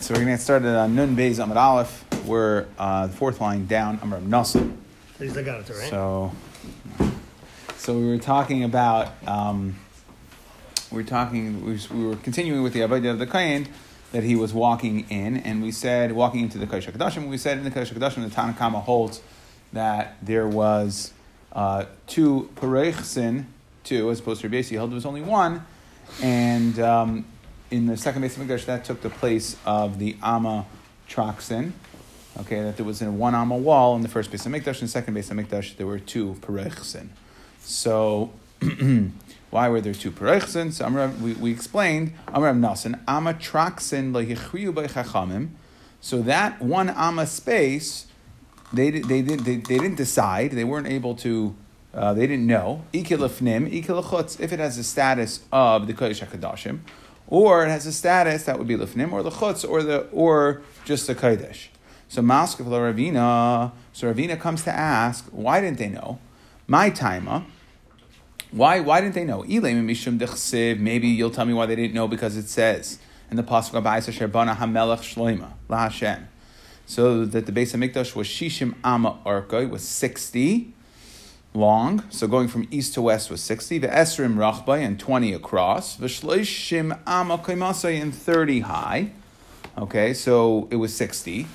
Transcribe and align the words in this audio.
so 0.00 0.14
we're 0.14 0.20
going 0.20 0.28
to 0.28 0.32
get 0.32 0.40
started 0.40 0.74
on 0.76 0.94
Nun 0.94 1.14
Beis 1.14 1.42
Amid 1.42 1.58
Aleph. 1.58 2.04
We're 2.24 2.66
uh, 2.78 3.06
the 3.06 3.12
fourth 3.12 3.40
line 3.40 3.66
down, 3.66 3.98
Amr 4.02 4.20
Nasim. 4.20 4.76
At 5.14 5.20
least 5.20 5.36
I 5.36 5.42
got 5.42 5.60
it 5.60 5.68
right. 5.68 5.90
So, 5.90 6.32
so 7.76 7.98
we 7.98 8.06
were 8.06 8.18
talking 8.18 8.64
about, 8.64 9.12
um, 9.28 9.76
we 10.90 11.02
were 11.02 11.08
talking, 11.08 11.64
we, 11.64 11.78
we 11.94 12.06
were 12.06 12.16
continuing 12.16 12.62
with 12.62 12.72
the 12.72 12.80
Avodah 12.80 13.10
of 13.10 13.18
the 13.18 13.26
Kayin 13.26 13.68
that 14.12 14.24
he 14.24 14.36
was 14.36 14.54
walking 14.54 15.06
in, 15.10 15.36
and 15.36 15.62
we 15.62 15.70
said, 15.70 16.12
walking 16.12 16.40
into 16.40 16.56
the 16.56 16.66
Kodesh 16.66 16.90
HaKadoshim, 16.90 17.28
we 17.28 17.36
said 17.36 17.58
in 17.58 17.64
the 17.64 17.70
Kodesh 17.70 17.92
HaKadoshim, 17.92 18.28
the 18.28 18.34
Tanakama 18.34 18.82
holds 18.82 19.20
that 19.74 20.16
there 20.22 20.48
was 20.48 21.12
uh, 21.52 21.84
two 22.06 22.48
Parechsin, 22.56 23.44
two, 23.84 24.10
as 24.10 24.20
opposed 24.20 24.40
to 24.40 24.48
Rabbi 24.48 24.62
held 24.62 24.90
there 24.90 24.94
was 24.94 25.06
only 25.06 25.22
one, 25.22 25.64
and 26.22 26.78
um, 26.80 27.24
in 27.70 27.86
the 27.86 27.96
second 27.96 28.22
base 28.22 28.36
of 28.36 28.42
Mikdash, 28.46 28.64
that 28.66 28.84
took 28.84 29.00
the 29.00 29.10
place 29.10 29.56
of 29.64 29.98
the 29.98 30.16
Amma 30.22 30.66
Troxin. 31.08 31.72
Okay, 32.40 32.62
that 32.62 32.76
there 32.76 32.86
was 32.86 33.02
a 33.02 33.10
one 33.10 33.34
Amma 33.34 33.56
wall 33.56 33.96
in 33.96 34.02
the 34.02 34.08
first 34.08 34.30
base 34.30 34.46
of 34.46 34.52
Mikdash, 34.52 34.80
and 34.80 34.82
the 34.82 34.88
second 34.88 35.14
base 35.14 35.30
of 35.30 35.36
Mikdash, 35.36 35.76
there 35.76 35.86
were 35.86 35.98
two 35.98 36.36
Parechsin. 36.40 37.08
So, 37.60 38.32
why 39.50 39.68
were 39.68 39.80
there 39.80 39.94
two 39.94 40.10
Parechsin? 40.10 40.72
So, 40.72 40.86
Amar- 40.86 41.12
we, 41.20 41.34
we 41.34 41.50
explained, 41.52 42.12
Amrav 42.28 42.98
Amma 43.06 43.34
Troxin. 43.34 44.12
So, 46.00 46.22
that 46.22 46.62
one 46.62 46.88
Amma 46.88 47.26
space, 47.26 48.06
they, 48.72 48.90
they, 48.90 49.22
did, 49.22 49.40
they, 49.40 49.56
they 49.56 49.78
didn't 49.78 49.96
decide, 49.96 50.52
they 50.52 50.64
weren't 50.64 50.86
able 50.86 51.14
to, 51.16 51.54
uh, 51.92 52.14
they 52.14 52.26
didn't 52.26 52.46
know. 52.46 52.84
If 52.92 53.10
it 53.10 54.58
has 54.58 54.76
the 54.76 54.84
status 54.84 55.40
of 55.52 55.86
the 55.86 55.94
Kodesh 55.94 56.24
HaKadoshim, 56.24 56.80
or 57.30 57.64
it 57.64 57.70
has 57.70 57.86
a 57.86 57.92
status 57.92 58.44
that 58.44 58.58
would 58.58 58.68
be 58.68 58.76
lefnim, 58.76 59.12
or 59.12 59.22
the 59.22 59.66
or, 59.66 59.82
the, 59.82 60.00
or 60.12 60.62
just 60.84 61.06
the 61.06 61.14
Kodesh. 61.14 61.68
So 62.08 62.22
Maskav 62.22 62.66
Ravina, 62.66 63.70
so 63.92 64.12
Ravina 64.12 64.38
comes 64.38 64.64
to 64.64 64.72
ask, 64.72 65.26
why 65.30 65.60
didn't 65.60 65.78
they 65.78 65.88
know? 65.88 66.18
My 66.66 66.90
timer. 66.90 67.44
Why, 68.50 68.80
why 68.80 69.00
didn't 69.00 69.14
they 69.14 69.24
know? 69.24 69.44
Maybe 69.44 71.08
you'll 71.08 71.30
tell 71.30 71.44
me 71.44 71.54
why 71.54 71.66
they 71.66 71.76
didn't 71.76 71.94
know 71.94 72.08
because 72.08 72.36
it 72.36 72.48
says 72.48 72.98
in 73.30 73.36
the 73.36 73.44
pasuk 73.44 73.74
of 73.74 73.84
Abayis 73.84 74.12
Sherbana 74.12 74.56
Hamelech 74.56 74.98
Shloima 75.14 75.52
La. 75.68 75.88
So 76.84 77.24
that 77.24 77.46
the 77.46 77.52
base 77.52 77.74
of 77.74 77.80
Mikdash 77.80 78.16
was 78.16 78.26
Shishim 78.26 78.74
Ama 78.82 79.18
Arka, 79.24 79.70
was 79.70 79.82
60 79.82 80.72
long. 81.54 82.04
So 82.10 82.26
going 82.26 82.48
from 82.48 82.66
east 82.70 82.94
to 82.94 83.02
west 83.02 83.30
was 83.30 83.42
60. 83.42 83.78
The 83.78 83.88
Esrim 83.88 84.34
Rachbay 84.36 84.84
and 84.84 84.98
20 84.98 85.32
across. 85.32 85.96
The 85.96 86.06
Shloishim 86.06 86.98
Ama 87.06 87.38
Kaimasai 87.38 88.00
and 88.00 88.14
30 88.14 88.60
high. 88.60 89.10
Okay, 89.76 90.14
so 90.14 90.68
it 90.70 90.76
was 90.76 90.94
60. 90.96 91.46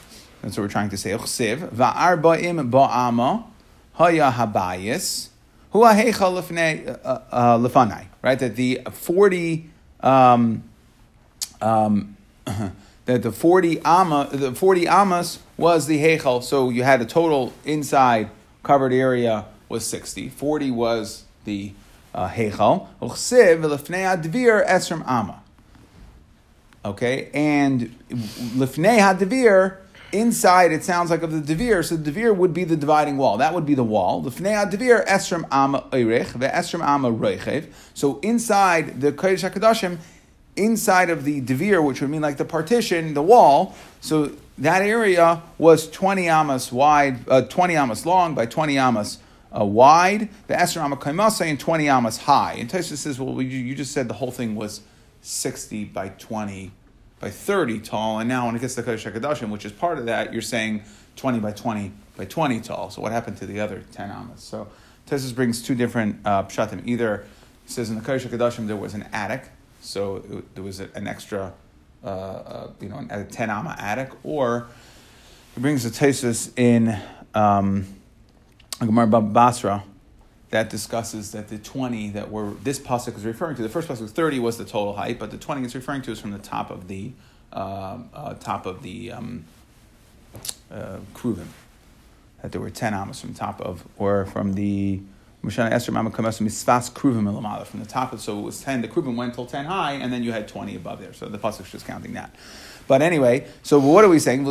That's 0.42 0.58
what 0.58 0.64
we're 0.64 0.70
trying 0.70 0.90
to 0.90 0.98
say. 0.98 1.12
Uchsiv. 1.12 1.70
Va'arba'im 1.70 2.70
ba'ama 2.70 3.46
haya 3.94 4.32
habayis. 4.32 5.30
Hua 5.72 5.94
heicha 5.94 6.14
lefnei 6.14 7.00
uh, 7.04 7.20
uh, 7.32 7.58
lefanai. 7.58 8.08
Right, 8.22 8.40
that 8.40 8.56
the 8.56 8.82
40... 8.92 9.70
Um, 10.02 10.64
um, 11.62 12.18
that 13.06 13.24
the 13.24 13.32
40 13.32 13.80
amma, 13.86 14.30
the 14.32 14.54
40 14.54 14.88
amas 14.88 15.40
was 15.58 15.88
the 15.88 16.00
heichal. 16.04 16.44
So 16.44 16.70
you 16.70 16.84
had 16.84 17.02
a 17.02 17.06
total 17.06 17.54
inside 17.64 18.30
covered 18.64 18.94
area 18.94 19.46
was 19.70 19.86
60. 19.86 20.30
40 20.30 20.72
was 20.72 21.24
the 21.46 21.74
uh. 22.14 22.30
Uchsiv 22.30 23.62
lefnei 23.62 24.22
advir 24.22 24.66
esrim. 24.68 25.40
Okay, 26.84 27.30
and 27.34 27.96
lifnei 28.10 29.00
hadivir 29.00 29.78
inside 30.12 30.72
it 30.72 30.84
sounds 30.84 31.10
like 31.10 31.24
of 31.24 31.32
the 31.32 31.56
devir, 31.56 31.84
so 31.84 31.98
the 31.98 32.12
devir 32.12 32.36
would 32.36 32.54
be 32.54 32.64
the 32.64 32.78
dividing 32.78 33.18
wall. 33.18 33.38
That 33.38 33.54
would 33.54 33.66
be 33.66 33.76
the 33.76 33.84
wall. 33.84 34.24
Lifnei 34.24 34.54
hadivir 34.54 35.06
esrim 35.08 35.46
ama 35.52 35.82
oirich 35.92 36.28
ve'esrim 36.28 36.82
ama 36.82 37.12
roichev. 37.12 37.68
So 37.94 38.20
inside 38.20 39.02
the 39.02 39.12
kodesh 39.12 39.50
hakadoshim, 39.50 39.98
inside 40.56 41.10
of 41.10 41.26
the 41.26 41.42
devir, 41.42 41.84
which 41.84 42.02
would 42.02 42.10
mean 42.10 42.22
like 42.22 42.38
the 42.38 42.46
partition, 42.46 43.14
the 43.14 43.24
wall. 43.24 43.76
So 44.00 44.32
that 44.58 44.84
area 44.84 45.42
was 45.58 45.90
twenty 45.90 46.30
amas 46.30 46.72
wide, 46.72 47.28
uh, 47.28 47.42
twenty 47.42 47.76
amas 47.76 48.06
long 48.06 48.36
by 48.36 48.46
twenty 48.46 48.78
amas. 48.78 49.18
Uh, 49.58 49.64
wide, 49.64 50.30
the 50.48 50.54
Kaimasa 50.54 51.46
and 51.46 51.60
20 51.60 51.88
amas 51.88 52.18
high. 52.18 52.54
And 52.54 52.70
Taisa 52.70 52.98
says, 52.98 53.20
well, 53.20 53.42
you, 53.42 53.58
you 53.58 53.76
just 53.76 53.94
said 53.94 54.10
the 54.10 54.16
whole 54.16 54.32
thing 54.32 54.56
was 54.56 54.82
60 55.22 55.86
by 55.86 56.10
20 56.10 56.72
by 57.20 57.30
30 57.30 57.80
tall, 57.80 58.20
and 58.20 58.28
now 58.28 58.46
when 58.46 58.56
it 58.56 58.60
gets 58.60 58.76
to 58.76 58.82
the 58.82 58.92
Kodesh 58.92 59.10
HaKadoshim, 59.12 59.50
which 59.50 59.66
is 59.66 59.72
part 59.72 59.98
of 59.98 60.06
that, 60.06 60.34
you're 60.34 60.42
saying 60.42 60.84
20 61.16 61.40
by 61.40 61.52
20 61.52 61.92
by 62.18 62.26
20 62.26 62.60
tall. 62.60 62.90
So 62.90 63.02
what 63.02 63.12
happened 63.12 63.38
to 63.38 63.46
the 63.46 63.60
other 63.60 63.84
10 63.94 64.12
amas? 64.12 64.44
So 64.44 64.68
Tesis 65.08 65.34
brings 65.34 65.64
two 65.64 65.76
different 65.76 66.20
uh, 66.26 66.44
pshatim. 66.44 66.86
Either 66.86 67.26
it 67.66 67.72
says 67.72 67.90
in 67.90 67.96
the 67.96 68.02
Kodesh 68.02 68.28
HaKadoshim 68.28 68.68
there 68.68 68.76
was 68.76 68.94
an 68.94 69.08
attic, 69.14 69.46
so 69.82 70.18
it, 70.18 70.56
there 70.56 70.64
was 70.64 70.82
an 70.82 71.08
extra, 71.08 71.54
uh, 72.04 72.08
uh, 72.08 72.70
you 72.82 72.90
know, 72.90 73.06
a 73.10 73.24
10 73.24 73.50
amma 73.50 73.76
attic, 73.80 74.12
or 74.24 74.68
he 75.56 75.62
brings 75.62 75.84
the 75.84 75.90
Tesis 75.90 76.52
in 76.60 77.00
um, 77.34 77.88
Gemara 78.80 79.22
Basra, 79.22 79.84
that 80.50 80.70
discusses 80.70 81.32
that 81.32 81.50
the 81.50 81.58
20 81.58 82.10
that 82.12 82.32
were 82.32 82.52
this 82.64 82.80
pasuk 82.80 83.18
is 83.18 83.26
referring 83.26 83.56
to 83.56 83.62
the 83.62 83.70
first 83.70 83.88
pasuk 83.88 84.10
30 84.10 84.40
was 84.40 84.58
the 84.58 84.66
total 84.66 84.94
height 84.94 85.20
but 85.20 85.32
the 85.32 85.38
20 85.38 85.64
it's 85.64 85.76
referring 85.76 86.02
to 86.02 86.12
is 86.12 86.20
from 86.20 86.32
the 86.32 86.40
top 86.40 86.70
of 86.70 86.88
the 86.88 87.12
uh, 87.52 87.98
uh, 88.14 88.34
top 88.36 88.66
of 88.66 88.82
the 88.82 89.12
um, 89.12 89.44
uh, 90.72 90.98
kruvim 91.14 91.48
that 92.42 92.52
there 92.52 92.62
were 92.62 92.70
10 92.70 92.94
amas 92.94 93.20
from 93.20 93.34
top 93.34 93.60
of 93.60 93.86
or 93.98 94.26
from 94.26 94.54
the 94.54 95.02
Mishana 95.44 95.72
Esther 95.72 95.92
Mama 95.92 96.10
Kamesu 96.10 96.42
Misvas 96.42 96.92
Kruvim 96.92 97.30
Ilamala 97.30 97.66
from 97.66 97.80
the 97.80 97.86
top 97.86 98.14
of 98.14 98.22
so 98.22 98.40
it 98.40 98.42
was 98.42 98.62
10 98.62 98.82
the 98.82 98.88
kruvim 98.88 99.16
went 99.16 99.34
till 99.34 99.46
10 99.46 99.66
high 99.66 99.94
and 99.94 100.14
then 100.14 100.24
you 100.24 100.32
had 100.32 100.48
20 100.48 100.76
above 100.76 101.00
there. 101.00 101.14
So 101.14 101.28
the 101.28 101.38
pasuk 101.38 101.62
is 101.62 101.72
just 101.72 101.86
counting 101.86 102.14
that 102.14 102.34
but 102.88 103.02
anyway, 103.02 103.48
so 103.64 103.80
what 103.80 104.06
are 104.06 104.10
we 104.10 104.20
saying? 104.20 104.46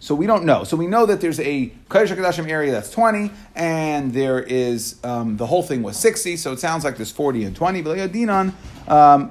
So 0.00 0.14
we 0.14 0.26
don't 0.26 0.44
know. 0.44 0.64
So 0.64 0.76
we 0.76 0.86
know 0.86 1.06
that 1.06 1.20
there's 1.20 1.40
a 1.40 1.72
Kodesh 1.90 2.48
area 2.48 2.72
that's 2.72 2.90
20, 2.90 3.30
and 3.54 4.14
there 4.14 4.40
is, 4.40 4.96
um, 5.04 5.36
the 5.36 5.46
whole 5.46 5.62
thing 5.62 5.82
was 5.82 5.98
60, 5.98 6.38
so 6.38 6.52
it 6.52 6.60
sounds 6.60 6.84
like 6.84 6.96
there's 6.96 7.12
40 7.12 7.44
and 7.44 7.54
20. 7.54 7.82
V'lo 7.82 8.52
um. 8.88 9.30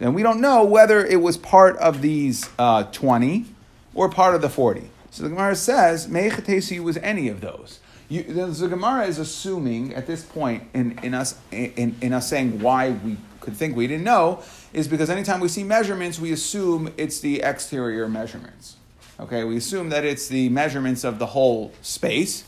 And 0.00 0.14
we 0.14 0.22
don't 0.22 0.40
know 0.40 0.64
whether 0.64 1.04
it 1.04 1.20
was 1.20 1.36
part 1.36 1.76
of 1.78 2.02
these 2.02 2.48
uh, 2.58 2.84
20 2.84 3.46
or 3.94 4.08
part 4.08 4.34
of 4.34 4.42
the 4.42 4.48
40. 4.48 4.90
So 5.10 5.24
the 5.24 5.30
Gemara 5.30 5.56
says, 5.56 6.06
Meichatesi 6.06 6.80
was 6.80 6.96
any 6.98 7.28
of 7.28 7.40
those. 7.40 7.80
You, 8.08 8.22
the, 8.22 8.68
Gemara 8.68 9.06
is 9.06 9.18
assuming 9.18 9.94
at 9.94 10.06
this 10.06 10.24
point 10.24 10.64
in, 10.72 10.98
in, 11.02 11.12
us, 11.12 11.38
in, 11.50 11.94
in 12.00 12.12
us 12.14 12.28
saying 12.28 12.60
why 12.60 12.90
we 12.90 13.18
could 13.40 13.54
think 13.54 13.76
we 13.76 13.86
didn't 13.86 14.04
know 14.04 14.42
is 14.72 14.88
because 14.88 15.10
anytime 15.10 15.40
we 15.40 15.48
see 15.48 15.62
measurements, 15.62 16.18
we 16.18 16.32
assume 16.32 16.92
it's 16.96 17.20
the 17.20 17.42
exterior 17.42 18.08
measurements. 18.08 18.76
Okay, 19.20 19.44
we 19.44 19.56
assume 19.56 19.90
that 19.90 20.04
it's 20.04 20.28
the 20.28 20.48
measurements 20.48 21.04
of 21.04 21.18
the 21.18 21.26
whole 21.26 21.72
space. 21.82 22.44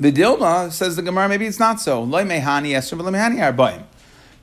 The 0.00 0.10
Dilma 0.10 0.72
says 0.72 0.96
the 0.96 1.02
Gemara, 1.02 1.28
maybe 1.28 1.46
it's 1.46 1.60
not 1.60 1.80
so. 1.80 2.04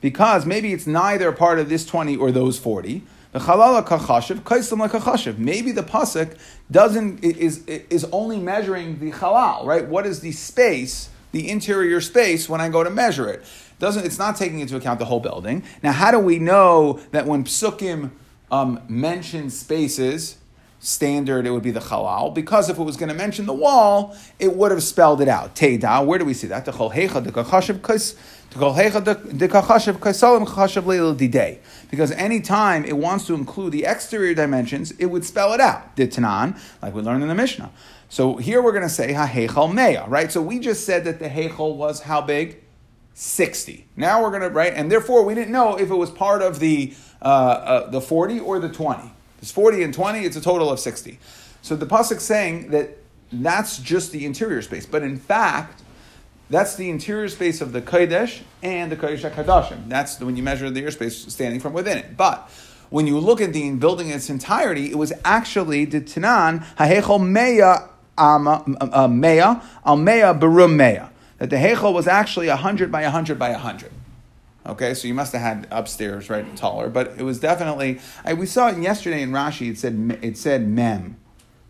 Because 0.00 0.46
maybe 0.46 0.72
it's 0.72 0.86
neither 0.86 1.32
part 1.32 1.58
of 1.58 1.68
this 1.68 1.84
20 1.84 2.16
or 2.16 2.32
those 2.32 2.58
40. 2.58 3.02
The 3.32 3.38
chalala 3.38 3.86
kachashiv, 3.86 4.40
kaisam 4.40 4.88
kachashiv. 4.88 5.38
Maybe 5.38 5.70
the 5.70 5.82
pasuk 5.82 6.36
doesn't 6.70 7.22
is 7.22 7.64
is 7.66 8.04
only 8.10 8.38
measuring 8.38 8.98
the 8.98 9.12
halal, 9.12 9.64
right? 9.64 9.86
What 9.86 10.04
is 10.04 10.20
the 10.20 10.32
space, 10.32 11.10
the 11.30 11.48
interior 11.48 12.00
space 12.00 12.48
when 12.48 12.60
I 12.60 12.68
go 12.68 12.82
to 12.82 12.90
measure 12.90 13.28
it? 13.28 13.44
Doesn't 13.78 14.04
it's 14.04 14.18
not 14.18 14.36
taking 14.36 14.58
into 14.58 14.76
account 14.76 14.98
the 14.98 15.04
whole 15.04 15.20
building. 15.20 15.62
Now, 15.82 15.92
how 15.92 16.10
do 16.10 16.18
we 16.18 16.38
know 16.38 17.00
that 17.12 17.26
when 17.26 17.44
psukim 17.44 18.10
um, 18.50 18.82
mention 18.88 19.48
spaces, 19.48 20.36
standard 20.80 21.46
it 21.46 21.50
would 21.50 21.62
be 21.62 21.70
the 21.70 21.80
halal? 21.80 22.34
Because 22.34 22.68
if 22.68 22.78
it 22.78 22.82
was 22.82 22.96
going 22.96 23.10
to 23.10 23.14
mention 23.14 23.46
the 23.46 23.52
wall, 23.52 24.16
it 24.38 24.56
would 24.56 24.72
have 24.72 24.82
spelled 24.82 25.20
it 25.20 25.28
out. 25.28 25.54
Teida, 25.54 26.04
where 26.04 26.18
do 26.18 26.24
we 26.24 26.34
see 26.34 26.48
that? 26.48 26.64
Because 31.90 32.10
any 32.12 32.40
time 32.40 32.84
it 32.84 32.96
wants 32.96 33.26
to 33.26 33.34
include 33.34 33.72
the 33.72 33.84
exterior 33.84 34.34
dimensions, 34.34 34.90
it 34.92 35.06
would 35.06 35.24
spell 35.24 35.52
it 35.52 35.60
out. 35.60 35.94
Ditanan, 35.96 36.58
like 36.82 36.94
we 36.94 37.02
learned 37.02 37.22
in 37.22 37.28
the 37.28 37.34
Mishnah. 37.34 37.70
So 38.08 38.38
here 38.38 38.60
we're 38.60 38.72
going 38.72 38.82
to 38.82 38.88
say 38.88 39.12
ha'hechal 39.12 39.72
meya, 39.72 40.08
right? 40.08 40.32
So 40.32 40.42
we 40.42 40.58
just 40.58 40.84
said 40.84 41.04
that 41.04 41.20
the 41.20 41.28
hechal 41.28 41.76
was 41.76 42.00
how 42.00 42.20
big? 42.20 42.64
60. 43.14 43.86
Now 43.96 44.22
we're 44.22 44.30
going 44.30 44.42
to, 44.42 44.48
right? 44.48 44.72
And 44.74 44.90
therefore 44.90 45.24
we 45.24 45.34
didn't 45.34 45.52
know 45.52 45.76
if 45.76 45.90
it 45.90 45.94
was 45.94 46.10
part 46.10 46.42
of 46.42 46.58
the, 46.58 46.94
uh, 47.22 47.24
uh, 47.24 47.90
the 47.90 48.00
40 48.00 48.40
or 48.40 48.58
the 48.58 48.68
20. 48.68 49.12
It's 49.42 49.50
40 49.50 49.82
and 49.82 49.94
20, 49.94 50.20
it's 50.20 50.36
a 50.36 50.40
total 50.40 50.70
of 50.70 50.80
60. 50.80 51.18
So 51.62 51.76
the 51.76 51.86
Pasuk's 51.86 52.22
saying 52.22 52.70
that 52.70 52.98
that's 53.32 53.78
just 53.78 54.12
the 54.12 54.24
interior 54.26 54.62
space. 54.62 54.86
But 54.86 55.02
in 55.02 55.16
fact, 55.16 55.82
That's 56.50 56.74
the 56.74 56.90
interior 56.90 57.28
space 57.28 57.60
of 57.60 57.70
the 57.70 57.80
Kodesh 57.80 58.40
and 58.60 58.90
the 58.90 58.96
Kodesh 58.96 59.20
HaKadoshim. 59.30 59.88
That's 59.88 60.18
when 60.18 60.36
you 60.36 60.42
measure 60.42 60.68
the 60.68 60.82
airspace 60.82 61.30
standing 61.30 61.60
from 61.60 61.72
within 61.72 61.96
it. 61.96 62.16
But 62.16 62.50
when 62.90 63.06
you 63.06 63.20
look 63.20 63.40
at 63.40 63.52
the 63.52 63.70
building 63.76 64.08
in 64.08 64.16
its 64.16 64.28
entirety, 64.28 64.90
it 64.90 64.98
was 64.98 65.12
actually 65.24 65.84
the 65.84 66.00
Tanan 66.00 66.64
Hahechol 66.74 67.20
Meya 67.20 67.88
uh, 68.18 69.06
Meya 69.06 69.62
Al 69.86 69.96
Meya 69.96 70.38
Berum 70.38 70.76
Meya. 70.76 71.10
That 71.38 71.50
the 71.50 71.56
Hechol 71.56 71.94
was 71.94 72.08
actually 72.08 72.48
100 72.48 72.90
by 72.90 73.02
100 73.02 73.38
by 73.38 73.52
100. 73.52 73.92
Okay, 74.66 74.92
so 74.92 75.08
you 75.08 75.14
must 75.14 75.32
have 75.32 75.40
had 75.40 75.66
upstairs, 75.70 76.28
right, 76.28 76.54
taller, 76.56 76.90
but 76.90 77.14
it 77.16 77.22
was 77.22 77.40
definitely. 77.40 77.98
I, 78.24 78.34
we 78.34 78.46
saw 78.46 78.68
it 78.68 78.78
yesterday 78.78 79.22
in 79.22 79.30
Rashi. 79.30 79.70
It 79.70 79.78
said 79.78 80.18
it 80.22 80.36
said 80.36 80.68
mem. 80.68 81.16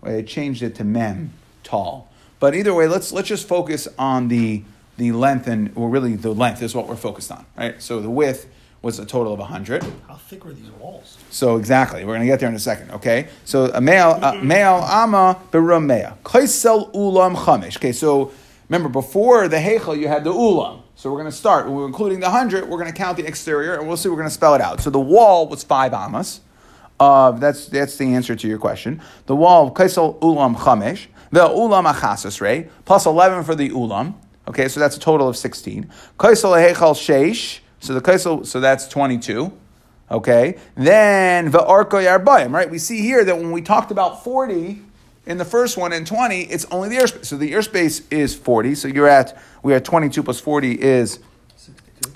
Right? 0.02 0.16
It 0.16 0.26
changed 0.26 0.62
it 0.62 0.74
to 0.76 0.84
mem, 0.84 1.32
tall. 1.62 2.10
But 2.40 2.54
either 2.54 2.74
way, 2.74 2.88
let's 2.88 3.12
let's 3.12 3.28
just 3.28 3.46
focus 3.46 3.86
on 3.98 4.28
the 4.28 4.64
the 4.96 5.12
length 5.12 5.46
and 5.46 5.72
or 5.76 5.88
really 5.88 6.16
the 6.16 6.32
length 6.32 6.62
is 6.62 6.74
what 6.74 6.88
we're 6.88 6.96
focused 6.96 7.30
on, 7.30 7.46
right? 7.56 7.80
So 7.80 8.00
the 8.00 8.10
width 8.10 8.46
was 8.82 8.98
a 8.98 9.04
total 9.04 9.32
of 9.32 9.38
100. 9.38 9.84
How 10.08 10.14
thick 10.14 10.44
were 10.44 10.52
these 10.52 10.70
walls? 10.70 11.18
So 11.30 11.56
exactly, 11.56 12.04
we're 12.04 12.14
going 12.14 12.20
to 12.20 12.26
get 12.26 12.40
there 12.40 12.48
in 12.48 12.54
a 12.54 12.58
second. 12.58 12.90
Okay, 12.92 13.28
so 13.44 13.66
a 13.72 13.80
male, 13.80 14.18
male 14.42 14.76
ama 14.76 15.38
berum 15.50 15.86
mea 15.86 16.12
kaisel 16.24 16.92
ulam 16.92 17.36
chamish. 17.36 17.76
Okay, 17.76 17.92
so 17.92 18.32
remember 18.68 18.88
before 18.88 19.48
the 19.48 19.58
heichel 19.58 19.98
you 19.98 20.08
had 20.08 20.24
the 20.24 20.32
ulam. 20.32 20.79
So 21.00 21.10
we're 21.10 21.16
going 21.16 21.30
to 21.30 21.36
start. 21.36 21.66
We're 21.66 21.86
including 21.86 22.20
the 22.20 22.26
100. 22.26 22.68
We're 22.68 22.76
going 22.76 22.92
to 22.92 22.92
count 22.92 23.16
the 23.16 23.24
exterior, 23.24 23.72
and 23.76 23.88
we'll 23.88 23.96
see. 23.96 24.10
We're 24.10 24.16
going 24.16 24.28
to 24.28 24.34
spell 24.34 24.54
it 24.54 24.60
out. 24.60 24.82
So 24.82 24.90
the 24.90 25.00
wall 25.00 25.48
was 25.48 25.64
five 25.64 25.94
amas. 25.94 26.42
Uh, 27.00 27.30
that's 27.30 27.68
that's 27.68 27.96
the 27.96 28.12
answer 28.12 28.36
to 28.36 28.46
your 28.46 28.58
question. 28.58 29.00
The 29.24 29.34
wall 29.34 29.68
of 29.68 29.72
kaisel 29.72 30.20
ulam 30.20 30.56
chamish. 30.56 31.06
The 31.30 31.48
ulam 31.48 31.90
achasas 31.90 32.68
plus 32.84 33.06
11 33.06 33.44
for 33.44 33.54
the 33.54 33.70
ulam. 33.70 34.12
Okay, 34.46 34.68
so 34.68 34.78
that's 34.78 34.98
a 34.98 35.00
total 35.00 35.26
of 35.26 35.38
16. 35.38 35.90
Kaisel 36.18 36.74
heichel 36.74 36.92
sheish. 36.92 37.60
So 37.78 37.94
the 37.94 38.02
kaisel, 38.02 38.44
so 38.44 38.60
that's 38.60 38.86
22. 38.86 39.50
Okay, 40.10 40.58
then 40.74 41.50
the 41.50 41.60
arko 41.60 41.92
yarbayim, 41.92 42.52
right? 42.52 42.70
We 42.70 42.76
see 42.78 43.00
here 43.00 43.24
that 43.24 43.38
when 43.38 43.52
we 43.52 43.62
talked 43.62 43.90
about 43.90 44.22
40 44.22 44.82
in 45.26 45.38
the 45.38 45.44
first 45.44 45.76
one 45.76 45.92
in 45.92 46.04
20, 46.04 46.42
it's 46.42 46.66
only 46.70 46.88
the 46.88 46.96
airspace. 46.96 47.26
So 47.26 47.36
the 47.36 47.52
airspace 47.52 48.02
is 48.10 48.34
40. 48.34 48.74
So 48.74 48.88
you're 48.88 49.08
at, 49.08 49.38
we're 49.62 49.80
22 49.80 50.22
plus 50.22 50.40
40 50.40 50.80
is 50.80 51.20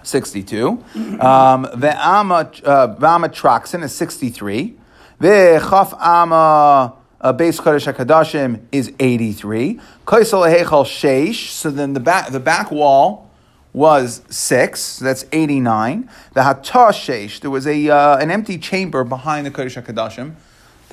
62. 0.02 0.84
Um, 1.20 1.62
the 1.74 1.94
ama, 1.96 2.50
uh, 2.64 2.86
traxin 3.28 3.82
is 3.82 3.94
63. 3.94 4.76
The 5.20 5.64
chaf 5.68 5.94
ama 6.00 6.94
uh, 7.20 7.32
base 7.32 7.60
Kodesh 7.60 7.92
HaKadoshim 7.92 8.62
is 8.72 8.92
83. 8.98 9.80
Kaisel 10.06 10.54
Hechal 10.54 10.84
Sheish, 10.84 11.48
so 11.48 11.70
then 11.70 11.94
the 11.94 12.00
back, 12.00 12.30
the 12.30 12.40
back 12.40 12.70
wall 12.70 13.30
was 13.72 14.22
six, 14.28 14.80
so 14.80 15.04
that's 15.04 15.24
89. 15.32 16.08
The 16.34 16.40
Hatah 16.40 17.40
there 17.40 17.50
was 17.50 17.66
a, 17.66 17.88
uh, 17.88 18.18
an 18.18 18.30
empty 18.30 18.58
chamber 18.58 19.04
behind 19.04 19.46
the 19.46 19.50
Kodesh 19.50 19.82
HaKadoshim. 19.82 20.34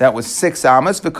That 0.02 0.14
was 0.14 0.26
six 0.26 0.64
amas. 0.64 0.98
And 1.00 1.14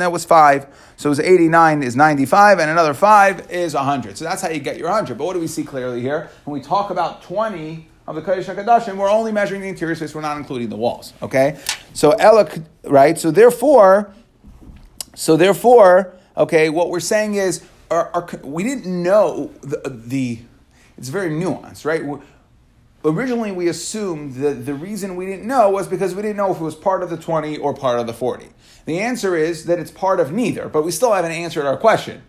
that 0.00 0.12
was 0.12 0.24
five. 0.24 0.66
So 0.96 1.08
it 1.08 1.10
was 1.10 1.18
89 1.18 1.82
is 1.82 1.96
95, 1.96 2.60
and 2.60 2.70
another 2.70 2.94
five 2.94 3.50
is 3.50 3.74
100. 3.74 4.16
So 4.16 4.24
that's 4.24 4.42
how 4.42 4.48
you 4.48 4.60
get 4.60 4.76
your 4.76 4.86
100. 4.86 5.18
But 5.18 5.24
what 5.24 5.32
do 5.32 5.40
we 5.40 5.48
see 5.48 5.64
clearly 5.64 6.00
here? 6.00 6.30
When 6.44 6.56
we 6.56 6.64
talk 6.64 6.90
about 6.90 7.20
20 7.22 7.88
of 8.06 8.14
the 8.14 8.22
Kodesh 8.22 8.44
HaKadoshim, 8.44 8.96
we're 8.96 9.10
only 9.10 9.32
measuring 9.32 9.60
the 9.60 9.66
interior 9.66 9.96
space, 9.96 10.14
we're 10.14 10.20
not 10.20 10.36
including 10.36 10.68
the 10.68 10.76
walls. 10.76 11.14
Okay? 11.20 11.58
So 11.94 12.12
Ella, 12.12 12.48
right? 12.84 13.18
So 13.18 13.32
therefore, 13.32 14.14
so 15.16 15.36
therefore, 15.36 16.14
okay, 16.36 16.68
what 16.68 16.90
we're 16.90 17.00
saying 17.00 17.34
is 17.34 17.64
our, 17.90 18.08
our, 18.14 18.28
we 18.44 18.62
didn't 18.62 18.86
know 18.86 19.50
the, 19.62 19.80
the, 20.06 20.38
it's 20.96 21.08
very 21.08 21.30
nuanced, 21.30 21.84
right? 21.84 22.04
Originally, 23.08 23.52
we 23.52 23.68
assumed 23.68 24.34
that 24.34 24.66
the 24.66 24.74
reason 24.74 25.16
we 25.16 25.24
didn't 25.24 25.46
know 25.46 25.70
was 25.70 25.88
because 25.88 26.14
we 26.14 26.20
didn't 26.20 26.36
know 26.36 26.52
if 26.52 26.60
it 26.60 26.64
was 26.64 26.74
part 26.74 27.02
of 27.02 27.08
the 27.08 27.16
20 27.16 27.56
or 27.56 27.72
part 27.72 27.98
of 27.98 28.06
the 28.06 28.12
40. 28.12 28.48
The 28.84 29.00
answer 29.00 29.34
is 29.34 29.64
that 29.64 29.78
it's 29.78 29.90
part 29.90 30.20
of 30.20 30.30
neither, 30.30 30.68
but 30.68 30.84
we 30.84 30.90
still 30.90 31.12
haven't 31.12 31.32
answered 31.32 31.64
our 31.64 31.76
question. 31.76 32.22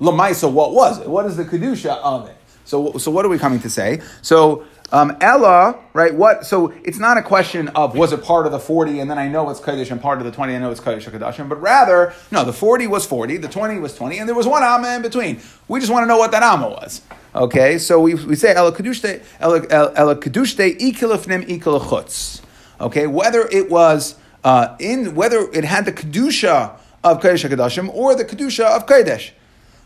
Lamaisa, 0.00 0.50
what 0.50 0.72
was 0.72 1.00
it? 1.00 1.08
What 1.08 1.26
is 1.26 1.36
the 1.36 1.44
Kedusha 1.44 1.96
of 1.98 2.28
it? 2.28 2.36
So, 2.64 2.96
so 2.98 3.10
what 3.10 3.24
are 3.24 3.28
we 3.28 3.38
coming 3.38 3.58
to 3.60 3.70
say? 3.70 4.00
So 4.22 4.64
um, 4.92 5.16
Ella, 5.20 5.78
right? 5.92 6.14
What? 6.14 6.46
So 6.46 6.72
it's 6.84 6.98
not 6.98 7.16
a 7.16 7.22
question 7.22 7.68
of 7.68 7.96
was 7.96 8.12
it 8.12 8.22
part 8.22 8.46
of 8.46 8.52
the 8.52 8.58
forty, 8.58 9.00
and 9.00 9.10
then 9.10 9.18
I 9.18 9.28
know 9.28 9.48
it's 9.50 9.60
kaddish, 9.60 9.90
and 9.90 10.00
part 10.00 10.18
of 10.18 10.24
the 10.24 10.32
twenty, 10.32 10.54
I 10.54 10.58
know 10.58 10.70
it's 10.70 10.80
kaddish 10.80 11.06
or. 11.06 11.44
But 11.44 11.60
rather, 11.60 12.12
no, 12.30 12.44
the 12.44 12.52
forty 12.52 12.86
was 12.86 13.06
forty, 13.06 13.36
the 13.36 13.48
twenty 13.48 13.78
was 13.78 13.94
twenty, 13.94 14.18
and 14.18 14.28
there 14.28 14.34
was 14.34 14.46
one 14.46 14.62
amma 14.62 14.96
in 14.96 15.02
between. 15.02 15.40
We 15.68 15.80
just 15.80 15.92
want 15.92 16.02
to 16.04 16.06
know 16.06 16.18
what 16.18 16.32
that 16.32 16.42
amma 16.42 16.68
was. 16.68 17.02
Okay, 17.34 17.78
so 17.78 18.00
we, 18.00 18.14
we 18.14 18.34
say 18.34 18.52
Ella 18.54 18.72
kadushte 18.72 19.22
Ella 19.38 20.16
kadushte 20.16 20.78
ikilafnim 20.80 21.44
ikilachutz. 21.46 22.42
Okay, 22.80 23.06
whether 23.06 23.42
it 23.42 23.70
was 23.70 24.16
uh, 24.42 24.76
in 24.80 25.14
whether 25.14 25.48
it 25.52 25.64
had 25.64 25.84
the 25.84 25.92
kedusha 25.92 26.76
of 27.04 27.22
kaddish 27.22 27.44
kadashim 27.44 27.88
or 27.94 28.16
the 28.16 28.24
kedusha 28.24 28.64
of 28.64 28.86
kaddish. 28.86 29.32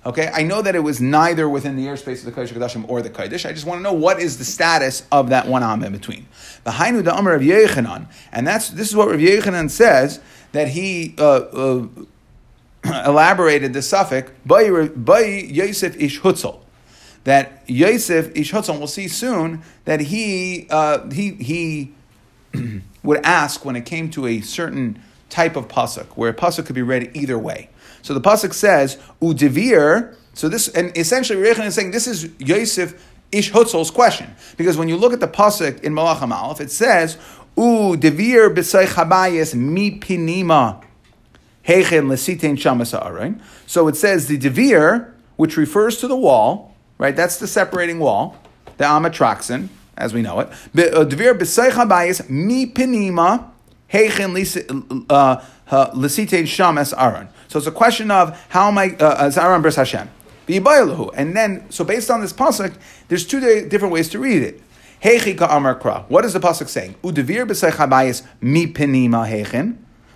Okay, 0.07 0.31
I 0.35 0.43
know 0.43 0.61
that 0.61 0.75
it 0.75 0.81
was 0.81 1.01
neither 1.01 1.49
within 1.49 1.77
the 1.77 1.87
airspace 1.87 2.27
of 2.27 2.27
the 2.27 2.33
Kodesh 2.33 2.53
Kodashim 2.53 2.87
or 2.89 3.01
the 3.01 3.09
Kodesh. 3.09 3.49
I 3.49 3.53
just 3.53 3.65
want 3.65 3.79
to 3.79 3.83
know 3.83 3.95
what 3.95 4.21
is 4.21 4.37
the 4.37 4.45
status 4.45 5.03
of 5.11 5.31
that 5.31 5.49
one 5.49 5.63
Am 5.63 5.83
in 5.83 5.93
between. 5.93 6.27
The 6.65 6.71
Amr 6.73 7.33
of 7.33 7.41
Yechanan, 7.41 8.07
and 8.31 8.47
that's 8.47 8.69
this 8.69 8.89
is 8.89 8.97
what 8.97 9.09
Rav 9.09 9.19
Yechanan 9.19 9.71
says 9.71 10.21
that 10.53 10.69
he 10.69 11.15
uh, 11.19 11.23
uh, 11.23 11.87
elaborated 13.07 13.73
the 13.73 13.81
suffix 13.81 14.31
by 14.45 14.61
Yosef 14.61 15.97
Ish 15.97 16.21
Hutzel. 16.21 16.61
That 17.25 17.63
Yosef 17.67 18.31
Ish 18.37 18.53
Hutzel, 18.53 18.77
we'll 18.77 18.87
see 18.87 19.09
soon 19.09 19.63
that 19.87 20.01
he 20.01 20.67
uh, 20.69 21.09
he 21.09 21.31
he 21.33 21.95
would 23.03 23.25
ask 23.25 23.65
when 23.65 23.75
it 23.75 23.87
came 23.87 24.11
to 24.11 24.27
a 24.27 24.43
certain 24.43 25.03
type 25.31 25.57
of 25.57 25.67
pasuk 25.67 26.07
where 26.09 26.31
a 26.31 26.35
pasuk 26.35 26.67
could 26.67 26.75
be 26.75 26.83
read 26.83 27.11
either 27.17 27.39
way. 27.39 27.71
So 28.05 28.13
the 28.13 28.21
pasuk 28.21 28.53
says 28.53 28.99
udivir. 29.23 30.15
So 30.35 30.51
this 30.51 30.69
and 30.69 30.95
essentially 30.97 31.43
Rechan 31.43 31.65
is 31.65 31.75
saying 31.75 31.93
this 31.93 32.07
is 32.07 32.29
Yosef 32.39 33.03
Ish 33.33 33.51
Hutzel's 33.51 33.91
question 33.91 34.35
because 34.59 34.77
when 34.77 34.89
you 34.89 34.97
look 34.99 35.15
at 35.15 35.21
the 35.21 35.27
pasuk 35.27 35.81
in 35.81 35.95
Malachim 35.95 36.31
Aleph, 36.31 36.61
it 36.61 36.71
says 36.71 37.17
udivir 37.57 38.55
b'say 38.55 38.85
chabayis 38.85 39.55
mi 39.55 39.99
pinima 39.99 40.85
hechen 41.67 42.09
lesitein 42.09 42.59
shamas 42.59 43.41
So 43.67 43.89
it 43.89 43.97
says 43.97 44.29
the 44.29 44.37
devir, 44.37 45.11
which 45.37 45.57
refers 45.57 45.97
to 46.01 46.07
the 46.07 46.17
wall, 46.17 46.77
right? 46.99 47.17
That's 47.17 47.39
the 47.39 47.47
separating 47.47 48.01
wall, 48.01 48.37
the 48.77 48.85
amatraxin, 48.85 49.69
as 49.97 50.13
we 50.13 50.21
know 50.21 50.41
it. 50.41 50.49
Uh, 50.49 51.07
devir 51.07 51.39
b'say 51.39 51.71
chabayis 51.71 52.29
mi 52.29 52.67
pinima 52.67 53.54
lesitein 53.95 55.07
uh, 55.11 56.47
shamas 56.47 56.95
aron. 56.97 57.29
So 57.49 57.59
it's 57.59 57.67
a 57.67 57.73
question 57.73 58.11
of 58.11 58.41
how 58.49 58.69
am 58.69 58.79
I 58.79 58.97
uh, 58.97 59.31
Zaran 59.31 59.63
Bris 59.63 59.77
Hashem. 59.77 60.11
And 60.47 61.37
then, 61.37 61.71
so 61.71 61.85
based 61.85 62.11
on 62.11 62.21
this 62.21 62.33
pasuk, 62.33 62.75
there's 63.09 63.27
two 63.27 63.41
different 63.69 63.95
ways 63.95 64.09
to 64.11 64.19
read 64.19 64.43
it. 64.43 64.61
Heichi 65.03 65.41
amar 65.41 65.79
kra. 65.79 66.09
What 66.11 66.25
is 66.25 66.33
the 66.33 66.41
pasuk 66.41 66.69
saying? 66.69 66.97
Udevir 67.03 67.47
b'seichabayis 67.47 68.27
mi. 68.41 68.67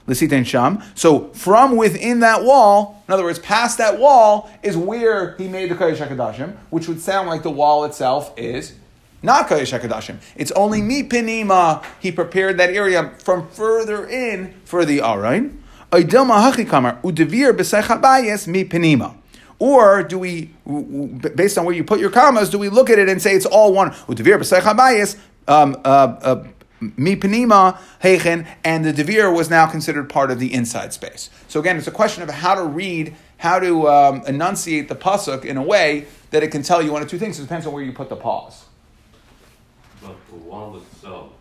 L'siten 0.07 0.45
sham. 0.45 0.83
So 0.95 1.29
from 1.35 1.77
within 1.77 2.21
that 2.21 2.43
wall, 2.43 3.03
in 3.07 3.15
other 3.15 3.25
words, 3.25 3.39
past 3.39 3.79
that 3.79 3.99
wall 3.99 4.51
is 4.63 4.77
where 4.77 5.37
he 5.37 5.49
made 5.49 5.71
the 5.71 5.75
Kodesh 5.75 5.97
HaKadoshim, 5.97 6.57
which 6.71 6.89
would 6.89 7.01
sound 7.01 7.29
like 7.29 7.43
the 7.43 7.51
wall 7.51 7.85
itself 7.85 8.33
is 8.37 8.75
not 9.23 9.49
Kodesh 9.49 9.79
HaKadoshim. 9.79 10.19
It's 10.37 10.51
only 10.53 10.81
mi 10.83 11.03
penima, 11.03 11.85
he 12.01 12.13
prepared 12.13 12.59
that 12.59 12.71
area 12.71 13.15
from 13.19 13.49
further 13.49 14.07
in 14.07 14.55
for 14.65 14.85
the 14.85 14.99
Arain. 14.99 15.59
Or 19.61 20.03
do 20.03 20.19
we, 20.19 20.45
based 21.35 21.59
on 21.59 21.65
where 21.65 21.75
you 21.75 21.83
put 21.83 21.99
your 21.99 22.11
commas, 22.11 22.51
do 22.51 22.59
we 22.59 22.69
look 22.69 22.91
at 22.91 22.99
it 22.99 23.09
and 23.09 23.23
say 23.23 23.35
it's 23.35 23.47
all 23.47 23.73
one? 23.73 23.95
Um, 25.49 25.77
uh, 25.83 25.89
uh, 25.89 26.45
mi 26.81 27.17
penima 27.17 27.79
heichen, 28.03 28.47
and 28.63 28.85
the 28.85 28.93
devir 28.93 29.35
was 29.35 29.49
now 29.49 29.67
considered 29.67 30.11
part 30.11 30.31
of 30.31 30.39
the 30.39 30.53
inside 30.53 30.93
space. 30.93 31.31
So 31.49 31.59
again, 31.59 31.79
it's 31.79 31.87
a 31.87 31.91
question 31.91 32.23
of 32.23 32.29
how 32.29 32.55
to 32.55 32.65
read, 32.65 33.17
how 33.39 33.59
to 33.59 33.89
um, 33.89 34.23
enunciate 34.27 34.89
the 34.89 34.95
pasuk 34.95 35.47
in 35.47 35.57
a 35.57 35.63
way 35.63 36.07
that 36.31 36.43
it 36.43 36.49
can 36.49 36.63
tell 36.63 36.83
you 36.83 36.93
one 36.93 37.01
of 37.01 37.09
two 37.09 37.19
things. 37.19 37.39
It 37.39 37.43
depends 37.43 37.67
on 37.67 37.73
where 37.73 37.83
you 37.83 37.93
put 37.93 38.11
the 38.11 38.17
pause. 38.17 38.68
But 40.03 40.17
the 40.29 40.37
wall 40.37 40.77
itself, 40.77 41.33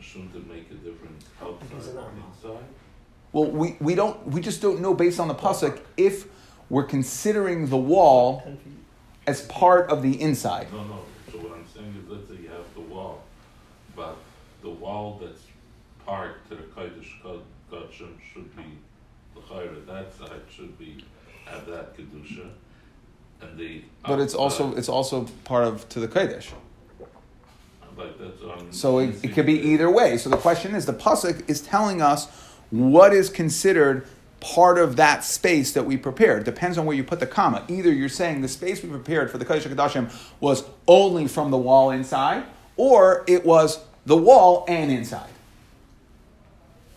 shouldn't 0.00 0.34
it 0.34 0.46
make 0.48 0.70
a 0.70 0.74
difference 0.74 1.24
outside 1.40 1.96
and 1.96 2.22
inside? 2.26 2.64
Well, 3.32 3.50
we, 3.50 3.76
we 3.80 3.94
don't 3.94 4.26
we 4.26 4.40
just 4.40 4.60
don't 4.60 4.80
know 4.80 4.94
based 4.94 5.18
on 5.18 5.28
the 5.28 5.34
pasuk 5.34 5.80
if 5.96 6.26
we're 6.68 6.84
considering 6.84 7.68
the 7.68 7.76
wall 7.76 8.42
as 9.26 9.42
part 9.42 9.90
of 9.90 10.02
the 10.02 10.20
inside. 10.20 10.70
No, 10.72 10.84
no. 10.84 10.98
So 11.30 11.38
what 11.38 11.52
I'm 11.52 11.66
saying 11.66 11.94
is, 12.02 12.10
let's 12.10 12.28
say 12.28 12.36
you 12.42 12.48
have 12.48 12.74
the 12.74 12.80
wall, 12.80 13.22
but 13.96 14.16
the 14.62 14.70
wall 14.70 15.20
that's 15.22 15.42
part 16.04 16.48
to 16.48 16.56
the 16.56 16.62
kodesh 16.62 17.40
kodshim 17.70 18.14
should 18.32 18.54
be 18.56 18.64
the 19.34 19.40
chayra. 19.40 19.86
That 19.86 20.12
side 20.14 20.42
should 20.50 20.78
be 20.78 21.04
have 21.46 21.66
that 21.66 21.96
kedusha, 21.96 22.50
and 23.40 23.58
the. 23.58 23.84
But 24.06 24.20
it's 24.20 24.34
also 24.34 24.74
it's 24.74 24.88
also 24.88 25.26
part 25.44 25.64
of 25.64 25.88
to 25.90 26.00
the 26.00 26.08
kodesh. 26.08 26.52
Like 27.96 28.18
that's 28.18 28.42
on. 28.42 28.72
So 28.72 28.98
it, 28.98 29.24
it 29.24 29.34
could 29.34 29.46
be 29.46 29.58
either 29.60 29.90
way. 29.90 30.16
So 30.18 30.30
the 30.30 30.36
question 30.36 30.74
is, 30.74 30.86
the 30.86 30.92
pasuk 30.92 31.48
is 31.48 31.60
telling 31.60 32.00
us 32.00 32.28
what 32.70 33.12
is 33.12 33.28
considered 33.28 34.06
part 34.40 34.78
of 34.78 34.96
that 34.96 35.24
space 35.24 35.72
that 35.72 35.84
we 35.84 35.96
prepared. 35.96 36.44
Depends 36.44 36.76
on 36.76 36.84
where 36.84 36.96
you 36.96 37.04
put 37.04 37.20
the 37.20 37.26
comma. 37.26 37.64
Either 37.68 37.92
you're 37.92 38.08
saying 38.08 38.40
the 38.40 38.48
space 38.48 38.82
we 38.82 38.88
prepared 38.88 39.30
for 39.30 39.38
the 39.38 39.44
kodesh 39.44 39.62
Kadashim 39.62 40.12
was 40.40 40.64
only 40.88 41.28
from 41.28 41.50
the 41.50 41.58
wall 41.58 41.90
inside, 41.90 42.44
or 42.76 43.24
it 43.28 43.44
was 43.44 43.78
the 44.04 44.16
wall 44.16 44.64
and 44.66 44.90
inside. 44.90 45.30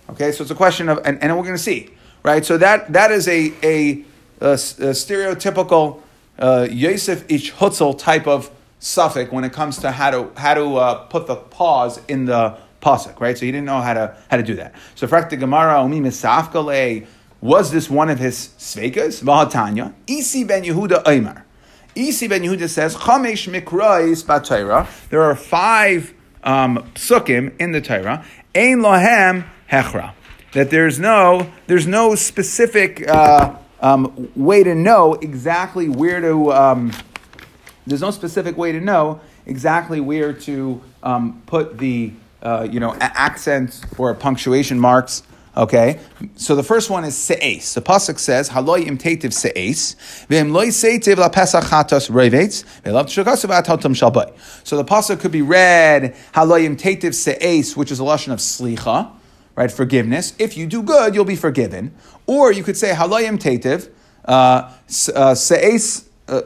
Okay, 0.10 0.32
so 0.32 0.44
it's 0.44 0.52
a 0.52 0.56
question 0.56 0.90
of, 0.90 1.00
and, 1.06 1.22
and 1.22 1.36
we're 1.36 1.44
going 1.44 1.56
to 1.56 1.62
see, 1.62 1.92
right? 2.24 2.46
So 2.46 2.58
that 2.58 2.94
that 2.94 3.12
is 3.12 3.28
a 3.28 3.54
a 3.62 4.06
stereotypical 4.42 6.02
uh, 6.38 6.68
Yosef 6.70 7.30
ish 7.30 7.54
Hutzel 7.54 7.98
type 7.98 8.28
of 8.28 8.50
suffix 8.80 9.32
when 9.32 9.44
it 9.44 9.54
comes 9.54 9.78
to 9.80 9.92
how 9.92 10.12
to 10.12 10.32
how 10.38 10.54
to 10.54 10.78
uh, 10.78 10.96
put 11.06 11.28
the 11.28 11.36
pause 11.36 12.00
in 12.08 12.26
the 12.26 12.58
pasuk, 12.82 13.20
right? 13.20 13.38
So 13.38 13.46
he 13.46 13.52
didn't 13.52 13.66
know 13.66 13.82
how 13.82 13.94
to 13.94 14.18
how 14.30 14.38
to 14.38 14.44
do 14.44 14.56
that. 14.56 14.74
So 14.96 15.08
frakta 15.08 15.40
Gemara 15.40 15.84
umi 15.84 16.00
misafkale 16.00 17.08
was 17.42 17.72
this 17.72 17.90
one 17.90 18.10
of 18.10 18.20
his 18.20 18.50
sveikas? 18.58 19.24
Vahatanya 19.24 19.94
isi 20.08 20.44
ben 20.44 20.64
Yehuda 20.64 21.04
Omer. 21.06 21.46
Isi 21.96 22.28
ben 22.28 22.42
Yehuda 22.42 22.70
says 22.70 22.96
chamesh 22.96 23.50
mikrais 23.50 24.24
batayra. 24.24 24.88
There 25.10 25.22
are 25.22 25.36
five 25.36 26.14
um, 26.44 26.90
psukim 26.94 27.60
in 27.60 27.72
the 27.72 27.82
Torah. 27.82 28.26
Ein 28.54 28.80
lohem 28.80 29.46
hechra. 29.70 30.14
That 30.54 30.70
there's 30.70 31.00
no 31.00 31.52
there's 31.68 31.88
no 31.88 32.16
specific 32.16 33.08
uh, 33.08 33.56
um, 33.82 34.32
way 34.36 34.64
to 34.64 34.76
know 34.76 35.16
exactly 35.16 35.90
where 35.90 36.22
to. 36.22 36.54
Um, 36.54 36.92
there's 37.88 38.02
no 38.02 38.12
specific 38.12 38.58
way 38.58 38.72
to 38.72 38.80
know 38.80 39.22
exactly 39.46 40.00
where 40.00 40.34
to 40.34 40.82
um, 41.04 41.42
put 41.46 41.78
the 41.78 42.12
uh, 42.42 42.68
you 42.70 42.80
know 42.80 42.94
a- 42.94 43.00
accents 43.02 43.82
or 43.98 44.14
punctuation 44.14 44.80
marks. 44.80 45.24
Okay, 45.58 46.02
so 46.36 46.54
the 46.54 46.64
first 46.64 46.90
one 46.90 47.06
is 47.06 47.16
se'es. 47.16 47.76
The 47.76 47.82
pasuk 47.82 48.20
says 48.20 48.50
haloi 48.50 48.86
imtativ 48.86 49.32
se'es 49.32 49.96
v'im 50.28 50.52
loy 50.52 50.68
seitiv 50.68 51.16
la 51.18 51.30
pesach 51.30 51.64
chatos 51.64 52.10
revetz 52.10 52.66
ve'lav 52.84 53.06
tshukasiv 53.06 53.64
atotam 53.64 53.96
shalbay. 53.96 54.34
So 54.68 54.76
the 54.76 54.84
pasuk 54.84 55.22
could 55.22 55.32
be 55.32 55.42
read 55.42 56.14
haloi 56.34 56.68
imtativ 56.68 57.14
se'es, 57.14 57.78
which 57.78 57.90
is 57.90 58.02
a 58.02 58.04
lashon 58.04 58.34
of 58.34 58.40
slicha, 58.40 59.12
right? 59.56 59.72
Forgiveness. 59.72 60.34
If 60.38 60.58
you 60.58 60.68
do 60.68 60.84
good, 60.84 61.16
you'll 61.16 61.24
be 61.24 61.38
forgiven. 61.38 61.96
Or 62.28 62.52
you 62.52 62.64
could 62.64 62.76
say 62.76 62.92
haloyim 62.92 63.40
tetiv, 63.40 63.90
uh, 64.26 64.30
uh, 64.30 65.36
se'es. 65.36 66.06
Uh, 66.28 66.42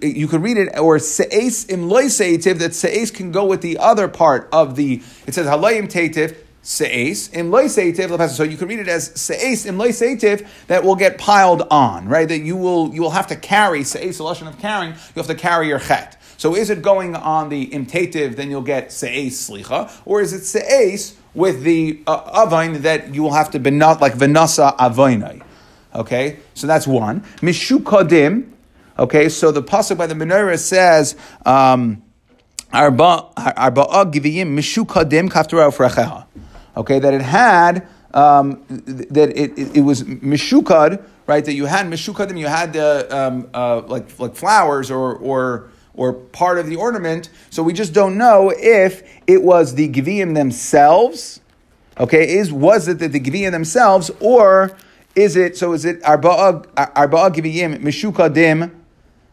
you 0.00 0.26
could 0.26 0.42
read 0.42 0.56
it, 0.56 0.78
or 0.78 0.96
se'es 0.98 1.68
im 1.68 1.86
loy 1.86 2.04
se'etiv, 2.04 2.58
that 2.58 2.70
se'es 2.70 3.12
can 3.12 3.30
go 3.30 3.44
with 3.44 3.60
the 3.60 3.76
other 3.76 4.08
part 4.08 4.48
of 4.52 4.74
the, 4.74 5.02
it 5.26 5.34
says 5.34 5.46
haloyim 5.46 5.86
tetiv, 5.86 6.34
se'es, 6.62 7.28
im 7.36 7.50
loy 7.50 7.64
se'etiv, 7.64 8.26
so 8.30 8.42
you 8.42 8.56
could 8.56 8.70
read 8.70 8.78
it 8.78 8.88
as 8.88 9.10
se'es 9.10 9.66
im 9.66 9.76
loy 9.76 9.88
se'etiv, 9.88 10.48
that 10.68 10.82
will 10.82 10.96
get 10.96 11.18
piled 11.18 11.60
on, 11.70 12.08
right? 12.08 12.26
That 12.26 12.38
you 12.38 12.56
will, 12.56 12.94
you 12.94 13.02
will 13.02 13.10
have 13.10 13.26
to 13.26 13.36
carry, 13.36 13.80
se'es, 13.80 14.18
a 14.18 14.22
lesson 14.22 14.46
of 14.46 14.58
carrying, 14.58 14.92
you 14.92 15.12
have 15.16 15.26
to 15.26 15.34
carry 15.34 15.68
your 15.68 15.78
chet. 15.78 16.16
So 16.38 16.56
is 16.56 16.70
it 16.70 16.80
going 16.80 17.14
on 17.14 17.50
the 17.50 17.70
imtative, 17.74 18.36
then 18.36 18.48
you'll 18.48 18.62
get 18.62 18.88
se'es 18.88 19.32
slicha, 19.32 19.92
or 20.06 20.22
is 20.22 20.32
it 20.32 20.40
se'es 20.40 21.16
with 21.34 21.64
the 21.64 22.00
uh, 22.06 22.46
avain 22.46 22.80
that 22.80 23.14
you 23.14 23.22
will 23.24 23.34
have 23.34 23.50
to 23.50 23.58
be 23.58 23.72
not 23.72 24.00
like 24.00 24.14
venasa 24.14 24.74
avainai? 24.78 25.42
Okay, 25.94 26.38
so 26.54 26.66
that's 26.66 26.86
one. 26.86 27.20
Mishukadim. 27.42 28.52
Okay, 28.98 29.28
so 29.28 29.52
the 29.52 29.62
pasuk 29.62 29.96
by 29.96 30.06
the 30.06 30.14
menorah 30.14 30.58
says. 30.58 31.16
Um, 31.46 32.02
Arba 32.72 33.30
giviyim 33.36 34.54
mishukadim. 34.54 36.26
Okay, 36.76 36.98
that 36.98 37.14
it 37.14 37.22
had 37.22 37.88
um, 38.12 38.64
that 38.68 39.30
it, 39.36 39.58
it, 39.58 39.76
it 39.78 39.80
was 39.80 40.02
mishukad, 40.02 41.02
right? 41.26 41.44
That 41.44 41.54
you 41.54 41.66
had 41.66 41.86
mishukadim, 41.86 42.38
you 42.38 42.46
had 42.46 42.72
the 42.72 43.06
um, 43.16 43.48
uh, 43.54 43.82
like 43.86 44.18
like 44.18 44.34
flowers 44.34 44.90
or 44.90 45.14
or 45.16 45.70
or 45.94 46.12
part 46.12 46.58
of 46.58 46.66
the 46.66 46.76
ornament. 46.76 47.30
So 47.50 47.62
we 47.62 47.72
just 47.72 47.92
don't 47.92 48.18
know 48.18 48.52
if 48.54 49.02
it 49.26 49.42
was 49.42 49.74
the 49.74 49.88
giviyim 49.88 50.34
themselves. 50.34 51.40
Okay, 51.98 52.36
is 52.36 52.52
was 52.52 52.86
it 52.88 52.98
that 52.98 53.12
the 53.12 53.20
giviyim 53.20 53.50
themselves, 53.52 54.10
or 54.20 54.76
is 55.14 55.36
it 55.36 55.56
so? 55.56 55.72
Is 55.72 55.84
it 55.84 56.02
arba'a 56.02 56.66
arba'a 56.74 57.34
giviyim 57.34 57.78
mishukadim? 57.78 58.77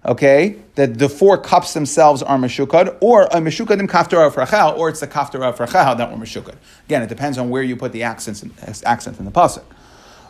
Okay, 0.06 0.56
that 0.76 1.00
the 1.00 1.10
four 1.10 1.38
cups 1.38 1.74
themselves 1.74 2.22
are 2.22 2.38
meshukad, 2.38 2.98
or 3.02 3.24
a 3.24 3.42
meshukadim 3.42 3.88
kaftar 3.90 4.26
of 4.26 4.38
rachel, 4.38 4.74
or 4.78 4.90
it's 4.90 5.00
the 5.00 5.08
kaftar 5.08 5.42
of 5.44 5.60
rachel 5.60 5.96
that 5.96 6.12
were 6.12 6.18
meshukad. 6.18 6.56
Again, 6.86 7.02
it 7.02 7.10
depends 7.10 7.38
on 7.38 7.50
where 7.50 7.64
you 7.64 7.76
put 7.76 7.92
the 7.92 8.04
accents 8.04 8.44
in, 8.44 8.54
accent 8.86 9.20
in 9.20 9.26
the 9.26 9.32
pasuk. 9.32 9.64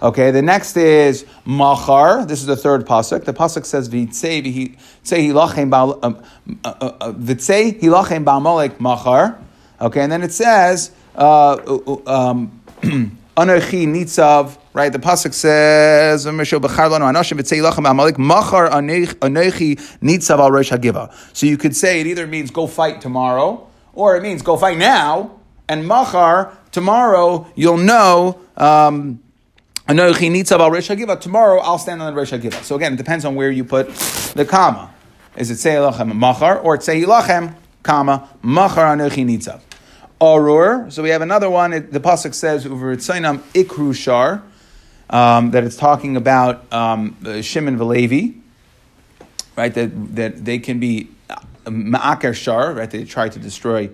Okay, 0.02 0.32
the 0.32 0.42
next 0.42 0.76
is 0.76 1.26
machar. 1.46 2.26
This 2.26 2.42
is 2.42 2.46
the 2.46 2.58
third 2.58 2.86
pasuk. 2.86 3.24
The 3.24 3.34
pasuk 3.34 3.66
says 3.66 3.90
v'tzei 3.90 4.76
hilachem 5.04 5.72
ba'amalek 8.26 8.80
machar. 8.80 9.40
Okay, 9.80 10.02
and 10.02 10.12
then 10.12 10.24
it 10.24 10.32
says 10.32 10.92
uh, 11.16 11.80
um, 12.06 12.62
Anochi 13.38 13.86
nitzav, 13.86 14.58
right? 14.72 14.94
The 14.94 15.00
pasuk 15.00 15.34
says, 15.34 16.26
"V'mesho 16.26 16.58
b'char 16.62 16.90
lanu 16.90 17.12
anashim 17.12 17.38
v'tzei 17.38 17.62
lachem 17.62 17.90
amalek 17.90 18.18
machar 18.18 18.70
anochi 18.70 19.76
nitzav 20.02 20.40
al 20.40 20.52
rosh 20.52 20.72
hagiva." 20.72 21.14
So 21.34 21.46
you 21.46 21.58
could 21.58 21.76
say 21.76 22.00
it 22.00 22.08
either 22.08 22.28
means 22.28 22.50
go 22.50 22.66
fight 22.66 23.02
tomorrow, 23.02 23.68
or 23.94 24.16
it 24.16 24.24
means 24.24 24.42
go 24.42 24.56
fight 24.56 24.78
now. 24.78 25.32
And 25.68 25.86
machar 25.86 26.58
tomorrow, 26.72 27.48
you'll 27.56 27.78
know. 27.78 28.40
Um, 28.56 29.20
nitzav 29.90 31.10
al. 31.10 31.18
Tomorrow, 31.18 31.60
I'll 31.60 31.78
stand 31.78 32.02
on 32.02 32.14
the 32.14 32.18
rosh 32.18 32.32
hagiva. 32.32 32.64
So 32.64 32.78
again, 32.78 32.94
it 32.94 32.98
depends 32.98 33.26
on 33.26 33.36
where 33.36 33.52
you 33.52 33.66
put 33.66 33.90
the 34.34 34.46
comma. 34.46 34.94
Is 35.36 35.52
it 35.52 35.58
say 35.58 35.76
lachem 35.76 36.16
machar 36.16 36.60
or 36.60 36.80
say 36.80 37.02
lachem 37.02 37.54
comma 37.84 38.30
machar 38.42 38.96
anochi 38.96 39.26
nitzav? 39.26 39.60
Arur. 40.22 40.88
So 40.90 41.04
we 41.04 41.10
have 41.10 41.22
another 41.22 41.50
one. 41.50 41.74
It, 41.74 41.92
the 41.92 42.00
pasuk 42.00 42.34
says 42.34 42.66
over 42.66 42.96
Tzainam 42.96 43.40
Ikru 43.54 43.96
Shar 43.96 44.44
um, 45.10 45.52
that 45.52 45.64
it's 45.64 45.76
talking 45.76 46.16
about 46.16 46.72
um, 46.74 47.16
uh, 47.26 47.42
Shimon 47.42 47.78
Velevi, 47.78 48.40
right? 49.56 49.74
That 49.74 50.16
that 50.16 50.46
they 50.46 50.60
can 50.60 50.80
be 50.80 51.10
uh, 51.30 51.36
Ma'aker 51.66 52.34
Shar, 52.34 52.74
right? 52.74 52.90
They 52.90 53.04
try 53.04 53.30
to 53.30 53.40
destroy 53.40 53.90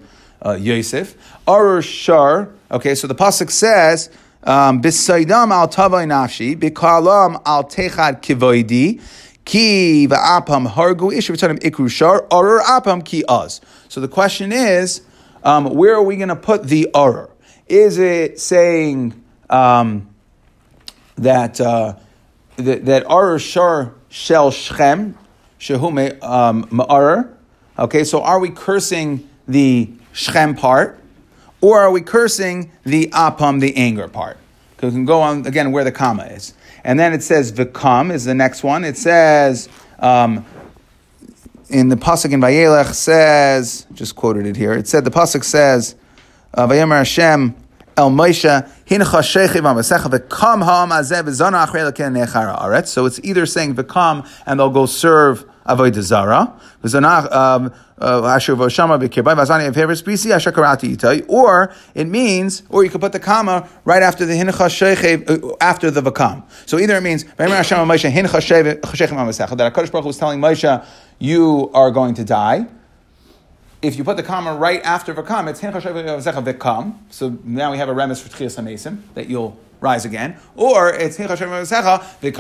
uh, 0.45 0.53
Yosef. 0.53 1.15
Arur 1.47 1.81
Shar. 1.81 2.49
Okay, 2.69 2.95
so 2.95 3.07
the 3.07 3.15
pasuk 3.15 3.49
says. 3.49 4.09
Um, 4.43 4.77
al 4.77 4.81
tavai 4.81 6.07
nafshi, 6.07 6.57
bikalam 6.57 7.39
al 7.45 7.63
techad 7.65 8.23
kivoidi, 8.23 8.99
ki 9.45 10.07
va'apam 10.07 10.67
hargu 10.67 11.13
ish 11.13 11.29
v'tanim 11.29 11.59
ikru 11.59 11.87
shar, 11.87 12.23
apam 12.27 13.05
ki 13.05 13.23
az. 13.29 13.61
So 13.87 14.01
the 14.01 14.07
question 14.07 14.51
is, 14.51 15.01
um, 15.43 15.65
where 15.65 15.95
are 15.95 16.03
we 16.03 16.15
going 16.17 16.29
to 16.29 16.35
put 16.35 16.63
the 16.63 16.89
arur? 16.95 17.29
Is 17.67 17.97
it 17.97 18.39
saying 18.39 19.21
um, 19.49 20.09
that 21.15 21.59
uh, 21.59 21.95
that, 22.57 22.85
that 22.85 23.09
arur 23.09 23.39
shar 23.39 23.93
shel 24.09 24.51
shchem 24.51 25.15
shehu 25.59 26.23
um, 26.23 26.65
ma'arur? 26.65 27.33
Okay, 27.79 28.03
so 28.03 28.21
are 28.21 28.39
we 28.39 28.49
cursing 28.49 29.27
the 29.47 29.89
shchem 30.13 30.57
part, 30.57 30.99
or 31.61 31.79
are 31.79 31.91
we 31.91 32.01
cursing 32.01 32.71
the 32.83 33.07
apam, 33.07 33.59
the 33.61 33.75
anger 33.77 34.07
part? 34.07 34.37
Because 34.75 34.93
we 34.93 34.99
can 34.99 35.05
go 35.05 35.21
on 35.21 35.45
again 35.47 35.71
where 35.71 35.83
the 35.83 35.91
comma 35.91 36.25
is, 36.25 36.53
and 36.83 36.99
then 36.99 37.13
it 37.13 37.23
says 37.23 37.51
v'kam 37.51 38.11
is 38.11 38.25
the 38.25 38.35
next 38.35 38.63
one. 38.63 38.83
It 38.83 38.97
says. 38.97 39.69
Um, 39.99 40.45
in 41.71 41.87
the 41.87 41.95
pasuk 41.95 42.33
in 42.33 42.41
Vayelech 42.41 42.93
says, 42.93 43.87
just 43.93 44.15
quoted 44.15 44.45
it 44.45 44.55
here. 44.55 44.73
It 44.73 44.87
said 44.87 45.05
the 45.05 45.11
pasuk 45.11 45.43
says, 45.43 45.95
uh, 46.53 46.67
"Vayemer 46.67 46.97
Hashem 46.97 47.55
El 47.97 48.11
Moshe 48.11 48.69
Hincha 48.85 49.05
Shechiv 49.05 49.61
Amasecha 49.61 50.09
V'Kam 50.09 50.63
Ha'am 50.63 50.89
Azeh 50.89 51.23
V'Zana 51.23 51.65
Achrei 51.65 51.89
Leken 51.89 52.17
Nechara 52.17 52.59
Aretz." 52.61 52.87
So 52.87 53.05
it's 53.05 53.19
either 53.23 53.45
saying 53.45 53.75
V'Kam 53.75 54.27
and 54.45 54.59
they'll 54.59 54.69
go 54.69 54.85
serve 54.85 55.45
Avodah 55.65 56.01
Zara 56.01 56.53
V'Zana 56.83 57.31
um, 57.31 57.73
uh, 57.99 58.25
Asher 58.25 58.55
Voshama 58.55 59.01
V'Kirbai 59.01 59.35
V'Zani 59.35 59.71
Averis 59.71 60.03
Bisi 60.03 60.31
Asher 60.31 60.51
Karati 60.51 60.95
Itai, 60.95 61.25
or 61.29 61.73
it 61.95 62.07
means, 62.07 62.63
or 62.69 62.83
you 62.83 62.89
could 62.89 63.01
put 63.01 63.13
the 63.13 63.19
comma 63.19 63.69
right 63.85 64.03
after 64.03 64.25
the 64.25 64.33
Hincha 64.33 64.51
Shechiv 64.51 65.29
uh, 65.29 65.55
after 65.61 65.89
the 65.89 66.01
V'Kam. 66.01 66.43
So 66.65 66.79
either 66.79 66.97
it 66.97 67.01
means 67.01 67.23
Vayemer 67.23 67.55
Hashem 67.55 67.77
El 67.77 67.85
Moshe 67.85 68.11
Hincha 68.11 68.81
Shechiv 68.81 68.81
Amasecha 68.81 69.55
that 69.57 69.73
Hakadosh 69.73 69.91
Baruch 69.91 70.03
Hu 70.03 70.07
was 70.07 70.17
telling 70.17 70.41
Moshe 70.41 70.85
you 71.21 71.69
are 71.75 71.91
going 71.91 72.15
to 72.15 72.23
die. 72.23 72.65
If 73.81 73.95
you 73.95 74.03
put 74.03 74.17
the 74.17 74.23
comma 74.23 74.55
right 74.55 74.81
after 74.83 75.13
v'kam, 75.13 75.47
it's 75.47 75.59
hin 75.59 75.71
v'kam. 75.71 76.95
So 77.11 77.37
now 77.43 77.71
we 77.71 77.77
have 77.77 77.89
a 77.89 77.93
remes 77.93 78.21
for 78.21 78.29
tchias 78.29 78.59
hamesim 78.59 79.01
that 79.13 79.27
you'll 79.27 79.55
rise 79.79 80.03
again, 80.03 80.37
or 80.55 80.89
it's 80.89 81.17
Masecha, 81.17 82.19
the 82.21 82.31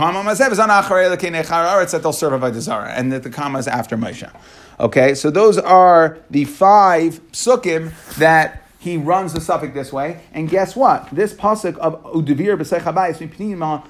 is 0.51 0.59
on 0.59 0.67
that 0.69 1.99
they'll 2.03 2.13
serve 2.13 2.39
Avodah 2.39 2.93
and 2.95 3.11
that 3.11 3.23
the 3.23 3.29
Kama 3.31 3.57
is 3.57 3.67
after 3.67 3.97
Moshe. 3.97 4.31
Okay, 4.79 5.15
so 5.15 5.31
those 5.31 5.57
are 5.57 6.19
the 6.29 6.45
five 6.45 7.19
psukim 7.31 7.93
that 8.17 8.63
he 8.77 8.97
runs 8.97 9.33
the 9.33 9.41
suffix 9.41 9.73
this 9.73 9.91
way, 9.91 10.21
and 10.33 10.49
guess 10.49 10.75
what? 10.75 11.07
This 11.11 11.33
pasuk 11.33 11.77
of 11.77 12.03
Udivir 12.13 12.57
B'Seich 12.57 12.81
Habayis 12.81 13.17
Mipnima 13.17 13.87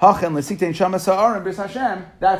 That's 0.00 0.22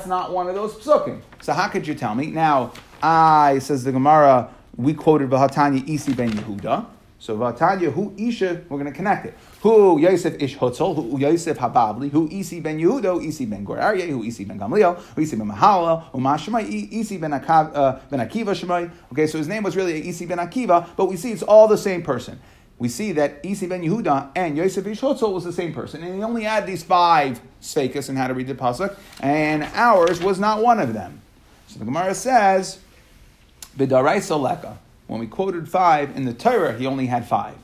not 0.06 0.32
one 0.32 0.48
of 0.48 0.54
those 0.54 0.74
psukim. 0.74 1.22
So 1.40 1.52
how 1.52 1.68
could 1.68 1.86
you 1.86 1.94
tell 1.94 2.14
me? 2.14 2.26
Now, 2.26 2.72
I, 3.02 3.58
says 3.60 3.84
the 3.84 3.92
Gemara, 3.92 4.50
we 4.76 4.94
quoted 4.94 5.30
Vahatanya 5.30 5.88
Isi 5.88 6.14
ben 6.14 6.30
Yehuda. 6.30 6.86
So 7.24 7.38
Vatanya, 7.38 7.90
who 7.90 8.12
Isha, 8.18 8.64
we're 8.68 8.78
going 8.78 8.90
to 8.90 8.94
connect 8.94 9.24
it. 9.24 9.34
Who 9.62 9.98
Yosef 9.98 10.34
Ish 10.42 10.58
Hutzel, 10.58 10.94
who 10.94 11.18
Yosef 11.18 11.56
Hababli, 11.56 12.10
who 12.10 12.28
Isi 12.30 12.60
ben 12.60 12.78
Yehuda, 12.78 13.14
who 13.14 13.20
Isi 13.22 13.46
ben 13.46 13.64
Gur 13.64 13.76
Aryeh, 13.76 14.10
who 14.10 14.24
Isi 14.24 14.44
ben 14.44 14.58
Gamliel, 14.58 14.98
who 14.98 15.22
Isi 15.22 15.36
ben 15.36 15.48
Mahalel, 15.48 16.02
who 16.10 16.18
Mashemai, 16.18 16.92
Isi 16.92 17.16
ben, 17.16 17.32
uh, 17.32 18.00
ben 18.10 18.20
Akiva 18.20 18.48
Shemai. 18.48 18.90
Okay, 19.12 19.26
so 19.26 19.38
his 19.38 19.48
name 19.48 19.62
was 19.62 19.74
really 19.74 20.06
Isi 20.06 20.26
ben 20.26 20.36
Akiva, 20.36 20.86
but 20.96 21.06
we 21.06 21.16
see 21.16 21.32
it's 21.32 21.42
all 21.42 21.66
the 21.66 21.78
same 21.78 22.02
person. 22.02 22.38
We 22.84 22.90
see 22.90 23.12
that 23.12 23.40
Isi 23.42 23.66
ben 23.66 23.80
Yehuda 23.80 24.32
and 24.36 24.58
Yosef 24.58 24.86
Ish 24.86 25.00
was 25.00 25.42
the 25.42 25.54
same 25.54 25.72
person, 25.72 26.02
and 26.02 26.16
he 26.16 26.22
only 26.22 26.42
had 26.42 26.66
these 26.66 26.82
five 26.82 27.40
sfekas 27.62 28.10
and 28.10 28.18
how 28.18 28.26
to 28.26 28.34
read 28.34 28.46
the 28.46 28.54
pasuk, 28.54 28.94
and 29.20 29.62
ours 29.72 30.20
was 30.20 30.38
not 30.38 30.62
one 30.62 30.78
of 30.78 30.92
them. 30.92 31.22
So 31.68 31.78
the 31.78 31.86
Gemara 31.86 32.14
says, 32.14 32.80
leka. 33.78 34.76
When 35.06 35.18
we 35.18 35.26
quoted 35.26 35.66
five 35.66 36.14
in 36.14 36.26
the 36.26 36.34
Torah, 36.34 36.76
he 36.76 36.84
only 36.84 37.06
had 37.06 37.26
five. 37.26 37.54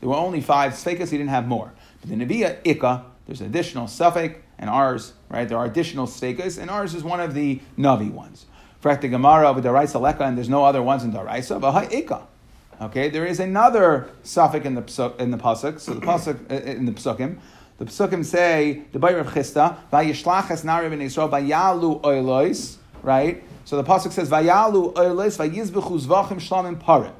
There 0.00 0.08
were 0.08 0.16
only 0.16 0.40
five 0.40 0.72
sfekas, 0.72 1.10
he 1.10 1.18
didn't 1.18 1.28
have 1.28 1.46
more. 1.46 1.72
But 2.00 2.10
the 2.10 2.16
Nevi'ah 2.16 2.60
Ikka, 2.64 3.04
there's 3.28 3.42
an 3.42 3.46
additional 3.46 3.86
suffix, 3.86 4.40
and 4.58 4.68
ours, 4.68 5.12
right? 5.28 5.48
There 5.48 5.56
are 5.56 5.66
additional 5.66 6.08
sfekas, 6.08 6.58
and 6.58 6.68
ours 6.68 6.96
is 6.96 7.04
one 7.04 7.20
of 7.20 7.34
the 7.34 7.60
Navi 7.78 8.10
ones. 8.10 8.46
For 8.80 8.92
the 8.96 9.06
Gemara 9.06 9.50
of 9.50 9.56
Daraisa 9.58 10.00
Leka, 10.00 10.24
and 10.24 10.36
there's 10.36 10.48
no 10.48 10.64
other 10.64 10.82
ones 10.82 11.04
in 11.04 11.12
Daraisa, 11.12 11.60
but 11.60 11.92
Ikka. 11.92 12.22
Okay, 12.84 13.08
there 13.08 13.24
is 13.24 13.40
another 13.40 14.10
suffix 14.24 14.66
in 14.66 14.74
the 14.74 15.14
in 15.18 15.30
the 15.30 15.38
pasuk. 15.38 15.80
So 15.80 15.94
the 15.94 16.02
pasuk 16.02 16.50
uh, 16.50 16.70
in 16.70 16.84
the 16.84 16.92
psukim, 16.92 17.38
the 17.78 17.86
psukim 17.86 18.22
say 18.22 18.82
the 18.92 18.98
Bayr 18.98 19.18
of 19.20 19.28
Chista, 19.28 19.78
Vayishlachas 19.90 20.64
Nari 20.64 20.90
ben 20.90 20.98
Yisrael, 20.98 21.30
Vayalu 21.30 22.02
Oilois, 22.02 22.76
right? 23.02 23.42
So 23.64 23.80
the 23.80 23.84
pasuk 23.84 24.12
says, 24.12 24.28
"Vayalu 24.28 24.92
oiles 24.92 25.38
vayizbechu 25.38 25.98
zvachim 25.98 26.36
shlamim 26.36 26.78
parim." 26.78 27.14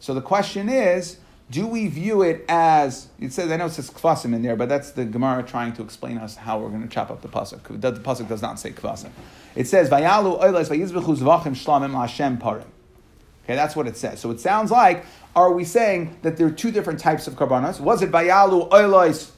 So 0.00 0.12
the 0.12 0.20
question 0.20 0.68
is, 0.68 1.18
do 1.52 1.68
we 1.68 1.86
view 1.86 2.22
it 2.22 2.44
as 2.48 3.06
it 3.20 3.32
says? 3.32 3.48
I 3.52 3.58
know 3.58 3.66
it 3.66 3.72
says 3.72 3.88
kvasim 3.90 4.34
in 4.34 4.42
there, 4.42 4.56
but 4.56 4.68
that's 4.68 4.90
the 4.90 5.04
Gemara 5.04 5.44
trying 5.44 5.72
to 5.74 5.82
explain 5.82 6.18
us 6.18 6.34
how 6.34 6.58
we're 6.58 6.70
going 6.70 6.82
to 6.82 6.88
chop 6.88 7.12
up 7.12 7.22
the 7.22 7.28
pasuk. 7.28 7.80
The 7.80 7.92
pasuk 7.92 8.28
does 8.28 8.42
not 8.42 8.58
say 8.58 8.72
kvasim. 8.72 9.10
It 9.54 9.68
says, 9.68 9.88
"Vayalu 9.88 10.42
oiles 10.42 10.68
vayizbechu 10.68 11.16
zvachim 11.16 11.54
shlamim 11.54 11.92
Hashem 11.92 12.38
parim." 12.38 12.66
Okay, 13.46 13.54
that's 13.54 13.76
what 13.76 13.86
it 13.86 13.96
says. 13.96 14.18
So 14.18 14.32
it 14.32 14.40
sounds 14.40 14.72
like, 14.72 15.06
are 15.36 15.52
we 15.52 15.64
saying 15.64 16.18
that 16.22 16.36
there 16.36 16.48
are 16.48 16.50
two 16.50 16.72
different 16.72 16.98
types 16.98 17.28
of 17.28 17.34
karbanos? 17.34 17.78
Was 17.78 18.02
it 18.02 18.10
vayalu 18.10 18.68
oiles, 18.72 19.30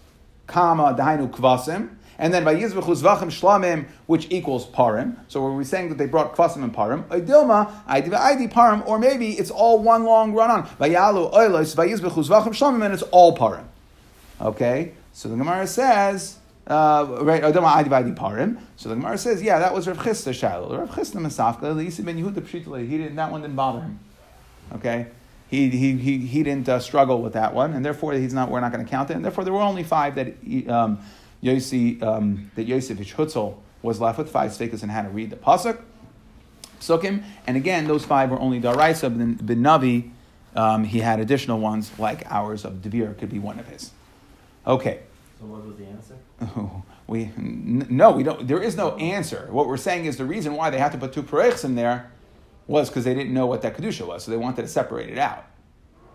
kama 0.46 0.96
dahainu 0.98 1.30
kvasim? 1.30 1.90
and 2.18 2.34
then 2.34 2.44
by 2.44 2.54
Yizbechu 2.54 3.00
Zvachim 3.00 3.30
Shlamim, 3.30 3.86
which 4.06 4.26
equals 4.30 4.66
Parim. 4.66 5.16
So 5.28 5.40
were 5.40 5.54
we 5.54 5.64
saying 5.64 5.90
that 5.90 5.98
they 5.98 6.06
brought 6.06 6.34
Kvasim 6.34 6.64
and 6.64 6.74
Parim? 6.74 7.04
Dilma, 7.04 7.84
Aidi 7.86 8.52
Parim, 8.52 8.86
or 8.86 8.98
maybe 8.98 9.32
it's 9.32 9.50
all 9.50 9.78
one 9.78 10.04
long 10.04 10.32
run 10.32 10.50
on. 10.50 10.66
Vayalu 10.66 11.32
Oilos, 11.32 11.76
Vayizbechu 11.76 12.28
Zvachim 12.28 12.48
Shlamim, 12.48 12.84
and 12.84 12.92
it's 12.92 13.04
all 13.04 13.36
Parim. 13.36 13.64
Okay? 14.40 14.92
So 15.12 15.28
the 15.28 15.36
Gemara 15.36 15.66
says, 15.68 16.38
uh, 16.68 17.18
right, 17.22 17.42
Parim. 17.42 18.60
So 18.76 18.90
the 18.90 18.94
Gemara 18.94 19.16
says, 19.16 19.40
yeah, 19.40 19.58
that 19.58 19.72
was 19.72 19.88
Rav 19.88 19.96
Chisda 19.96 20.34
Shiloh. 20.34 20.78
Rav 20.78 20.90
Chisda 20.90 21.16
Masafka, 21.16 21.74
Yisi 21.74 22.04
ben 22.04 22.22
Yehuda 22.22 22.42
Pshitale, 22.42 22.86
he 22.86 22.98
didn't, 22.98 23.16
that 23.16 23.32
one 23.32 23.40
didn't 23.40 23.56
bother 23.56 23.80
him. 23.80 23.98
Okay? 24.74 25.06
He, 25.48 25.70
he, 25.70 25.96
he, 25.96 26.18
he 26.18 26.42
didn't 26.42 26.68
uh, 26.68 26.78
struggle 26.78 27.22
with 27.22 27.32
that 27.32 27.54
one, 27.54 27.72
and 27.72 27.82
therefore 27.82 28.12
he's 28.12 28.34
not, 28.34 28.50
we're 28.50 28.60
not 28.60 28.70
going 28.70 28.84
to 28.84 28.90
count 28.90 29.10
it. 29.10 29.14
And 29.14 29.24
therefore 29.24 29.44
there 29.44 29.52
were 29.52 29.60
only 29.60 29.82
five 29.82 30.14
that 30.16 30.26
um, 30.68 30.98
Yosi, 31.42 32.02
um, 32.02 32.50
that 32.54 32.64
Yosef 32.64 32.98
Hutzel 32.98 33.56
was 33.80 33.98
left 33.98 34.18
with 34.18 34.30
five 34.30 34.52
stakes 34.52 34.82
and 34.82 34.90
had 34.90 35.02
to 35.02 35.08
read 35.08 35.30
the 35.30 35.36
pasuk, 35.36 35.80
psukim, 36.80 37.22
and 37.46 37.56
again 37.56 37.86
those 37.86 38.04
five 38.04 38.30
were 38.30 38.38
only 38.40 38.60
daraisa. 38.60 39.16
Then 39.16 39.38
the 39.40 39.54
Navi, 39.54 40.10
um, 40.54 40.84
he 40.84 41.00
had 41.00 41.20
additional 41.20 41.60
ones 41.60 41.92
like 41.98 42.30
ours 42.30 42.64
of 42.64 42.74
Devir 42.74 43.16
could 43.16 43.30
be 43.30 43.38
one 43.38 43.58
of 43.58 43.68
his. 43.68 43.92
Okay. 44.66 45.00
So 45.38 45.46
what 45.46 45.64
was 45.64 45.76
the 45.76 45.86
answer? 45.86 46.16
we 47.06 47.24
n- 47.36 47.86
no, 47.88 48.10
we 48.10 48.22
don't. 48.22 48.46
There 48.46 48.62
is 48.62 48.76
no 48.76 48.96
answer. 48.96 49.48
What 49.50 49.68
we're 49.68 49.76
saying 49.76 50.06
is 50.06 50.16
the 50.16 50.24
reason 50.24 50.54
why 50.54 50.70
they 50.70 50.78
had 50.78 50.92
to 50.92 50.98
put 50.98 51.12
two 51.12 51.22
parechs 51.22 51.64
in 51.64 51.74
there 51.74 52.10
was 52.66 52.88
because 52.88 53.04
they 53.04 53.14
didn't 53.14 53.32
know 53.32 53.46
what 53.46 53.62
that 53.62 53.76
kedusha 53.76 54.06
was, 54.06 54.24
so 54.24 54.30
they 54.30 54.36
wanted 54.36 54.62
to 54.62 54.68
separate 54.68 55.08
it 55.08 55.18
out. 55.18 55.44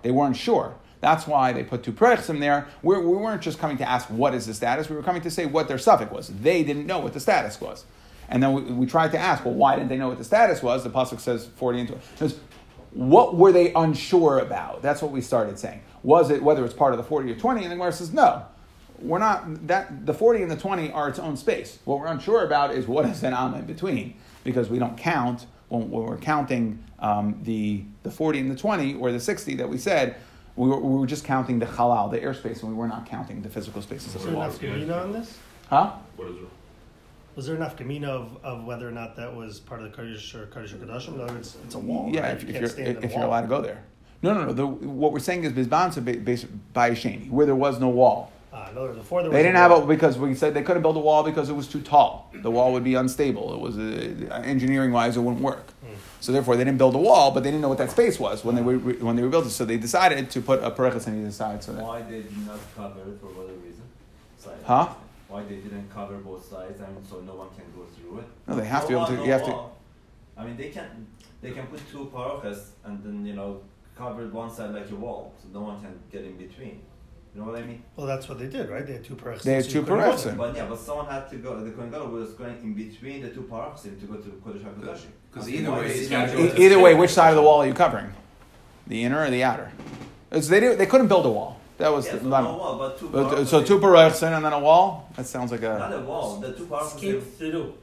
They 0.01 0.11
weren't 0.11 0.35
sure. 0.35 0.75
That's 0.99 1.27
why 1.27 1.51
they 1.51 1.63
put 1.63 1.83
two 1.83 1.91
prechsim 1.91 2.39
there. 2.39 2.67
We're, 2.81 3.01
we 3.01 3.15
were 3.15 3.31
not 3.31 3.41
just 3.41 3.59
coming 3.59 3.77
to 3.77 3.89
ask 3.89 4.09
what 4.09 4.33
is 4.33 4.45
the 4.45 4.53
status, 4.53 4.89
we 4.89 4.95
were 4.95 5.03
coming 5.03 5.21
to 5.23 5.31
say 5.31 5.45
what 5.45 5.67
their 5.67 5.77
suffix 5.77 6.11
was. 6.11 6.27
They 6.27 6.63
didn't 6.63 6.85
know 6.85 6.99
what 6.99 7.13
the 7.13 7.19
status 7.19 7.59
was. 7.59 7.85
And 8.29 8.41
then 8.41 8.53
we, 8.53 8.61
we 8.61 8.85
tried 8.85 9.11
to 9.11 9.19
ask, 9.19 9.43
well, 9.43 9.53
why 9.53 9.75
didn't 9.75 9.89
they 9.89 9.97
know 9.97 10.07
what 10.07 10.17
the 10.17 10.23
status 10.23 10.63
was? 10.63 10.83
The 10.83 10.89
Pasuk 10.89 11.19
says 11.19 11.47
40 11.57 11.79
and 11.79 12.01
20. 12.17 12.35
What 12.91 13.35
were 13.35 13.51
they 13.51 13.73
unsure 13.73 14.39
about? 14.39 14.81
That's 14.81 15.01
what 15.01 15.11
we 15.11 15.19
started 15.19 15.59
saying. 15.59 15.81
Was 16.03 16.29
it 16.29 16.41
whether 16.41 16.63
it's 16.63 16.73
part 16.73 16.93
of 16.93 16.97
the 16.97 17.03
40 17.03 17.31
or 17.31 17.35
20? 17.35 17.63
And 17.63 17.71
the 17.71 17.75
Gemara 17.75 17.91
says, 17.91 18.13
no. 18.13 18.45
We're 19.03 19.19
not 19.19 19.67
that 19.67 20.05
the 20.05 20.13
40 20.13 20.43
and 20.43 20.51
the 20.51 20.55
20 20.55 20.91
are 20.91 21.09
its 21.09 21.19
own 21.19 21.35
space. 21.35 21.79
What 21.85 21.99
we're 21.99 22.07
unsure 22.07 22.45
about 22.45 22.73
is 22.73 22.87
what 22.87 23.05
is 23.05 23.21
an 23.23 23.33
amma 23.33 23.59
in 23.59 23.65
between, 23.65 24.15
because 24.43 24.69
we 24.69 24.79
don't 24.79 24.97
count 24.97 25.45
when, 25.67 25.91
when 25.91 26.05
we're 26.05 26.17
counting 26.17 26.83
um, 26.99 27.39
the, 27.43 27.83
the 28.03 28.11
40 28.11 28.39
and 28.39 28.51
the 28.51 28.55
20 28.55 28.95
or 28.95 29.11
the 29.11 29.19
60 29.19 29.55
that 29.55 29.67
we 29.67 29.77
said 29.77 30.15
we 30.55 30.69
were, 30.69 30.79
we 30.79 30.99
were 30.99 31.07
just 31.07 31.25
counting 31.25 31.59
the 31.59 31.65
halal, 31.65 32.11
the 32.11 32.19
airspace, 32.19 32.61
and 32.61 32.71
we 32.71 32.75
were 32.75 32.87
not 32.87 33.05
counting 33.05 33.41
the 33.41 33.49
physical 33.49 33.81
spaces 33.81 34.13
Was 34.13 34.15
of 34.15 34.21
there 34.23 34.31
the 34.31 34.37
enough 34.37 34.61
walls. 34.61 34.81
Gemina 34.81 35.03
on 35.03 35.11
this? 35.11 35.37
Huh? 35.69 35.93
What 36.15 36.27
is 36.29 36.35
it? 36.37 36.49
Was 37.35 37.47
there 37.47 37.55
enough 37.55 37.75
Gemina 37.75 38.05
of, 38.07 38.37
of 38.43 38.63
whether 38.63 38.87
or 38.87 38.91
not 38.91 39.15
that 39.15 39.35
was 39.35 39.59
part 39.59 39.81
of 39.81 39.91
the 39.91 39.97
Kodesh 39.97 40.35
or 40.35 40.45
Kodesh 40.45 40.73
or 40.73 40.77
Kadashim? 40.77 41.15
In 41.15 41.21
other 41.21 41.33
words, 41.33 41.57
it's 41.65 41.75
a 41.75 41.79
wall. 41.79 42.09
Yeah, 42.13 42.21
right? 42.21 42.35
if, 42.35 42.43
You 42.43 42.49
if 42.49 42.53
can't 42.53 42.61
you're 42.61 42.69
stand 42.69 42.97
in 42.97 43.03
if 43.03 43.13
you're 43.13 43.23
allowed 43.23 43.41
to 43.41 43.47
go 43.47 43.61
there. 43.61 43.83
No, 44.21 44.33
no, 44.33 44.45
no. 44.45 44.53
The, 44.53 44.65
what 44.67 45.11
we're 45.11 45.19
saying 45.19 45.43
is 45.43 45.51
Bizbanza 45.51 46.23
based 46.23 46.45
by 46.73 46.91
Shani, 46.91 47.29
where 47.29 47.45
there 47.45 47.55
was 47.55 47.79
no 47.79 47.89
wall. 47.89 48.31
In 48.53 48.59
other 48.77 48.81
words, 48.81 48.97
before 48.97 49.21
there 49.21 49.31
was 49.31 49.35
They 49.37 49.43
didn't 49.43 49.55
a 49.55 49.59
have 49.59 49.71
wall. 49.71 49.83
it 49.83 49.87
because 49.87 50.17
we 50.17 50.35
said 50.35 50.53
they 50.53 50.61
couldn't 50.61 50.83
build 50.83 50.95
a 50.95 50.99
wall 50.99 51.23
because 51.23 51.49
it 51.49 51.53
was 51.53 51.67
too 51.67 51.81
tall. 51.81 52.29
The 52.33 52.51
wall 52.51 52.71
would 52.73 52.83
be 52.83 52.93
unstable. 52.95 53.53
It 53.55 53.59
was 53.59 53.77
uh, 53.77 54.41
engineering 54.45 54.91
wise, 54.91 55.17
it 55.17 55.21
wouldn't 55.21 55.41
work. 55.43 55.65
So 56.19 56.31
therefore, 56.31 56.55
they 56.55 56.63
didn't 56.63 56.77
build 56.77 56.95
a 56.95 56.99
wall, 56.99 57.31
but 57.31 57.43
they 57.43 57.49
didn't 57.51 57.61
know 57.61 57.67
what 57.67 57.79
that 57.79 57.91
space 57.91 58.17
was 58.17 58.45
when 58.45 58.55
they 58.55 58.61
were 58.61 58.77
when 58.77 59.15
they 59.17 59.23
rebuilt 59.23 59.45
it. 59.45 59.49
So 59.49 59.65
they 59.65 59.75
decided 59.77 60.29
to 60.31 60.41
put 60.41 60.63
a 60.63 60.71
perechas 60.71 61.05
on 61.07 61.19
either 61.19 61.31
side. 61.31 61.61
So 61.61 61.73
that 61.73 61.83
Why 61.83 62.01
they 62.01 62.21
did 62.21 62.37
not 62.47 62.59
cover 62.77 63.01
it 63.01 63.19
for 63.19 63.27
whatever 63.37 63.57
reason? 63.57 63.83
Sides. 64.37 64.63
Huh? 64.63 64.87
Why 65.27 65.43
they 65.43 65.55
didn't 65.55 65.89
cover 65.93 66.15
both 66.19 66.45
sides? 66.49 66.79
I 66.79 66.85
mean, 66.93 67.03
so 67.09 67.19
no 67.19 67.35
one 67.35 67.49
can 67.57 67.65
go 67.75 67.83
through 67.95 68.19
it. 68.19 68.25
no, 68.47 68.55
they 68.55 68.65
have 68.65 68.83
to 68.83 68.87
be 68.89 68.93
able 68.93 69.07
to. 69.07 69.13
wall, 69.15 69.21
You 69.25 69.31
no 69.31 69.37
have 69.37 69.45
to. 69.47 69.55
I 70.37 70.45
mean, 70.45 70.55
they 70.55 70.69
can 70.69 71.07
they 71.41 71.51
can 71.51 71.65
put 71.67 71.81
two 71.91 72.09
parochas 72.13 72.59
and 72.85 73.03
then 73.03 73.25
you 73.25 73.33
know 73.33 73.59
cover 73.97 74.25
one 74.27 74.49
side 74.49 74.71
like 74.73 74.89
a 74.91 74.95
wall, 74.95 75.33
so 75.41 75.49
no 75.51 75.61
one 75.65 75.81
can 75.81 75.93
get 76.09 76.23
in 76.23 76.37
between. 76.37 76.79
You 77.35 77.41
know 77.41 77.47
what 77.51 77.59
I 77.59 77.65
mean? 77.65 77.81
Well, 77.95 78.05
that's 78.05 78.29
what 78.29 78.37
they 78.37 78.45
did, 78.47 78.69
right? 78.69 78.85
They 78.85 78.93
had 78.93 79.03
two 79.03 79.15
parachs. 79.15 79.41
They 79.41 79.53
had 79.55 79.67
two 79.67 79.81
parachs 79.81 80.27
in. 80.27 80.37
But 80.37 80.55
yeah, 80.55 80.65
but 80.65 80.77
someone 80.79 81.07
had 81.07 81.27
to 81.31 81.37
go. 81.37 81.59
The 81.63 81.71
Kohen 81.71 81.89
Gadol 81.89 82.09
was 82.09 82.33
going 82.33 82.57
in 82.61 82.73
between 82.75 83.23
the 83.23 83.29
two 83.29 83.41
parochas 83.51 83.81
to 83.83 83.89
go 84.05 84.15
to 84.17 84.29
Kodesh 84.45 84.61
Hakadoshim. 84.63 85.07
'Cause 85.31 85.49
either 85.49 85.71
way, 85.71 85.87
it's 85.87 85.99
it's 86.01 86.09
gotta 86.11 86.31
go 86.31 86.39
E- 86.43 86.65
either 86.65 86.79
way, 86.79 86.93
which 86.93 87.09
side 87.09 87.31
of 87.31 87.35
the 87.37 87.41
wall 87.41 87.61
are 87.63 87.67
you 87.67 87.73
covering? 87.73 88.11
The 88.85 89.03
inner 89.03 89.23
or 89.23 89.29
the 89.31 89.43
outer? 89.43 89.71
It's, 90.31 90.47
they 90.47 90.59
did, 90.59 90.77
they 90.77 90.85
couldn't 90.85 91.07
build 91.07 91.25
a 91.25 91.29
wall. 91.31 91.59
That 91.79 91.91
was 91.91 92.05
Yeah, 92.05 92.13
the 92.13 92.17
so 92.19 92.23
dilemma. 92.25 92.49
no 92.51 92.57
wall, 92.57 92.77
but 92.77 92.99
two 92.99 93.09
But, 93.09 93.25
uh, 93.33 93.45
so 93.45 93.63
two 93.63 93.79
parachas 93.79 94.21
and 94.21 94.45
then 94.45 94.53
a 94.53 94.59
wall. 94.59 95.09
That 95.15 95.25
sounds 95.25 95.51
like 95.51 95.63
a 95.63 95.77
Not 95.79 95.91
a 95.91 95.97
a 95.97 96.01
wall. 96.01 96.37
The 96.39 96.53
two 96.53 96.67
parochas. 96.67 96.99
they- 97.39 97.73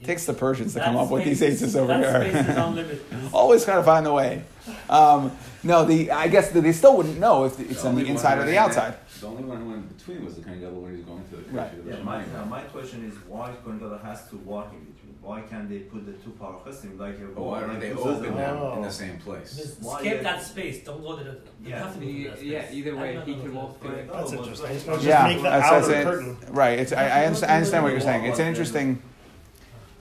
Skip 0.00 0.06
through. 0.06 0.14
takes 0.14 0.26
the 0.26 0.32
Persians 0.34 0.74
to 0.74 0.80
come 0.80 0.94
That 0.94 1.00
up 1.02 1.10
with 1.10 1.24
these 1.24 1.38
space- 1.38 1.62
aces 1.62 1.76
over 1.76 1.88
that 1.98 2.22
space 2.22 2.34
is 2.34 2.46
here. 2.46 3.30
Always 3.32 3.64
gotta 3.64 3.82
find 3.82 4.04
the 4.06 4.12
way. 4.12 4.42
Um, 4.88 5.32
no, 5.62 5.84
the 5.84 6.10
I 6.10 6.28
guess 6.28 6.50
that 6.50 6.60
they 6.62 6.72
still 6.72 6.96
wouldn't 6.96 7.18
know 7.18 7.44
if 7.44 7.58
it's 7.60 7.84
on 7.84 7.94
the 7.96 8.04
inside 8.06 8.38
or 8.38 8.46
the 8.46 8.56
outside. 8.58 8.92
that- 8.94 9.20
The 9.20 9.26
only 9.26 9.44
one 9.44 9.58
who 9.58 9.68
went 9.70 9.82
in 9.82 9.88
between 9.88 10.24
was 10.24 10.36
the 10.36 10.42
Kohen 10.42 10.60
Gadol 10.60 10.80
when 10.80 10.92
he 10.92 10.96
was 10.98 11.06
going 11.06 11.24
to 11.24 11.36
the 11.36 11.42
Right. 11.52 11.70
Kodesh 11.70 11.86
Yeah, 11.86 11.94
Hakadoshim 11.96 12.04
my, 12.04 12.24
now 12.26 12.44
my 12.46 12.60
question 12.62 13.04
is 13.04 13.14
why 13.28 13.52
Kohen 13.64 13.78
Gadol 13.78 13.98
has 13.98 14.28
to 14.28 14.36
walk 14.38 14.72
in 14.72 14.78
between? 14.80 14.96
Why 15.22 15.42
can't 15.42 15.68
they 15.68 15.80
put 15.80 16.06
the 16.06 16.12
two 16.12 16.30
parochas 16.40 16.98
like 16.98 17.16
a 17.16 17.24
But 17.34 17.42
why 17.42 17.60
don't 17.60 17.68
like 17.70 17.80
they 17.80 17.92
open 17.92 18.22
them 18.22 18.60
wall? 18.60 18.72
in 18.72 18.78
Oh. 18.78 18.82
the 18.84 18.90
same 18.90 19.18
place? 19.18 19.54
Just 19.54 19.82
Why 19.82 19.98
skip 20.00 20.16
you- 20.18 20.22
that 20.22 20.42
space. 20.42 20.82
Don't 20.82 21.02
go 21.02 21.18
to 21.18 21.24
the. 21.24 21.30
You 21.30 21.36
Yeah. 21.70 21.78
have 21.84 21.92
to 21.94 22.00
go 22.00 22.06
Yeah, 22.40 22.64
either 22.72 22.96
way, 22.96 23.20
he 23.26 23.34
can 23.34 23.54
walk 23.54 23.78
that's- 23.82 23.82
through 23.82 24.00
it. 24.00 24.12
That's 24.12 24.32
interesting. 24.32 24.66
but- 24.66 24.76
It's 24.76 24.86
not 24.86 24.94
just 24.94 25.06
Yeah, 25.06 25.26
make 25.26 25.36
the 25.38 25.42
that's, 25.42 25.66
outer 25.66 25.86
that's 25.86 25.88
it. 26.00 26.04
curtain. 26.04 26.36
Right. 26.52 26.78
It's 26.78 26.92
I, 26.94 27.08
I, 27.08 27.24
understand, 27.26 27.52
I 27.52 27.56
understand 27.56 27.84
what 27.84 27.92
you're 27.92 28.00
saying. 28.00 28.24
It's 28.24 28.38
an 28.38 28.46
interesting. 28.46 29.02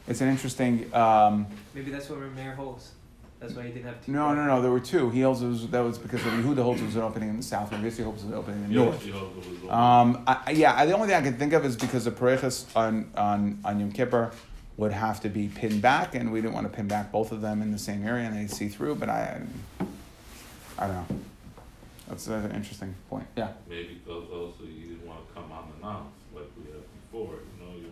It's 0.10 0.22
an 0.22 0.28
interesting. 0.30 0.94
Um, 0.94 1.46
Maybe 1.74 1.92
that's 1.92 2.10
what 2.10 2.20
Rameir 2.20 2.56
holds. 2.56 2.92
That's 3.40 3.54
why 3.54 3.64
he 3.64 3.70
didn't 3.70 3.86
have 3.86 4.06
two. 4.06 4.12
No, 4.12 4.34
no, 4.34 4.46
no. 4.46 4.62
There 4.62 4.72
were 4.72 4.80
two. 4.82 5.10
He 5.12 5.22
holds 5.22 5.42
was, 5.42 5.68
that 5.70 5.80
was 5.80 5.98
because 5.98 6.22
Rabbi 6.24 6.42
Yehuda 6.42 6.62
holds 6.62 6.82
it 6.82 6.86
was 6.88 6.96
an 6.98 7.04
opening 7.04 7.30
in 7.30 7.38
the 7.38 7.44
south, 7.44 7.72
and 7.72 7.82
Rabbi 7.84 8.04
holds 8.04 8.24
it 8.24 8.26
was 8.26 8.34
an 8.34 8.38
opening 8.38 8.64
in 8.66 8.70
the 8.74 8.76
north. 8.84 9.06
Yoshi 9.06 9.18
holds 9.18 9.48
it 9.48 9.62
was 9.64 9.72
Um, 9.72 10.24
I, 10.28 10.38
I- 10.48 10.52
yeah, 10.52 10.74
I- 10.76 10.86
the 10.88 10.94
only 10.94 11.08
thing 11.08 11.16
I 11.16 11.22
can 11.22 11.38
think 11.38 11.54
of 11.54 11.64
is 11.64 11.78
because 11.78 12.04
the 12.06 12.12
parechas 12.12 12.66
on 12.76 13.10
on 13.16 13.60
on 13.64 13.80
Yom 13.80 13.92
Kippur 13.94 14.32
would 14.76 14.92
have 14.92 15.22
to 15.22 15.30
be 15.30 15.48
pinned 15.48 15.82
back, 15.82 16.16
and 16.16 16.34
we 16.34 16.42
didn't 16.42 16.54
want 16.54 16.70
to 16.70 16.76
pin 16.76 16.88
back 16.88 17.12
both 17.14 17.32
of 17.32 17.40
them 17.42 17.62
in 17.62 17.72
the 17.72 17.78
same 17.80 18.06
area, 18.06 18.26
and 18.26 18.36
they 18.36 18.48
see 18.48 18.68
through. 18.68 18.96
But 18.96 19.10
I, 19.10 19.42
I 20.78 20.88
don't 20.88 20.96
know. 20.96 21.20
That's 22.10 22.28
an 22.28 22.52
interesting 22.52 22.96
point. 23.10 23.28
Yeah. 23.38 23.52
Maybe 23.70 24.02
because 24.04 24.28
also 24.32 24.64
you 24.64 24.88
didn't 24.96 25.06
want 25.08 25.26
to 25.28 25.34
come 25.34 25.50
on 25.52 25.72
the 25.80 25.86
unannounced 25.88 26.10
like 26.36 26.46
we 26.58 26.72
had 26.72 26.82
before, 27.12 27.36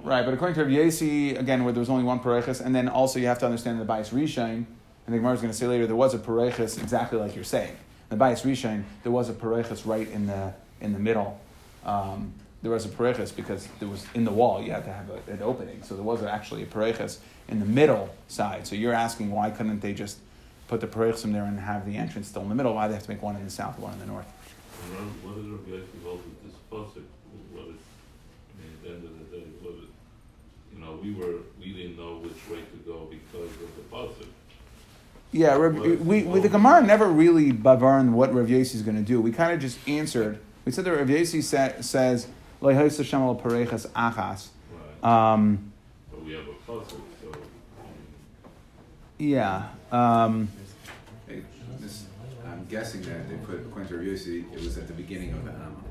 Right, 0.03 0.23
but 0.23 0.33
according 0.33 0.55
to 0.55 0.63
Rabbi 0.63 0.75
Yossi, 0.75 1.38
again, 1.38 1.63
where 1.63 1.73
there 1.73 1.79
was 1.79 1.89
only 1.89 2.03
one 2.03 2.19
parechas, 2.19 2.63
and 2.63 2.73
then 2.75 2.88
also 2.88 3.19
you 3.19 3.27
have 3.27 3.39
to 3.39 3.45
understand 3.45 3.79
the 3.79 3.86
bias 3.86 4.10
rishain. 4.10 4.65
And 5.05 5.13
the 5.13 5.19
Gemara 5.19 5.33
is 5.33 5.41
going 5.41 5.51
to 5.51 5.57
say 5.57 5.67
later 5.67 5.88
there 5.88 5.95
was 5.95 6.13
a 6.13 6.19
parechas 6.19 6.81
exactly 6.81 7.17
like 7.17 7.36
you're 7.36 7.43
saying. 7.43 7.75
The 8.10 8.15
bias 8.15 8.43
rishain, 8.43 8.83
there 9.03 9.12
was 9.12 9.29
a 9.29 9.33
parechas 9.33 9.86
right 9.86 10.10
in 10.10 10.27
the 10.27 10.53
in 10.81 10.93
the 10.93 10.99
middle. 10.99 11.39
Um, 11.86 12.33
there 12.62 12.71
was 12.71 12.86
a 12.86 12.89
parechas 12.89 13.36
because 13.36 13.67
there 13.79 13.88
was 13.88 14.05
in 14.13 14.25
the 14.25 14.31
wall 14.31 14.62
you 14.62 14.71
had 14.71 14.83
to 14.86 14.91
have 14.91 15.10
a, 15.10 15.31
an 15.31 15.41
opening, 15.41 15.83
so 15.83 15.95
there 15.95 16.03
was 16.03 16.23
actually 16.23 16.63
a 16.63 16.65
parechas 16.65 17.19
in 17.47 17.60
the 17.60 17.65
middle 17.65 18.13
side. 18.27 18.67
So 18.67 18.75
you're 18.75 18.93
asking 18.93 19.31
why 19.31 19.49
couldn't 19.49 19.79
they 19.79 19.93
just 19.93 20.19
put 20.67 20.81
the 20.81 20.88
parechas 20.88 21.31
there 21.31 21.43
and 21.43 21.60
have 21.60 21.86
the 21.86 21.95
entrance 21.95 22.27
still 22.27 22.41
in 22.43 22.49
the 22.49 22.55
middle? 22.55 22.73
Why 22.73 22.88
they 22.88 22.93
have 22.93 23.03
to 23.03 23.10
make 23.10 23.21
one 23.21 23.36
in 23.36 23.43
the 23.43 23.49
south, 23.49 23.79
one 23.79 23.93
in 23.93 23.99
the 23.99 24.05
north? 24.05 24.27
What 25.23 25.38
is 25.38 25.45
Rabbi 25.45 25.71
Yossi 25.71 26.03
hold 26.03 26.23
with 26.23 26.43
this? 26.43 26.53
What 26.69 27.67
is, 27.69 27.81
the 28.83 28.89
end 28.89 29.03
of 29.03 29.19
the 29.19 29.38
day, 29.38 29.43
what 29.62 29.75
is, 29.75 29.89
you 30.73 30.79
know, 30.79 30.96
we 31.07 31.13
were, 31.13 31.35
we 31.59 31.73
didn't 31.73 31.97
know 31.97 32.17
which 32.17 32.33
way 32.49 32.63
to 32.63 32.77
go 32.85 33.07
because 33.09 33.49
of 33.51 33.75
the 33.75 33.81
pasuk. 33.91 34.27
Yeah, 35.31 35.55
Rav, 35.55 35.75
we, 35.75 36.23
we, 36.23 36.39
the 36.39 36.49
Gemara 36.49 36.81
never 36.81 37.07
really 37.07 37.51
bavarn 37.51 38.11
what 38.11 38.33
Rav 38.33 38.47
Yossi 38.47 38.75
is 38.75 38.81
going 38.81 38.95
to 38.97 39.03
do. 39.03 39.19
We 39.21 39.31
kind 39.31 39.53
of 39.53 39.59
just 39.59 39.77
answered. 39.87 40.39
We 40.65 40.71
said 40.71 40.85
that 40.85 40.93
Rav 40.93 41.07
Yossi 41.07 41.43
sa- 41.43 41.81
says, 41.81 42.27
"Lo 42.61 42.73
yhosa 42.73 43.03
Shem 43.03 43.21
al 43.21 43.35
parechas 43.35 43.87
achas." 43.89 44.47
Right. 45.03 45.33
Um, 45.33 45.71
But 46.11 46.23
we 46.23 46.33
have 46.33 46.45
a 46.47 46.71
pasuk, 46.71 47.01
so, 47.21 47.31
yeah. 49.17 49.67
Um, 49.91 50.47
Hey, 51.27 51.43
this, 51.79 52.05
I'm 52.45 52.65
guessing 52.69 53.01
that 53.01 53.29
they 53.29 53.35
put, 53.35 53.59
according 53.59 53.89
to 53.89 53.97
Rav 53.97 54.05
Yossi, 54.05 54.45
it 54.53 54.59
was 54.61 54.77
at 54.77 54.87
the 54.87 54.93
beginning 54.93 55.33
of 55.33 55.43
the 55.43 55.51
Amma. 55.51 55.83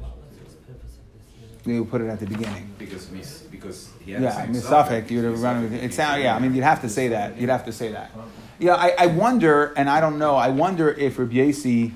We 1.67 1.81
would 1.81 1.91
put 1.91 2.01
it 2.01 2.09
at 2.09 2.21
the 2.21 2.27
beginning. 2.27 2.71
Because, 2.79 3.11
mis- 3.11 3.41
because 3.51 3.91
he 4.05 4.13
had 4.13 4.23
Yeah, 4.23 4.31
same 4.45 4.55
misafik. 4.55 5.11
You'd 5.11 5.25
have 5.25 5.43
run. 5.43 5.63
with 5.63 5.73
it. 5.75 5.85
It's 5.85 5.99
out. 5.99 6.21
Yeah, 6.21 6.37
I 6.37 6.39
mean, 6.39 6.55
you'd 6.55 6.65
have 6.65 6.81
to 6.83 6.89
say 6.89 7.09
that. 7.09 7.39
You'd 7.39 7.51
have 7.51 7.65
to 7.65 7.73
say 7.73 7.91
that. 7.93 8.11
Yeah, 8.59 8.75
I, 8.75 8.95
I 8.99 9.07
wonder, 9.07 9.75
and 9.77 9.91
I 9.91 10.01
don't 10.01 10.19
know. 10.19 10.37
I 10.37 10.49
wonder 10.49 10.89
if 10.91 11.19
Rav 11.19 11.29
Yossi, 11.29 11.93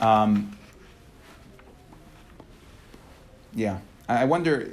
um, 0.00 0.56
yeah, 3.54 3.78
I 4.08 4.22
I 4.22 4.24
wonder. 4.26 4.68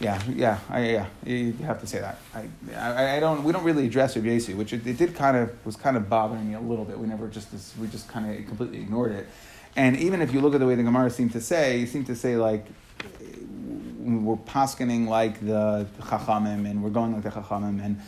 Yeah, 0.00 0.20
yeah, 0.34 0.58
I, 0.68 0.90
yeah. 0.90 1.06
You 1.24 1.52
have 1.64 1.80
to 1.80 1.86
say 1.86 2.00
that. 2.00 2.18
I, 2.34 2.48
I, 2.76 3.16
I 3.16 3.20
don't. 3.20 3.44
We 3.44 3.52
don't 3.52 3.62
really 3.62 3.86
address 3.86 4.16
Rav 4.16 4.24
Yossi, 4.24 4.56
which 4.56 4.72
it, 4.72 4.84
it 4.86 4.98
did 4.98 5.14
kind 5.14 5.36
of 5.36 5.52
was 5.64 5.76
kind 5.76 5.96
of 5.96 6.08
bothering 6.08 6.48
me 6.48 6.54
a 6.54 6.60
little 6.60 6.84
bit. 6.84 6.98
We 6.98 7.06
never 7.06 7.28
just 7.28 7.48
we 7.78 7.86
just 7.86 8.08
kind 8.08 8.28
of 8.38 8.44
completely 8.46 8.78
ignored 8.80 9.12
it. 9.12 9.28
And 9.76 9.96
even 9.96 10.22
if 10.22 10.32
you 10.32 10.40
look 10.40 10.54
at 10.54 10.60
the 10.60 10.66
way 10.66 10.74
the 10.74 10.82
Gemara 10.82 11.10
seemed 11.10 11.32
to 11.32 11.40
say, 11.40 11.82
it 11.82 11.88
seemed 11.88 12.06
to 12.06 12.16
say 12.16 12.36
like 12.36 12.66
we're 13.98 14.36
paskening 14.36 15.08
like 15.08 15.40
the 15.40 15.86
Chachamim 16.00 16.68
and 16.70 16.82
we're 16.82 16.90
going 16.90 17.12
like 17.14 17.22
the 17.22 17.30
Chachamim 17.30 17.84
and 17.84 18.00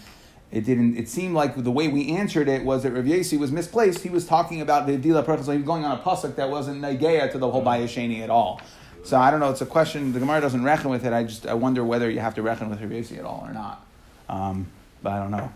it 0.52 0.64
didn't. 0.64 0.96
It 0.96 1.08
seemed 1.08 1.34
like 1.34 1.62
the 1.62 1.70
way 1.72 1.88
we 1.88 2.12
answered 2.12 2.48
it 2.48 2.64
was 2.64 2.84
that 2.84 2.92
Rav 2.92 3.04
Yossi 3.04 3.38
was 3.38 3.50
misplaced. 3.50 4.02
He 4.02 4.08
was 4.08 4.26
talking 4.26 4.60
about 4.60 4.86
the 4.86 4.96
Dila 4.96 5.24
Perchas. 5.24 5.50
He 5.50 5.56
was 5.56 5.66
going 5.66 5.84
on 5.84 5.98
a 5.98 6.00
pasuk 6.00 6.36
that 6.36 6.48
wasn't 6.50 6.80
Negeya 6.80 7.32
to 7.32 7.38
the 7.38 7.50
whole 7.50 7.64
Bayasheni 7.64 8.20
at 8.20 8.30
all. 8.30 8.60
So 9.02 9.18
I 9.18 9.30
don't 9.30 9.40
know. 9.40 9.50
It's 9.50 9.60
a 9.60 9.66
question. 9.66 10.12
The 10.12 10.20
Gemara 10.20 10.40
doesn't 10.40 10.62
reckon 10.62 10.90
with 10.90 11.04
it. 11.04 11.12
I 11.12 11.24
just 11.24 11.46
I 11.46 11.54
wonder 11.54 11.84
whether 11.84 12.08
you 12.08 12.20
have 12.20 12.34
to 12.36 12.42
reckon 12.42 12.70
with 12.70 12.80
Rav 12.80 12.90
Yossi 12.90 13.18
at 13.18 13.24
all 13.24 13.44
or 13.46 13.52
not. 13.52 13.84
Um, 14.28 14.68
but 15.02 15.12
I 15.12 15.18
don't 15.18 15.30
know. 15.30 15.52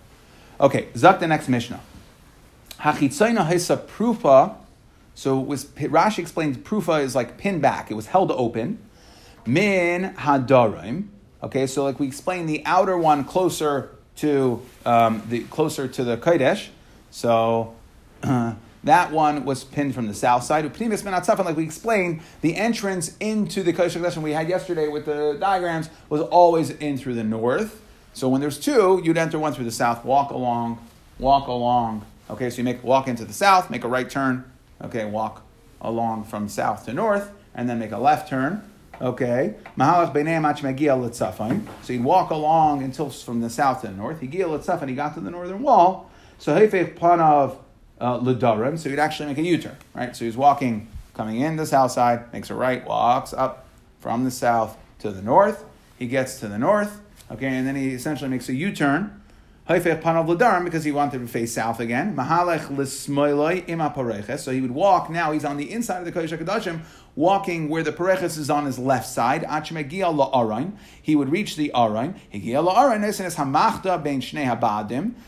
Okay, 0.60 0.88
Zak 0.96 1.20
the 1.20 1.26
next 1.26 1.48
Mishnah. 1.48 1.80
Hachitzayna 2.80 3.48
hisa 3.48 3.78
prufa. 3.78 4.56
So 5.14 5.38
was 5.38 5.66
Rashi 5.66 6.18
explains 6.18 6.56
prufa 6.56 7.02
is 7.02 7.14
like 7.14 7.38
pinned 7.38 7.62
back. 7.62 7.90
It 7.90 7.94
was 7.94 8.06
held 8.06 8.30
open. 8.32 8.78
Min 9.46 10.14
hadarim. 10.14 11.08
Okay, 11.42 11.66
so 11.66 11.84
like 11.84 11.98
we 11.98 12.06
explained, 12.06 12.48
the 12.48 12.62
outer 12.66 12.98
one 12.98 13.24
closer 13.24 13.90
to 14.16 14.62
um, 14.84 15.22
the 15.28 15.44
closer 15.44 15.88
to 15.88 16.04
the 16.04 16.16
kodesh. 16.16 16.68
So 17.10 17.74
that 18.20 19.12
one 19.12 19.44
was 19.44 19.64
pinned 19.64 19.94
from 19.94 20.06
the 20.06 20.14
south 20.14 20.44
side. 20.44 20.70
Upnimis 20.70 21.04
min 21.04 21.44
like 21.44 21.56
we 21.56 21.64
explained, 21.64 22.20
the 22.42 22.56
entrance 22.56 23.16
into 23.18 23.62
the 23.62 23.72
kodesh 23.72 23.96
kodesh 23.96 24.16
we 24.18 24.32
had 24.32 24.48
yesterday 24.48 24.88
with 24.88 25.06
the 25.06 25.36
diagrams 25.40 25.88
was 26.08 26.20
always 26.20 26.70
in 26.70 26.98
through 26.98 27.14
the 27.14 27.24
north. 27.24 27.82
So 28.12 28.28
when 28.28 28.40
there's 28.40 28.58
two, 28.58 29.00
you'd 29.04 29.16
enter 29.16 29.38
one 29.38 29.54
through 29.54 29.64
the 29.64 29.70
south, 29.70 30.04
walk 30.04 30.30
along, 30.30 30.84
walk 31.18 31.46
along. 31.46 32.04
Okay, 32.28 32.50
so 32.50 32.58
you 32.58 32.64
make 32.64 32.82
walk 32.84 33.08
into 33.08 33.24
the 33.24 33.32
south, 33.32 33.70
make 33.70 33.84
a 33.84 33.88
right 33.88 34.08
turn. 34.08 34.50
Okay, 34.82 35.04
walk 35.04 35.44
along 35.80 36.24
from 36.24 36.48
south 36.48 36.84
to 36.86 36.92
north, 36.92 37.30
and 37.54 37.68
then 37.68 37.78
make 37.78 37.92
a 37.92 37.98
left 37.98 38.28
turn. 38.28 38.62
Okay, 39.00 39.54
Mahalach 39.78 40.12
b'neim 40.14 40.48
ach 40.48 40.62
megia. 40.62 41.64
So 41.82 41.92
he'd 41.92 42.04
walk 42.04 42.30
along 42.30 42.82
until 42.82 43.08
from 43.08 43.40
the 43.40 43.48
south 43.48 43.80
to 43.80 43.88
the 43.88 43.94
north. 43.94 44.20
He 44.20 44.26
gia. 44.26 44.86
He 44.86 44.94
got 44.94 45.14
to 45.14 45.20
the 45.20 45.30
northern 45.30 45.62
wall. 45.62 46.10
So 46.38 46.54
hefech 46.54 46.98
panav 46.98 47.56
uh. 48.00 48.76
So 48.76 48.90
he'd 48.90 48.98
actually 48.98 49.28
make 49.28 49.38
a 49.38 49.42
U-turn, 49.42 49.76
right? 49.94 50.14
So 50.16 50.24
he's 50.24 50.36
walking, 50.36 50.88
coming 51.14 51.40
in 51.40 51.56
the 51.56 51.66
south 51.66 51.92
side, 51.92 52.32
makes 52.32 52.50
a 52.50 52.54
right, 52.54 52.86
walks 52.86 53.32
up 53.32 53.66
from 54.00 54.24
the 54.24 54.30
south 54.30 54.76
to 55.00 55.10
the 55.10 55.22
north. 55.22 55.64
He 55.98 56.06
gets 56.06 56.40
to 56.40 56.48
the 56.48 56.58
north, 56.58 57.00
okay, 57.30 57.48
and 57.48 57.66
then 57.66 57.76
he 57.76 57.90
essentially 57.90 58.30
makes 58.30 58.48
a 58.48 58.54
U-turn. 58.54 59.19
Haifech 59.70 60.02
panav 60.02 60.26
l'darim 60.26 60.64
because 60.64 60.82
he 60.82 60.90
wanted 60.90 61.20
to 61.20 61.28
face 61.28 61.52
south 61.52 61.78
again. 61.78 62.16
Mahalech 62.16 62.76
l'smoiloi 62.76 63.68
ima. 63.68 63.94
So 64.36 64.50
he 64.50 64.60
would 64.60 64.72
walk. 64.72 65.08
Now 65.08 65.30
he's 65.30 65.44
on 65.44 65.58
the 65.58 65.70
inside 65.70 65.98
of 65.98 66.04
the 66.06 66.10
kodesh 66.10 66.36
hakadoshim, 66.36 66.80
walking 67.16 67.68
where 67.68 67.82
the 67.82 67.92
pareches 67.92 68.38
is 68.38 68.50
on 68.50 68.66
his 68.66 68.78
left 68.78 69.08
side. 69.08 69.42
He 71.02 71.16
would 71.16 71.30
reach 71.30 71.56
the 71.56 71.70
arain. 71.74 72.14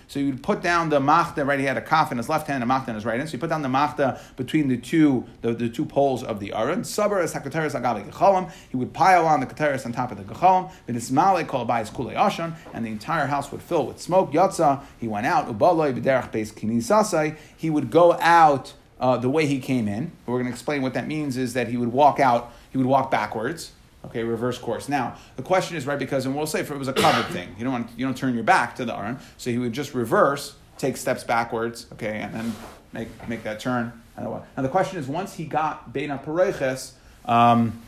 So 0.06 0.20
he 0.20 0.26
would 0.26 0.42
put 0.42 0.62
down 0.62 0.88
the 0.90 1.00
machda. 1.00 1.46
Right, 1.46 1.58
he 1.58 1.64
had 1.64 1.76
a 1.76 1.82
kaf 1.82 2.12
in 2.12 2.18
his 2.18 2.28
left 2.28 2.46
hand, 2.46 2.62
a 2.62 2.66
machda 2.66 2.88
in 2.88 2.94
his 2.94 3.04
right 3.04 3.18
hand. 3.18 3.28
So 3.28 3.32
he 3.32 3.38
put 3.38 3.50
down 3.50 3.62
the 3.62 3.68
machda 3.68 4.20
between 4.36 4.68
the 4.68 4.76
two 4.76 5.24
the, 5.40 5.52
the 5.54 5.68
two 5.68 5.84
poles 5.84 6.22
of 6.22 6.40
the 6.40 6.52
aron. 6.52 6.82
Sabar 6.82 7.22
is 7.22 7.34
hakateres 7.34 7.74
agabe 7.74 8.08
gechalim. 8.10 8.50
He 8.70 8.76
would 8.76 8.92
pile 8.92 9.26
on 9.26 9.40
the 9.40 9.46
kateres 9.46 9.84
on 9.84 9.92
top 9.92 10.12
of 10.12 10.18
the 10.18 10.24
gechalim. 10.24 10.70
V'nismale 10.88 11.46
called 11.46 11.66
by 11.66 11.82
kulei 11.82 12.14
ashan, 12.14 12.54
and 12.72 12.84
the 12.84 12.90
entire 12.90 13.26
house 13.26 13.50
would 13.50 13.62
fill 13.62 13.86
with 13.86 14.00
smoke. 14.00 14.32
Yatza. 14.32 14.82
He 14.98 15.08
went 15.08 15.26
out. 15.26 15.48
Ubaloi 15.48 15.92
b'derech 15.98 16.30
beis 16.30 16.52
kinisasai. 16.52 17.36
He 17.56 17.70
would 17.70 17.90
go 17.90 18.12
out 18.14 18.74
uh, 19.02 19.16
the 19.16 19.28
way 19.28 19.46
he 19.46 19.58
came 19.58 19.88
in. 19.88 20.12
We're 20.24 20.36
going 20.36 20.46
to 20.46 20.52
explain 20.52 20.80
what 20.80 20.94
that 20.94 21.08
means 21.08 21.36
is 21.36 21.54
that 21.54 21.68
he 21.68 21.76
would 21.76 21.92
walk 21.92 22.20
out, 22.20 22.52
he 22.70 22.78
would 22.78 22.86
walk 22.86 23.10
backwards. 23.10 23.72
Okay, 24.04 24.22
reverse 24.22 24.58
course. 24.58 24.88
Now 24.88 25.16
the 25.36 25.42
question 25.42 25.76
is 25.76 25.86
right 25.86 25.98
because, 25.98 26.24
and 26.24 26.34
we'll 26.34 26.46
say 26.46 26.60
if 26.60 26.70
it 26.70 26.78
was 26.78 26.88
a 26.88 26.92
covered 26.92 27.26
thing, 27.32 27.54
you 27.58 27.64
don't 27.64 27.72
want 27.72 27.90
you 27.96 28.06
don't 28.06 28.16
turn 28.16 28.34
your 28.34 28.42
back 28.42 28.74
to 28.76 28.84
the 28.84 28.96
aron, 28.96 29.18
so 29.36 29.50
he 29.50 29.58
would 29.58 29.72
just 29.72 29.94
reverse, 29.94 30.56
take 30.78 30.96
steps 30.96 31.22
backwards, 31.22 31.86
okay, 31.92 32.18
and 32.20 32.34
then 32.34 32.52
make 32.92 33.28
make 33.28 33.42
that 33.44 33.60
turn. 33.60 33.92
Now 34.16 34.42
the 34.56 34.68
question 34.68 34.98
is, 34.98 35.06
once 35.06 35.34
he 35.34 35.44
got 35.44 35.92
Beina 35.92 36.22
Pareches, 36.24 36.92
um, 37.26 37.80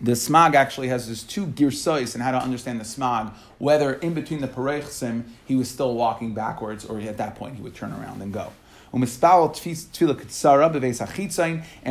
the 0.00 0.12
smag 0.12 0.54
actually 0.54 0.88
has 0.88 1.08
this 1.08 1.22
two 1.22 1.46
girsais 1.46 2.14
and 2.14 2.22
how 2.22 2.30
to 2.30 2.38
understand 2.38 2.78
the 2.78 2.84
smag, 2.84 3.32
whether 3.58 3.94
in 3.94 4.12
between 4.12 4.40
the 4.42 4.48
parechsim 4.48 5.24
he 5.46 5.56
was 5.56 5.70
still 5.70 5.94
walking 5.94 6.34
backwards 6.34 6.84
or 6.84 7.00
at 7.00 7.16
that 7.16 7.36
point 7.36 7.56
he 7.56 7.62
would 7.62 7.74
turn 7.74 7.92
around 7.92 8.20
and 8.20 8.32
go. 8.34 8.52
And 8.92 9.02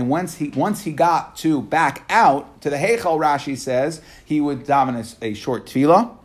once 0.09 0.35
he 0.35 0.49
once 0.49 0.83
he 0.83 0.91
got 0.91 1.35
to 1.37 1.61
back 1.61 2.05
out 2.09 2.61
to 2.61 2.69
the 2.69 2.77
Heichal, 2.77 3.19
Rashi 3.19 3.57
says 3.57 4.01
he 4.23 4.41
would 4.41 4.65
daven 4.65 5.15
a, 5.21 5.33
short 5.33 5.65
tefillah. 5.65 6.15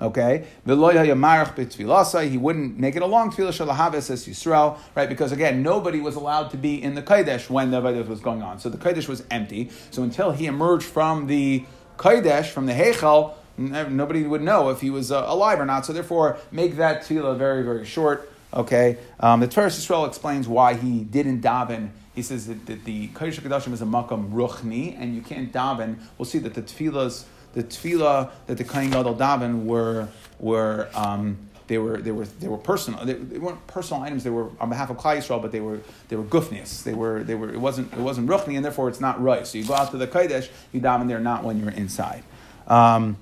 Okay, 0.00 0.46
he 0.64 2.38
wouldn't 2.38 2.78
make 2.78 2.94
it 2.94 3.02
a 3.02 3.06
long 3.06 3.32
tefillah 3.32 3.66
shalahavis 3.66 4.10
as 4.10 4.28
Yisrael, 4.28 4.78
right? 4.94 5.08
Because 5.08 5.32
again, 5.32 5.60
nobody 5.62 5.98
was 6.00 6.14
allowed 6.14 6.50
to 6.50 6.56
be 6.56 6.80
in 6.80 6.94
the 6.94 7.02
kodesh 7.02 7.50
when 7.50 7.72
the 7.72 7.80
Avodah 7.80 8.06
was 8.06 8.20
going 8.20 8.40
on, 8.40 8.60
so 8.60 8.68
the 8.68 8.78
kodesh 8.78 9.08
was 9.08 9.24
empty. 9.30 9.70
So 9.90 10.04
until 10.04 10.30
he 10.30 10.46
emerged 10.46 10.84
from 10.84 11.26
the 11.26 11.64
kodesh, 11.96 12.46
from 12.46 12.66
the 12.66 12.74
heichal, 12.74 13.34
nobody 13.56 14.22
would 14.22 14.42
know 14.42 14.68
if 14.70 14.80
he 14.80 14.90
was 14.90 15.10
uh, 15.10 15.24
alive 15.26 15.58
or 15.58 15.66
not. 15.66 15.84
So 15.84 15.92
therefore, 15.92 16.38
make 16.52 16.76
that 16.76 17.02
tefillah 17.02 17.36
very 17.36 17.64
very 17.64 17.84
short. 17.84 18.30
Okay, 18.54 18.96
um, 19.20 19.40
the 19.40 19.48
Torah 19.48 19.68
Yisrael 19.68 20.06
explains 20.06 20.48
why 20.48 20.74
he 20.74 21.00
didn't 21.00 21.42
daven. 21.42 21.90
He 22.14 22.22
says 22.22 22.46
that, 22.46 22.66
that 22.66 22.84
the 22.84 23.08
kodesh 23.08 23.38
Hakadoshim 23.38 23.72
is 23.72 23.82
a 23.82 23.84
makam 23.84 24.32
ruchni, 24.32 24.96
and 24.98 25.14
you 25.14 25.20
can't 25.20 25.52
daven. 25.52 25.98
We'll 26.16 26.26
see 26.26 26.38
that 26.38 26.54
the 26.54 26.62
tefillahs 26.62 27.24
the 27.54 27.62
tefillah 27.64 28.30
that 28.46 28.58
the 28.58 28.64
Kohen 28.64 28.90
Gadol 28.90 29.16
daven 29.16 29.64
were 29.64 30.08
were 30.38 30.88
um, 30.94 31.38
they 31.66 31.78
were 31.78 31.98
they 31.98 32.12
were 32.12 32.24
they 32.24 32.48
were 32.48 32.58
personal. 32.58 33.04
They, 33.04 33.14
they 33.14 33.38
weren't 33.38 33.66
personal 33.66 34.02
items. 34.02 34.24
They 34.24 34.30
were 34.30 34.50
on 34.60 34.68
behalf 34.68 34.90
of 34.90 34.96
Klal 34.96 35.18
Yisrael, 35.18 35.42
but 35.42 35.52
they 35.52 35.60
were 35.60 35.80
they 36.08 36.16
were 36.16 36.24
gufnias. 36.24 36.82
They 36.82 36.94
were 36.94 37.22
they 37.22 37.34
were 37.34 37.52
it 37.52 37.60
wasn't 37.60 37.92
it 37.92 37.98
wasn't 37.98 38.28
ruchni, 38.28 38.56
and 38.56 38.64
therefore 38.64 38.88
it's 38.88 39.00
not 39.00 39.20
right. 39.20 39.46
So 39.46 39.58
you 39.58 39.64
go 39.64 39.74
out 39.74 39.90
to 39.90 39.96
the 39.96 40.06
kodesh, 40.06 40.48
you 40.72 40.80
daven 40.80 41.08
there, 41.08 41.20
not 41.20 41.44
when 41.44 41.58
you're 41.60 41.70
inside. 41.70 42.22
Um, 42.66 43.16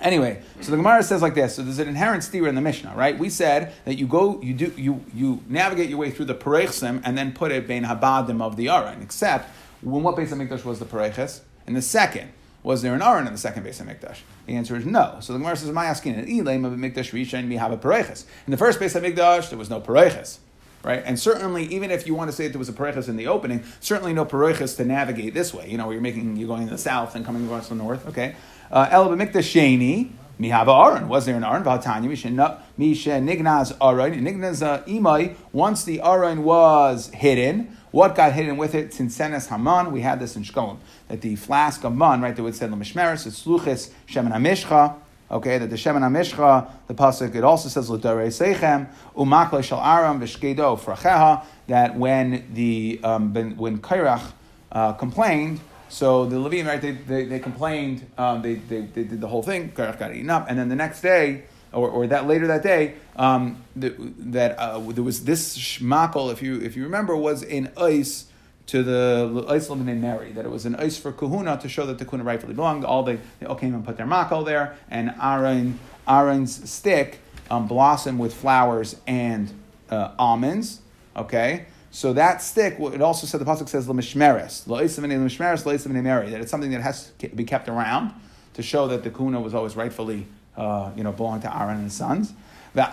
Anyway, 0.00 0.42
so 0.60 0.70
the 0.70 0.76
Gemara 0.76 1.02
says 1.02 1.22
like 1.22 1.34
this. 1.34 1.56
So 1.56 1.62
there's 1.62 1.78
an 1.78 1.88
inherent 1.88 2.22
steer 2.22 2.46
in 2.46 2.54
the 2.54 2.60
Mishnah, 2.60 2.94
right? 2.94 3.18
We 3.18 3.28
said 3.30 3.72
that 3.84 3.98
you 3.98 4.06
go, 4.06 4.40
you 4.40 4.54
do, 4.54 4.72
you 4.76 5.04
you 5.12 5.42
navigate 5.48 5.88
your 5.88 5.98
way 5.98 6.10
through 6.10 6.26
the 6.26 6.34
Perechsim 6.34 7.02
and 7.04 7.18
then 7.18 7.32
put 7.32 7.50
it 7.50 7.66
bein 7.66 7.84
habadim 7.84 8.40
of 8.40 8.56
the 8.56 8.68
Aron. 8.68 9.02
Except 9.02 9.50
when 9.82 10.02
what 10.02 10.16
base 10.16 10.32
of 10.32 10.38
Mikdash 10.38 10.64
was 10.64 10.78
the 10.78 10.84
Pereches? 10.84 11.42
In 11.66 11.74
the 11.74 11.82
second, 11.82 12.30
was 12.62 12.82
there 12.82 12.94
an 12.94 13.02
Aron 13.02 13.26
in 13.26 13.32
the 13.32 13.38
second 13.38 13.64
base 13.64 13.80
of 13.80 13.86
Mikdash? 13.86 14.18
The 14.46 14.54
answer 14.54 14.76
is 14.76 14.86
no. 14.86 15.18
So 15.20 15.32
the 15.32 15.38
Gemara 15.40 15.56
says, 15.56 15.70
"My 15.70 15.86
asking 15.86 16.14
an 16.14 16.26
Elaim 16.26 16.64
of 16.64 16.72
Mikdash 16.74 17.12
Rishon 17.12 17.48
we 17.48 17.56
have 17.56 17.72
a 17.72 17.76
Pereches." 17.76 18.24
In 18.46 18.52
the 18.52 18.56
first 18.56 18.78
base 18.78 18.94
of 18.94 19.02
Mikdash, 19.02 19.50
there 19.50 19.58
was 19.58 19.70
no 19.70 19.80
Pereches. 19.80 20.38
Right? 20.84 21.02
And 21.04 21.18
certainly, 21.18 21.64
even 21.64 21.90
if 21.90 22.06
you 22.06 22.14
want 22.14 22.30
to 22.30 22.36
say 22.36 22.44
that 22.44 22.52
there 22.52 22.58
was 22.58 22.68
a 22.68 22.72
pereches 22.72 23.08
in 23.08 23.16
the 23.16 23.26
opening, 23.26 23.64
certainly 23.80 24.12
no 24.12 24.24
pereches 24.24 24.76
to 24.76 24.84
navigate 24.84 25.34
this 25.34 25.52
way. 25.52 25.68
You 25.68 25.76
know, 25.76 25.86
where 25.86 25.94
you're 25.94 26.00
making, 26.00 26.36
you're 26.36 26.46
going 26.46 26.66
to 26.66 26.70
the 26.72 26.78
south 26.78 27.16
and 27.16 27.26
coming 27.26 27.44
across 27.44 27.68
the 27.68 27.74
north. 27.74 28.06
Okay, 28.06 28.36
Uh, 28.70 28.88
El 28.90 29.08
b'mikdash 29.08 29.32
sheni 29.32 30.10
mihava 30.40 30.68
aron. 30.68 31.08
Was 31.08 31.26
there 31.26 31.36
an 31.36 31.44
aron? 31.44 31.64
V'hatanya 31.64 32.08
mishe 32.08 33.22
nignaz 33.22 33.76
aron. 33.80 34.12
Nignaz 34.14 34.62
uh, 34.62 34.82
imai. 34.84 35.34
Once 35.52 35.84
the 35.84 36.00
aron 36.00 36.44
was 36.44 37.10
hidden, 37.14 37.76
what 37.90 38.14
got 38.14 38.32
hidden 38.32 38.56
with 38.56 38.74
it? 38.74 38.90
Tinsenes 38.90 39.48
haman. 39.48 39.92
We 39.92 40.02
had 40.02 40.20
this 40.20 40.36
in 40.36 40.44
Shkolim 40.44 40.78
that 41.08 41.20
the 41.20 41.36
flask 41.36 41.84
of 41.84 41.94
man, 41.94 42.20
right? 42.20 42.36
That 42.36 42.42
would 42.42 42.54
say 42.54 42.66
lemishmeres, 42.66 43.26
it's 43.26 43.44
luchis 43.44 43.90
shemen 44.06 44.32
hamishcha. 44.32 44.96
Okay, 45.30 45.58
that 45.58 45.68
the 45.68 45.76
Shemin 45.76 46.00
HaMishcha, 46.00 46.70
the 46.86 46.94
Pasuk, 46.94 47.34
it 47.34 47.44
also 47.44 47.68
says, 47.68 47.90
L'dorei 47.90 48.28
Seichem, 48.28 48.88
Umakle 49.14 49.62
Shal 49.62 49.78
Aram 49.78 50.22
V'shkedo 50.22 50.80
Fracheha, 50.80 51.44
that 51.66 51.94
when 51.96 52.46
the, 52.54 52.98
um, 53.04 53.34
when 53.34 53.78
Kairach 53.78 54.32
uh, 54.72 54.94
complained, 54.94 55.60
so 55.88 56.26
the 56.26 56.38
right, 56.38 56.80
they, 56.80 56.92
they, 56.92 57.24
they 57.24 57.38
complained, 57.38 58.10
um, 58.16 58.42
they, 58.42 58.54
they, 58.54 58.82
they 58.82 59.04
did 59.04 59.20
the 59.20 59.28
whole 59.28 59.42
thing, 59.42 59.72
got 59.74 60.14
eaten 60.14 60.30
up, 60.30 60.46
and 60.48 60.58
then 60.58 60.68
the 60.68 60.76
next 60.76 61.00
day, 61.00 61.44
or, 61.72 61.88
or 61.88 62.06
that 62.06 62.26
later 62.26 62.46
that 62.46 62.62
day, 62.62 62.94
um, 63.16 63.62
the, 63.76 63.90
that 64.18 64.58
uh, 64.58 64.78
there 64.78 65.04
was 65.04 65.24
this 65.24 65.56
shmakel, 65.58 66.32
if 66.32 66.42
you, 66.42 66.60
if 66.60 66.76
you 66.76 66.84
remember, 66.84 67.16
was 67.16 67.42
in 67.42 67.70
ice, 67.76 68.26
to 68.68 68.82
the 68.82 69.46
ice 69.48 69.70
named 69.70 70.02
Mary, 70.02 70.30
that 70.32 70.44
it 70.44 70.50
was 70.50 70.66
an 70.66 70.76
ice 70.76 70.98
for 70.98 71.10
kahuna 71.10 71.58
to 71.58 71.68
show 71.68 71.86
that 71.86 71.98
the 71.98 72.04
kahuna 72.04 72.22
rightfully 72.22 72.52
belonged. 72.52 72.84
All 72.84 73.02
they, 73.02 73.18
they 73.40 73.46
all 73.46 73.54
came 73.54 73.74
and 73.74 73.84
put 73.84 73.96
their 73.96 74.06
makel 74.06 74.44
there, 74.44 74.76
and 74.90 75.14
Aaron 75.22 75.78
Aaron's 76.06 76.70
stick 76.70 77.20
um, 77.50 77.66
blossomed 77.66 78.18
with 78.18 78.34
flowers 78.34 78.96
and 79.06 79.52
uh, 79.90 80.12
almonds. 80.18 80.80
Okay, 81.16 81.66
so 81.98 82.12
that 82.12 82.40
stick, 82.40 82.78
it 82.78 83.02
also 83.02 83.26
said 83.26 83.40
the 83.40 83.44
pasuk 83.44 83.68
says 83.68 83.88
lemishmeres, 83.88 84.68
loisim 84.68 85.04
lemishmeres, 85.04 85.64
loisim 85.64 86.00
Mary, 86.00 86.30
that 86.30 86.40
it's 86.40 86.48
something 86.48 86.70
that 86.70 86.80
has 86.80 87.10
to 87.18 87.28
be 87.30 87.42
kept 87.42 87.68
around 87.68 88.14
to 88.54 88.62
show 88.62 88.86
that 88.86 89.02
the 89.02 89.10
kahuna 89.10 89.40
was 89.40 89.52
always 89.52 89.74
rightfully, 89.74 90.28
uh, 90.56 90.92
you 90.94 91.02
know, 91.02 91.10
belonged 91.10 91.42
to 91.42 91.52
Aaron 91.52 91.74
and 91.74 91.82
his 91.86 91.94
sons. 91.94 92.34
Uh, 92.76 92.86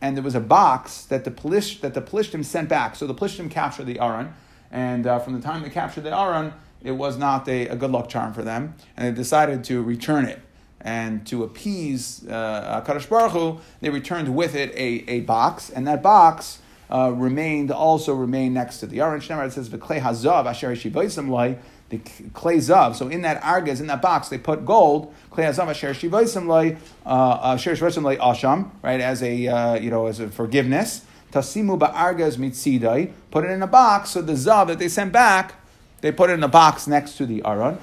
and 0.00 0.16
there 0.16 0.24
was 0.24 0.34
a 0.34 0.40
box 0.40 1.04
that 1.04 1.24
the 1.26 1.30
Plish, 1.30 1.80
that 1.82 1.92
the 1.92 2.00
Plishtim 2.00 2.42
sent 2.42 2.70
back. 2.70 2.96
So 2.96 3.06
the 3.06 3.14
Plishtim 3.14 3.50
captured 3.50 3.84
the 3.84 4.00
Aron, 4.00 4.32
and 4.70 5.06
uh, 5.06 5.18
from 5.18 5.34
the 5.34 5.42
time 5.42 5.62
they 5.62 5.68
captured 5.68 6.04
the 6.04 6.18
Aron, 6.18 6.54
it 6.82 6.92
was 6.92 7.18
not 7.18 7.46
a, 7.46 7.68
a, 7.68 7.76
good 7.76 7.90
luck 7.90 8.08
charm 8.08 8.32
for 8.32 8.42
them, 8.42 8.74
and 8.96 9.06
they 9.06 9.12
decided 9.14 9.64
to 9.64 9.82
return 9.82 10.24
it. 10.24 10.40
And 10.86 11.26
to 11.26 11.42
appease 11.42 12.24
uh, 12.28 12.80
Kadosh 12.86 13.08
Baruch 13.08 13.32
Hu, 13.32 13.58
they 13.80 13.90
returned 13.90 14.36
with 14.36 14.54
it 14.54 14.70
a, 14.70 15.04
a 15.10 15.20
box, 15.22 15.68
and 15.68 15.84
that 15.88 16.00
box 16.00 16.60
uh, 16.88 17.10
remained 17.12 17.72
also 17.72 18.14
remained 18.14 18.54
next 18.54 18.78
to 18.78 18.86
the 18.86 19.00
Aron. 19.00 19.20
Shemar 19.20 19.48
it 19.48 19.52
says 19.52 19.68
v'klei 19.68 20.00
hazav 20.00 20.46
asher 20.46 20.70
yishivaysim 20.70 21.28
loy 21.28 21.58
the 21.88 21.98
clay 22.34 22.58
zav. 22.58 22.94
So 22.94 23.08
in 23.08 23.22
that 23.22 23.42
argas, 23.42 23.80
in 23.80 23.88
that 23.88 24.00
box, 24.00 24.28
they 24.28 24.38
put 24.38 24.64
gold. 24.64 25.12
Clay 25.30 25.46
zav 25.46 25.66
asher 25.66 25.90
shivaisim 25.90 26.46
loy 26.46 26.76
asher 27.04 27.72
shivaisim 27.72 28.04
loy 28.04 28.16
asham, 28.18 28.70
right? 28.80 29.00
As 29.00 29.24
a 29.24 29.48
uh, 29.48 29.74
you 29.74 29.90
know 29.90 30.06
as 30.06 30.20
a 30.20 30.28
forgiveness. 30.28 31.04
Tasimu 31.32 31.80
ba'argas 31.80 32.36
mitzidai. 32.36 33.12
Put 33.32 33.44
it 33.44 33.50
in 33.50 33.60
a 33.60 33.66
box. 33.66 34.10
So 34.10 34.22
the 34.22 34.34
zav 34.34 34.68
that 34.68 34.78
they 34.78 34.88
sent 34.88 35.12
back, 35.12 35.56
they 36.00 36.12
put 36.12 36.30
it 36.30 36.34
in 36.34 36.44
a 36.44 36.48
box 36.48 36.86
next 36.86 37.16
to 37.16 37.26
the 37.26 37.42
aron. 37.44 37.78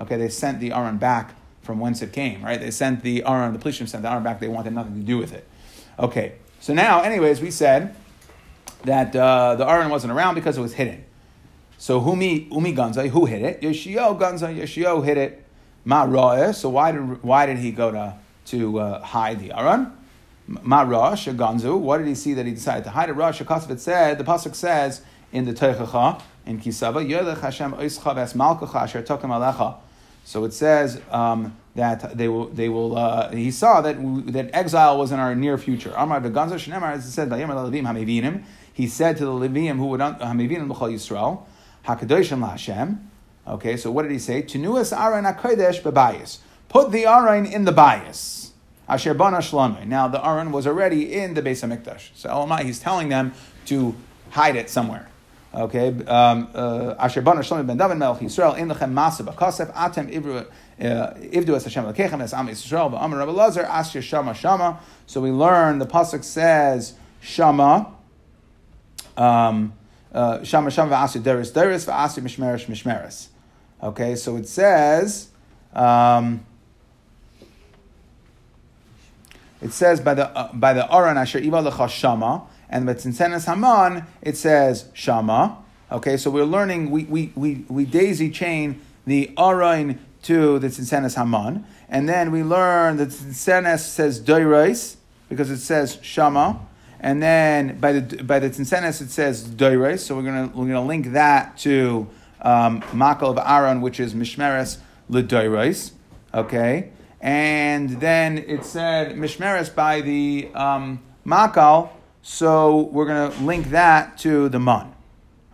Okay, 0.00 0.16
they 0.16 0.28
sent 0.28 0.60
the 0.60 0.72
aron 0.72 0.98
back 0.98 1.34
from 1.68 1.80
whence 1.80 2.00
it 2.00 2.14
came. 2.14 2.42
Right? 2.42 2.58
They 2.58 2.70
sent 2.70 3.02
the 3.02 3.22
aron. 3.24 3.52
The 3.52 3.58
police 3.58 3.76
sent 3.76 4.02
the 4.02 4.10
aron 4.10 4.22
back. 4.22 4.40
They 4.40 4.48
wanted 4.48 4.72
nothing 4.72 4.94
to 4.94 5.02
do 5.02 5.18
with 5.18 5.34
it. 5.34 5.46
Okay. 5.98 6.32
So 6.60 6.72
now, 6.72 7.02
anyways, 7.02 7.42
we 7.42 7.50
said 7.50 7.94
that 8.84 9.14
uh, 9.14 9.54
the 9.54 9.68
aron 9.68 9.90
wasn't 9.90 10.14
around 10.14 10.34
because 10.34 10.56
it 10.56 10.62
was 10.62 10.72
hidden. 10.72 11.04
So 11.76 12.00
Humi 12.00 12.48
Umi 12.50 12.74
Ganzai, 12.74 13.10
who 13.10 13.26
hit 13.26 13.42
it? 13.42 13.62
Yoshio 13.62 14.18
Ganzai, 14.18 14.56
Yoshio 14.56 15.02
hit 15.02 15.18
it. 15.18 15.44
Ma 15.84 16.06
Ra'eh, 16.06 16.54
so 16.54 16.70
why 16.70 16.90
did 16.90 17.22
why 17.22 17.44
did 17.44 17.58
he 17.58 17.70
go 17.70 17.92
to 17.92 18.14
to 18.46 18.80
uh, 18.80 19.02
hide 19.02 19.38
the 19.38 19.52
Aron? 19.52 19.92
Ma 20.46 20.80
Rosh 20.80 21.28
Ganzu, 21.28 21.78
what 21.78 21.98
did 21.98 22.06
he 22.06 22.14
see 22.14 22.32
that 22.32 22.46
he 22.46 22.52
decided 22.52 22.84
to 22.84 22.90
hide 22.90 23.10
it? 23.10 23.12
Rosh 23.12 23.42
Kasavit 23.42 23.78
said 23.78 24.16
the 24.16 24.24
pasuk 24.24 24.54
says 24.54 25.02
in 25.32 25.44
the 25.44 25.52
Teichacha 25.52 26.22
in 26.46 26.58
Kisava 26.58 27.06
Yelech 27.06 27.40
Hashem 27.42 27.72
Oischa 27.74 28.14
Ves 28.14 28.32
Malkacha 28.32 28.74
Asher 28.74 29.02
Tokim 29.02 29.28
Alecha. 29.28 29.76
So 30.28 30.44
it 30.44 30.52
says 30.52 31.00
um, 31.10 31.56
that 31.74 32.18
they 32.18 32.28
will 32.28 32.48
they 32.48 32.68
will. 32.68 32.98
Uh, 32.98 33.30
he 33.30 33.50
saw 33.50 33.80
that 33.80 33.96
that 34.34 34.50
exile 34.52 34.98
was 34.98 35.10
in 35.10 35.18
our 35.18 35.34
near 35.34 35.56
future. 35.56 35.90
Amar 35.96 36.20
the 36.20 36.28
Ganzu 36.28 36.56
Shnemar 36.56 36.92
as 36.92 37.06
it 37.06 37.12
said 37.12 37.32
He 38.74 38.86
said 38.88 39.16
to 39.16 39.24
the 39.24 39.30
Leviim 39.30 39.78
who 39.78 39.86
would 39.86 40.00
Hamivinim 40.00 40.68
B'chol 40.68 40.92
Yisrael. 40.92 41.46
Hakadoshim 41.86 42.46
Hashem. 42.46 43.10
Okay, 43.46 43.78
so 43.78 43.90
what 43.90 44.02
did 44.02 44.12
he 44.12 44.18
say? 44.18 44.42
Tenuas 44.42 44.94
Aron 44.94 45.24
Hakodesh 45.24 45.80
bebayis. 45.80 46.40
Put 46.68 46.92
the 46.92 47.06
Aron 47.06 47.46
in 47.46 47.64
the 47.64 47.72
bias. 47.72 48.52
Asher 48.86 49.14
Bana. 49.14 49.40
Now 49.86 50.08
the 50.08 50.22
Aron 50.22 50.52
was 50.52 50.66
already 50.66 51.14
in 51.14 51.32
the 51.32 51.40
Beis 51.40 51.66
Hamikdash. 51.66 52.10
So 52.14 52.28
Elamai, 52.28 52.64
he's 52.64 52.80
telling 52.80 53.08
them 53.08 53.32
to 53.64 53.94
hide 54.32 54.56
it 54.56 54.68
somewhere. 54.68 55.08
Okay, 55.58 55.88
um, 56.04 56.48
uh, 56.54 56.94
Asher 57.00 57.20
Bana 57.20 57.40
Shlomo 57.40 57.66
ben 57.66 57.76
David 57.76 57.96
Melch 57.96 58.20
Yisrael 58.20 58.56
in 58.58 58.68
lechem 58.68 58.92
Masa 58.92 59.26
Bakosef 59.26 59.74
Atem 59.74 60.08
Ivru. 60.08 60.46
Uh, 60.80 61.14
Ivdu 61.18 61.56
es 61.56 61.64
Hashem 61.64 61.84
lekechem 61.84 62.22
es 62.22 62.32
Am 62.32 62.46
Yisrael 62.46 62.92
v'Amar 62.92 63.18
Rabbi 63.18 63.32
Lazar 63.32 63.64
Asher 63.64 64.00
Shama 64.00 64.34
Shama. 64.34 64.78
So 65.06 65.20
we 65.20 65.32
learn 65.32 65.80
the 65.80 65.86
pasuk 65.86 66.22
says 66.22 66.94
Shama. 67.20 67.92
Um, 69.16 69.72
uh, 70.14 70.44
Shama 70.44 70.70
Shama 70.70 70.94
v'asi 70.94 71.20
deris 71.20 71.50
deris 71.50 71.86
v'asi 71.86 72.22
mishmeres 72.22 72.66
mishmeres. 72.66 73.26
Okay, 73.82 74.14
so 74.14 74.36
it 74.36 74.46
says, 74.46 75.26
um, 75.72 76.46
it 79.60 79.72
says 79.72 80.00
by 80.00 80.14
the 80.14 80.28
uh, 80.28 80.52
by 80.52 80.72
the 80.72 80.88
Aron 80.88 81.16
Asher 81.16 81.40
Iba 81.40 81.68
Lecha 81.68 81.88
Shama, 81.88 82.46
and 82.70 82.86
by 82.86 82.94
Tzinsenes 82.94 83.46
Haman 83.46 84.06
it 84.22 84.36
says 84.36 84.86
Shama. 84.92 85.58
Okay, 85.90 86.16
so 86.16 86.30
we're 86.30 86.44
learning 86.44 86.90
we 86.90 87.04
we 87.04 87.32
we, 87.34 87.64
we 87.68 87.84
daisy 87.84 88.30
chain 88.30 88.80
the 89.06 89.32
Aron 89.38 89.98
to 90.22 90.58
the 90.58 90.68
Tzinsenes 90.68 91.16
Haman, 91.16 91.64
and 91.88 92.08
then 92.08 92.30
we 92.30 92.42
learn 92.42 92.96
that 92.98 93.08
Tzinsenes 93.08 93.80
says 93.80 94.20
Doirais 94.20 94.96
because 95.28 95.50
it 95.50 95.58
says 95.58 95.98
Shama. 96.02 96.60
And 97.00 97.22
then 97.22 97.78
by 97.78 97.92
the 97.92 98.24
by 98.24 98.40
the 98.40 98.50
Tinsenes 98.50 99.00
it 99.00 99.10
says 99.10 99.44
Doires, 99.44 100.04
so 100.04 100.16
we're 100.16 100.22
gonna 100.22 100.50
we're 100.54 100.66
gonna 100.66 100.84
link 100.84 101.12
that 101.12 101.56
to 101.58 102.08
um, 102.42 102.82
Makal 102.92 103.30
of 103.30 103.38
Aaron, 103.38 103.80
which 103.80 104.00
is 104.00 104.14
Mishmeres 104.14 104.78
Ledoires. 105.08 105.92
Okay, 106.34 106.90
and 107.20 108.00
then 108.00 108.38
it 108.38 108.64
said 108.64 109.14
Mishmeres 109.14 109.72
by 109.72 110.00
the 110.00 110.50
um, 110.54 111.00
Makal, 111.24 111.90
so 112.28 112.82
we're 112.92 113.06
gonna 113.06 113.34
link 113.42 113.70
that 113.70 114.18
to 114.18 114.50
the 114.50 114.58
Mun. 114.58 114.92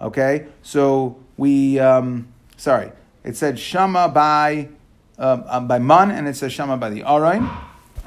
Okay, 0.01 0.47
so 0.61 1.17
we 1.37 1.79
um, 1.79 2.27
sorry, 2.57 2.91
it 3.23 3.37
said 3.37 3.61
Shama 3.61 4.09
by 4.09 4.69
uh, 5.17 5.61
by 5.61 5.79
Mun, 5.79 6.11
and 6.11 6.27
it 6.27 6.35
says 6.35 6.53
Shama 6.53 6.77
by 6.77 6.91
the 6.91 7.03
Arain. 7.03 7.49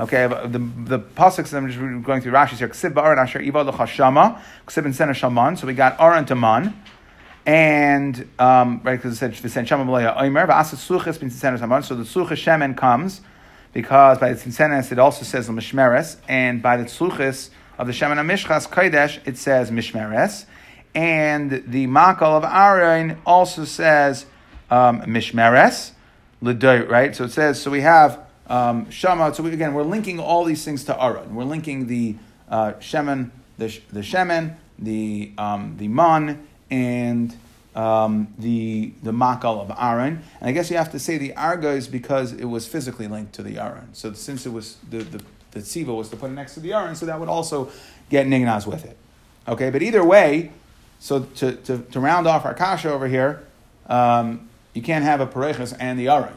Okay, 0.02 0.28
the 0.28 0.60
the 0.60 1.00
pasuk. 1.00 1.52
I'm 1.54 1.68
just 1.70 2.06
going 2.06 2.22
through 2.22 2.34
Rashi's 2.34 2.60
here. 2.60 2.68
Ksiv 2.68 2.94
ba'aran 2.94 3.18
asher 3.18 3.40
iva 3.40 3.62
l'chashama. 3.64 4.42
Ksiv 4.68 4.84
and 4.84 4.96
sena 4.96 5.14
shaman. 5.14 5.56
So 5.56 5.66
we 5.66 5.74
got 5.74 5.98
aran 5.98 6.26
to 6.26 6.36
man, 6.36 6.78
and 7.46 8.30
um, 8.38 8.82
right 8.84 8.98
because 8.98 9.14
it 9.14 9.16
said 9.16 9.32
v'sen 9.32 9.66
shama 9.66 9.86
b'leya 9.86 10.18
oimer 10.18 10.46
v'asat 10.46 10.76
sluchas 10.76 11.22
bin 11.22 11.30
sena 11.30 11.58
shaman. 11.58 11.84
So 11.84 11.96
the 11.96 12.04
sluchas 12.04 12.36
shemen 12.36 12.76
comes 12.76 13.22
because 13.72 14.18
by 14.20 14.34
the 14.34 14.36
tzinsenes 14.36 14.92
it 14.92 15.00
also 15.00 15.24
says 15.24 15.48
the 15.48 15.54
mishmeres, 15.54 16.18
and 16.28 16.62
by 16.62 16.76
the 16.76 16.84
sluchas 16.84 17.50
of 17.78 17.88
the 17.88 17.94
shemen 17.94 18.18
mishchas 18.26 18.68
kodesh 18.70 19.20
it 19.26 19.38
says 19.38 19.72
mishmeres, 19.72 20.46
and 20.96 21.64
the 21.68 21.88
makal 21.88 22.38
of 22.38 22.44
Aaron 22.44 23.18
also 23.26 23.66
says 23.66 24.26
um, 24.70 25.02
mishmeres. 25.02 25.92
l'day, 26.42 26.80
right? 26.82 27.16
So 27.16 27.26
it 27.26 27.32
says, 27.32 27.62
so 27.62 27.72
we 27.72 27.82
have 27.82 28.20
um, 28.48 28.90
shama. 28.90 29.34
So 29.34 29.44
we, 29.44 29.54
again, 29.54 29.74
we're 29.74 29.84
linking 29.84 30.20
all 30.20 30.44
these 30.44 30.64
things 30.64 30.84
to 30.86 31.04
Aaron. 31.04 31.36
We're 31.36 31.44
linking 31.44 31.88
the 31.88 32.16
uh, 32.50 32.74
shemen, 32.80 33.32
the 33.58 33.80
the 33.92 34.02
shemen, 34.02 34.56
the 34.80 35.32
um, 35.38 35.76
the 35.78 35.88
man, 35.88 36.48
and 36.70 37.36
um, 37.76 38.34
the 38.38 38.94
the 39.04 39.12
makal 39.12 39.60
of 39.60 39.72
Aaron. 39.78 40.24
And 40.40 40.50
I 40.50 40.52
guess 40.52 40.70
you 40.72 40.78
have 40.78 40.92
to 40.92 41.00
say 41.00 41.18
the 41.18 41.36
arga 41.36 41.70
is 41.70 41.88
because 41.88 42.34
it 42.34 42.46
was 42.46 42.68
physically 42.68 43.08
linked 43.08 43.34
to 43.34 43.44
the 43.44 43.60
Aaron. 43.60 43.94
So 43.94 44.14
since 44.14 44.46
it 44.46 44.52
was 44.52 44.78
the 44.90 45.00
the 45.00 45.24
the 45.58 45.86
tziva 45.86 45.96
was 45.96 46.10
to 46.10 46.16
put 46.16 46.30
it 46.30 46.34
next 46.34 46.54
to 46.56 46.60
the 46.60 46.74
Aaron, 46.74 46.96
so 46.96 47.06
that 47.06 47.20
would 47.20 47.30
also 47.30 47.70
get 48.10 48.28
nignaz 48.28 48.66
with 48.66 48.86
it. 48.86 48.98
Okay, 49.48 49.70
but 49.70 49.82
either 49.82 50.04
way, 50.04 50.52
so 51.00 51.22
to, 51.22 51.54
to, 51.54 51.80
to 51.80 52.00
round 52.00 52.28
off 52.28 52.46
our 52.46 52.54
kasha 52.54 52.92
over 52.92 53.08
here, 53.08 53.44
um, 53.88 54.50
you 54.74 54.82
can't 54.82 55.04
have 55.04 55.22
a 55.22 55.28
pareches 55.28 55.74
and 55.74 56.00
the 56.00 56.10
Aaron. 56.10 56.34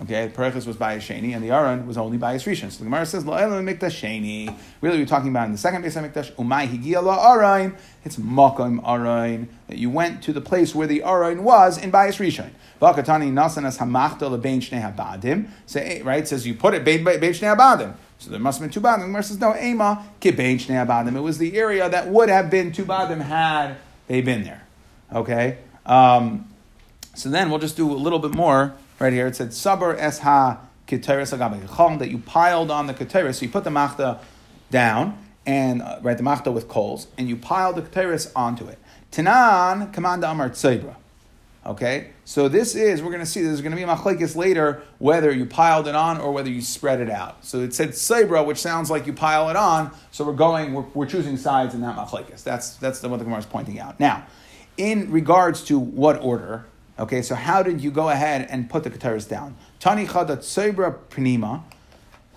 Okay, 0.00 0.28
Perechus 0.34 0.66
was 0.66 0.76
by 0.76 0.94
a 0.94 0.98
Sheni, 0.98 1.36
and 1.36 1.44
the 1.44 1.52
Aron 1.52 1.86
was 1.86 1.96
only 1.96 2.18
by 2.18 2.32
a 2.32 2.38
Rishon. 2.38 2.68
So 2.72 2.78
the 2.78 2.84
Gemara 2.84 3.06
says, 3.06 3.22
La'elam 3.22 3.62
mikdash 3.62 3.92
Sheni. 3.92 4.52
Really, 4.80 4.98
we're 4.98 5.06
talking 5.06 5.28
about 5.28 5.46
in 5.46 5.52
the 5.52 5.58
second 5.58 5.82
base 5.82 5.94
of 5.94 6.04
mikdash, 6.04 6.32
Umay 6.32 6.66
higia 6.66 7.00
la 7.00 7.32
Arain. 7.32 7.76
It's 8.04 8.16
Makom 8.16 8.82
Arain, 8.82 9.46
that 9.68 9.78
you 9.78 9.90
went 9.90 10.20
to 10.24 10.32
the 10.32 10.40
place 10.40 10.74
where 10.74 10.88
the 10.88 11.02
Arain 11.02 11.44
was 11.44 11.78
in 11.78 11.92
Bayis 11.92 12.18
Rishon. 12.18 12.50
Vakatani 12.82 13.32
nasanas 13.32 13.78
hamachta 13.78 14.28
lebein 14.28 14.60
shnei 14.60 14.82
habadim. 14.82 15.48
Say, 15.66 16.02
right, 16.02 16.26
says 16.26 16.44
you 16.44 16.54
put 16.54 16.74
it 16.74 16.84
bein 16.84 17.04
shnei 17.04 17.56
habadim. 17.56 17.94
So 18.24 18.30
there 18.30 18.40
must 18.40 18.58
have 18.58 18.66
been 18.66 18.72
two 18.72 18.80
badim. 18.80 19.00
The 19.00 19.06
Gemara 19.06 19.22
says, 19.22 19.38
no, 19.38 19.54
ema 19.54 20.02
kibein 20.18 20.56
shnei 20.56 20.86
habadim. 20.86 21.14
It 21.14 21.20
was 21.20 21.36
the 21.36 21.58
area 21.58 21.90
that 21.90 22.08
would 22.08 22.30
have 22.30 22.48
been 22.48 22.72
two 22.72 22.86
badim 22.86 23.20
had 23.20 23.76
they 24.06 24.22
been 24.22 24.44
there. 24.44 24.66
Okay? 25.12 25.58
Um, 25.84 26.48
so 27.14 27.28
then 27.28 27.50
we'll 27.50 27.58
just 27.58 27.76
do 27.76 27.92
a 27.92 27.92
little 27.92 28.18
bit 28.18 28.34
more 28.34 28.74
right 28.98 29.12
here. 29.12 29.26
It 29.26 29.36
said 29.36 29.48
sabar 29.50 29.94
es 29.98 30.20
ha 30.20 30.58
keteris 30.88 31.36
agabe 31.36 31.98
that 31.98 32.10
you 32.10 32.16
piled 32.16 32.70
on 32.70 32.86
the 32.86 32.94
keteris. 32.94 33.34
So 33.34 33.44
you 33.44 33.50
put 33.50 33.64
the 33.64 33.70
machta 33.70 34.20
down 34.70 35.18
and 35.44 35.82
uh, 35.82 35.98
right 36.00 36.16
the 36.16 36.22
machta 36.22 36.50
with 36.50 36.66
coals, 36.66 37.08
and 37.18 37.28
you 37.28 37.36
piled 37.36 37.76
the 37.76 37.82
keteris 37.82 38.32
onto 38.34 38.66
it. 38.66 38.78
Tanan 39.12 39.92
commanda 39.92 40.30
amar 40.30 40.48
tzebra. 40.48 40.96
Okay, 41.66 42.10
so 42.26 42.48
this 42.48 42.74
is 42.74 43.02
we're 43.02 43.10
going 43.10 43.20
to 43.20 43.26
see. 43.26 43.40
There's 43.42 43.62
going 43.62 43.70
to 43.70 43.76
be 43.76 43.82
a 43.82 43.86
machlekes 43.86 44.36
later 44.36 44.82
whether 44.98 45.32
you 45.32 45.46
piled 45.46 45.88
it 45.88 45.94
on 45.94 46.20
or 46.20 46.30
whether 46.30 46.50
you 46.50 46.60
spread 46.60 47.00
it 47.00 47.08
out. 47.08 47.42
So 47.44 47.60
it 47.60 47.72
said 47.72 47.90
sebra, 47.90 48.44
which 48.44 48.58
sounds 48.58 48.90
like 48.90 49.06
you 49.06 49.14
pile 49.14 49.48
it 49.48 49.56
on. 49.56 49.90
So 50.10 50.24
we're 50.24 50.34
going, 50.34 50.74
we're, 50.74 50.84
we're 50.92 51.06
choosing 51.06 51.38
sides 51.38 51.74
in 51.74 51.80
that 51.80 51.96
machlekes. 51.96 52.42
That's 52.42 52.76
that's 52.76 53.00
the 53.00 53.08
what 53.08 53.16
the 53.16 53.24
Gemara 53.24 53.40
is 53.40 53.46
pointing 53.46 53.78
out. 53.80 53.98
Now, 53.98 54.26
in 54.76 55.10
regards 55.10 55.64
to 55.64 55.78
what 55.78 56.20
order, 56.20 56.66
Okay, 56.96 57.22
so 57.22 57.34
how 57.34 57.62
did 57.64 57.80
you 57.80 57.90
go 57.90 58.08
ahead 58.08 58.46
and 58.48 58.70
put 58.70 58.84
the 58.84 58.90
keteris 58.90 59.28
down? 59.28 59.56
Tani 59.80 60.06
chadat 60.06 60.38
sebra 60.38 60.96
pnima 61.10 61.64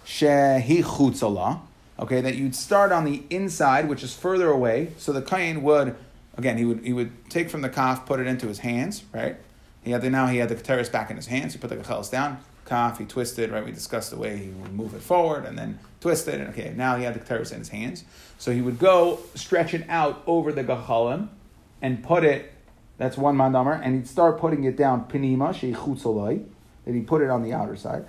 shehi 0.03 0.83
chutzala. 0.83 1.59
Okay, 1.99 2.21
that 2.21 2.35
you'd 2.35 2.55
start 2.55 2.91
on 2.91 3.05
the 3.05 3.23
inside, 3.29 3.87
which 3.87 4.03
is 4.03 4.15
further 4.15 4.49
away. 4.49 4.93
So 4.97 5.11
the 5.11 5.21
kain 5.21 5.61
would, 5.61 5.95
again, 6.37 6.57
he 6.57 6.65
would 6.65 6.83
he 6.83 6.93
would 6.93 7.29
take 7.29 7.49
from 7.49 7.61
the 7.61 7.69
kaf, 7.69 8.05
put 8.05 8.19
it 8.19 8.27
into 8.27 8.47
his 8.47 8.59
hands, 8.59 9.03
right? 9.13 9.37
He 9.83 9.91
had 9.91 10.01
the, 10.01 10.09
now 10.09 10.27
he 10.27 10.37
had 10.37 10.49
the 10.49 10.55
keteris 10.55 10.91
back 10.91 11.09
in 11.09 11.15
his 11.15 11.27
hands. 11.27 11.53
He 11.53 11.59
put 11.59 11.69
the 11.69 11.77
keteris 11.77 12.11
down, 12.11 12.39
kaf, 12.65 12.97
he 12.97 13.05
twisted, 13.05 13.51
right? 13.51 13.63
We 13.63 13.71
discussed 13.71 14.11
the 14.11 14.17
way 14.17 14.37
he 14.37 14.49
would 14.49 14.73
move 14.73 14.93
it 14.93 15.01
forward 15.01 15.45
and 15.45 15.57
then 15.57 15.79
twist 16.01 16.27
it. 16.27 16.41
And 16.41 16.49
okay, 16.49 16.73
now 16.75 16.97
he 16.97 17.03
had 17.03 17.13
the 17.13 17.19
keteris 17.19 17.51
in 17.51 17.59
his 17.59 17.69
hands. 17.69 18.03
So 18.37 18.51
he 18.51 18.61
would 18.61 18.79
go 18.79 19.19
stretch 19.35 19.73
it 19.73 19.85
out 19.89 20.23
over 20.27 20.51
the 20.51 20.63
gachalim 20.63 21.29
and 21.81 22.03
put 22.03 22.23
it 22.23 22.53
that's 22.97 23.17
one 23.17 23.37
mandamar, 23.37 23.79
and 23.83 23.95
he'd 23.95 24.07
start 24.07 24.39
putting 24.39 24.63
it 24.63 24.75
down 24.75 25.05
pinima 25.05 25.49
sheichutzolai. 25.53 26.43
That 26.85 26.93
he 26.93 27.01
put 27.01 27.21
it 27.21 27.29
on 27.29 27.43
the 27.43 27.53
outer 27.53 27.75
side. 27.75 28.05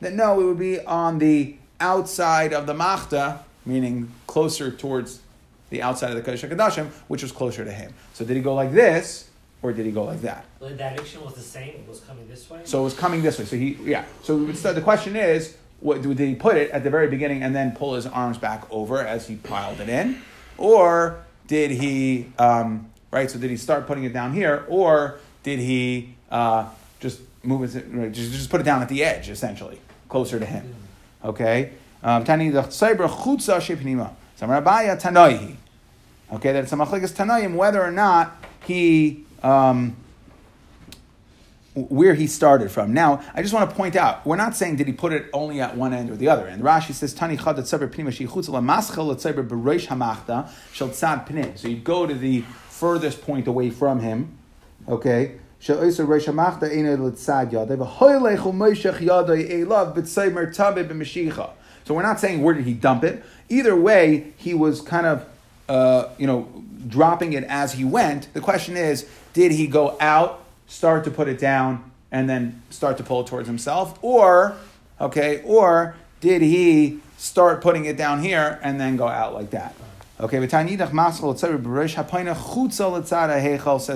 That 0.00 0.12
no, 0.12 0.40
it 0.40 0.44
would 0.44 0.58
be 0.58 0.80
on 0.80 1.18
the 1.18 1.56
outside 1.80 2.52
of 2.52 2.66
the 2.66 2.74
machta, 2.74 3.40
meaning 3.66 4.12
closer 4.26 4.70
towards 4.70 5.20
the 5.70 5.82
outside 5.82 6.16
of 6.16 6.22
the 6.22 6.30
Kodesh 6.30 6.48
HaKadoshim, 6.48 6.88
which 7.08 7.22
was 7.22 7.32
closer 7.32 7.64
to 7.64 7.72
him. 7.72 7.92
So 8.12 8.24
did 8.24 8.36
he 8.36 8.42
go 8.42 8.54
like 8.54 8.72
this, 8.72 9.28
or 9.62 9.72
did 9.72 9.86
he 9.86 9.92
go 9.92 10.04
like 10.04 10.20
that? 10.22 10.44
The 10.60 10.70
direction 10.70 11.24
was 11.24 11.34
the 11.34 11.40
same. 11.40 11.70
It 11.70 11.88
was 11.88 12.00
coming 12.00 12.28
this 12.28 12.48
way. 12.50 12.60
So 12.64 12.80
it 12.80 12.84
was 12.84 12.94
coming 12.94 13.22
this 13.22 13.38
way. 13.38 13.44
So 13.46 13.56
he, 13.56 13.78
yeah. 13.82 14.04
So 14.22 14.44
the 14.44 14.82
question 14.82 15.16
is, 15.16 15.56
what, 15.80 16.02
did 16.02 16.18
he 16.18 16.34
put 16.34 16.56
it 16.56 16.70
at 16.70 16.84
the 16.84 16.90
very 16.90 17.08
beginning 17.08 17.42
and 17.42 17.54
then 17.54 17.72
pull 17.72 17.94
his 17.94 18.06
arms 18.06 18.38
back 18.38 18.64
over 18.70 19.00
as 19.00 19.26
he 19.26 19.36
piled 19.36 19.80
it 19.80 19.88
in? 19.88 20.20
Or 20.58 21.24
did 21.46 21.70
he, 21.70 22.26
um, 22.38 22.90
right, 23.10 23.30
so 23.30 23.38
did 23.38 23.50
he 23.50 23.56
start 23.56 23.86
putting 23.86 24.04
it 24.04 24.12
down 24.12 24.32
here, 24.32 24.64
or 24.68 25.18
did 25.42 25.58
he 25.58 26.14
uh, 26.30 26.68
just 27.00 27.20
move 27.42 27.76
it, 27.76 28.12
just, 28.12 28.32
just 28.32 28.50
put 28.50 28.60
it 28.60 28.64
down 28.64 28.80
at 28.80 28.88
the 28.88 29.02
edge, 29.02 29.28
essentially, 29.28 29.78
closer 30.08 30.38
to 30.38 30.46
him? 30.46 30.74
Okay? 31.24 31.72
Um, 32.04 32.22
Tani 32.22 32.50
the 32.50 32.60
Tzibra 32.60 33.08
Chutza 33.08 33.56
Shepnima. 33.56 34.10
Samarabaya 34.38 35.00
Tanoihi. 35.00 35.56
Okay, 36.34 36.52
that 36.52 36.64
it's 36.64 36.72
a 36.72 36.76
machlekes 36.76 37.14
Tanoim 37.14 37.56
whether 37.56 37.82
or 37.82 37.90
not 37.90 38.36
he, 38.66 39.24
um, 39.42 39.96
where 41.74 42.12
he 42.12 42.26
started 42.26 42.70
from. 42.70 42.92
Now, 42.92 43.22
I 43.32 43.40
just 43.40 43.54
want 43.54 43.70
to 43.70 43.74
point 43.74 43.96
out, 43.96 44.24
we're 44.26 44.36
not 44.36 44.54
saying 44.54 44.76
did 44.76 44.86
he 44.86 44.92
put 44.92 45.14
it 45.14 45.26
only 45.32 45.62
at 45.62 45.76
one 45.76 45.94
end 45.94 46.10
or 46.10 46.16
the 46.16 46.28
other 46.28 46.46
end. 46.46 46.62
Rashi 46.62 46.92
says, 46.92 47.14
Tani 47.14 47.38
chad 47.38 47.56
tzaber 47.56 47.88
pnima 47.88 48.08
sheichutz 48.08 48.50
la 48.50 48.60
maschel 48.60 49.14
tzaber 49.14 49.46
bereish 49.46 49.86
hamachta 49.86 50.50
shel 50.72 50.90
tzad 50.90 51.26
pnim. 51.26 51.56
So 51.56 51.68
you 51.68 51.78
go 51.78 52.06
to 52.06 52.14
the 52.14 52.42
furthest 52.68 53.22
point 53.22 53.46
away 53.46 53.70
from 53.70 54.00
him, 54.00 54.36
okay? 54.86 55.36
Shel 55.58 55.78
oiser 55.78 56.06
reish 56.06 56.26
hamachta 56.26 56.70
ene 56.70 56.96
l'tzad 57.02 57.50
yadei 57.50 57.78
v'hoylech 57.78 58.40
u'moishech 58.40 58.98
yadei 58.98 59.64
elav 59.64 59.96
b'tzaymer 59.96 60.54
tabe 60.54 60.86
b'mashicha. 60.86 61.50
So 61.84 61.94
we're 61.94 62.02
not 62.02 62.20
saying 62.20 62.42
where 62.42 62.54
did 62.54 62.64
he 62.64 62.74
dump 62.74 63.04
it. 63.04 63.22
Either 63.48 63.76
way, 63.76 64.32
he 64.36 64.54
was 64.54 64.80
kind 64.80 65.06
of, 65.06 65.26
uh, 65.68 66.08
you 66.18 66.26
know, 66.26 66.48
dropping 66.88 67.32
it 67.34 67.44
as 67.44 67.74
he 67.74 67.84
went. 67.84 68.32
The 68.34 68.40
question 68.40 68.76
is, 68.76 69.08
did 69.32 69.52
he 69.52 69.66
go 69.66 69.96
out 70.00 70.44
start 70.66 71.04
to 71.04 71.10
put 71.10 71.28
it 71.28 71.38
down 71.38 71.90
and 72.10 72.28
then 72.28 72.62
start 72.70 72.96
to 72.98 73.02
pull 73.02 73.20
it 73.20 73.26
towards 73.26 73.46
himself? 73.46 73.98
Or, 74.02 74.56
okay, 75.00 75.42
or 75.44 75.96
did 76.20 76.42
he 76.42 77.00
start 77.18 77.60
putting 77.60 77.84
it 77.84 77.96
down 77.96 78.22
here 78.22 78.58
and 78.62 78.80
then 78.80 78.96
go 78.96 79.08
out 79.08 79.34
like 79.34 79.50
that? 79.50 79.74
Okay, 80.20 80.38
says 80.38 80.56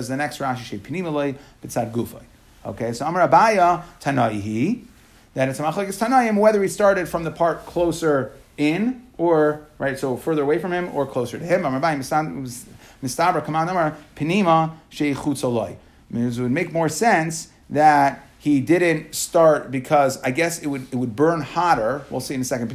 the 0.07 0.17
next 0.17 0.37
Rashi 0.39 0.79
shepinimalei 0.79 1.35
b'tzad 1.63 1.91
gufay. 1.91 2.23
Okay, 2.65 2.91
so 2.91 3.05
Amar 3.05 3.27
Abaye 3.27 3.81
tanaihi 4.01 4.83
that 5.33 5.49
it's 5.49 5.59
a 5.59 5.63
machlekes 5.63 5.99
tanayim 5.99 6.39
whether 6.39 6.61
he 6.61 6.67
started 6.67 7.07
from 7.07 7.23
the 7.23 7.31
part 7.31 7.65
closer 7.65 8.31
in 8.57 9.07
or 9.17 9.65
right 9.77 9.97
so 9.97 10.17
further 10.17 10.41
away 10.41 10.59
from 10.59 10.71
him 10.71 10.89
or 10.93 11.05
closer 11.05 11.37
to 11.37 11.45
him. 11.45 11.63
Mistabra 11.63 13.43
command 13.43 13.69
Amar 13.69 13.95
pinima 14.15 14.73
sheichutzoloi. 14.91 15.75
It 16.11 16.39
would 16.39 16.51
make 16.51 16.73
more 16.73 16.89
sense 16.89 17.49
that 17.69 18.27
he 18.39 18.61
didn't 18.61 19.13
start 19.13 19.69
because 19.69 20.21
I 20.21 20.31
guess 20.31 20.59
it 20.59 20.67
would 20.67 20.91
it 20.91 20.95
would 20.95 21.15
burn 21.15 21.41
hotter. 21.41 22.03
We'll 22.09 22.21
see 22.21 22.35
in 22.35 22.41
a 22.41 22.45
second. 22.45 22.69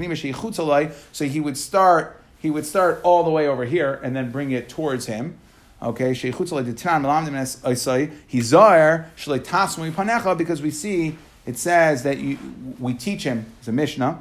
So 1.12 1.24
he 1.24 1.40
would 1.40 1.56
start 1.56 2.22
he 2.38 2.50
would 2.50 2.66
start 2.66 3.00
all 3.02 3.24
the 3.24 3.30
way 3.30 3.48
over 3.48 3.64
here 3.64 4.00
and 4.02 4.14
then 4.14 4.30
bring 4.30 4.50
it 4.50 4.68
towards 4.68 5.06
him. 5.06 5.38
Okay, 5.82 6.12
Sheichutz 6.12 6.50
aloi. 6.50 8.12
He 8.26 8.38
zayer 8.38 9.06
shleitasmi 9.16 9.92
panecha 9.92 10.36
because 10.38 10.62
we 10.62 10.70
see 10.70 11.16
it 11.46 11.58
says 11.58 12.02
that 12.02 12.18
you, 12.18 12.38
we 12.78 12.94
teach 12.94 13.24
him 13.24 13.46
it's 13.58 13.68
a 13.68 13.72
Mishnah 13.72 14.20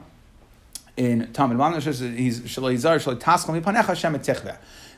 in 0.96 1.32
Talmud 1.34 1.58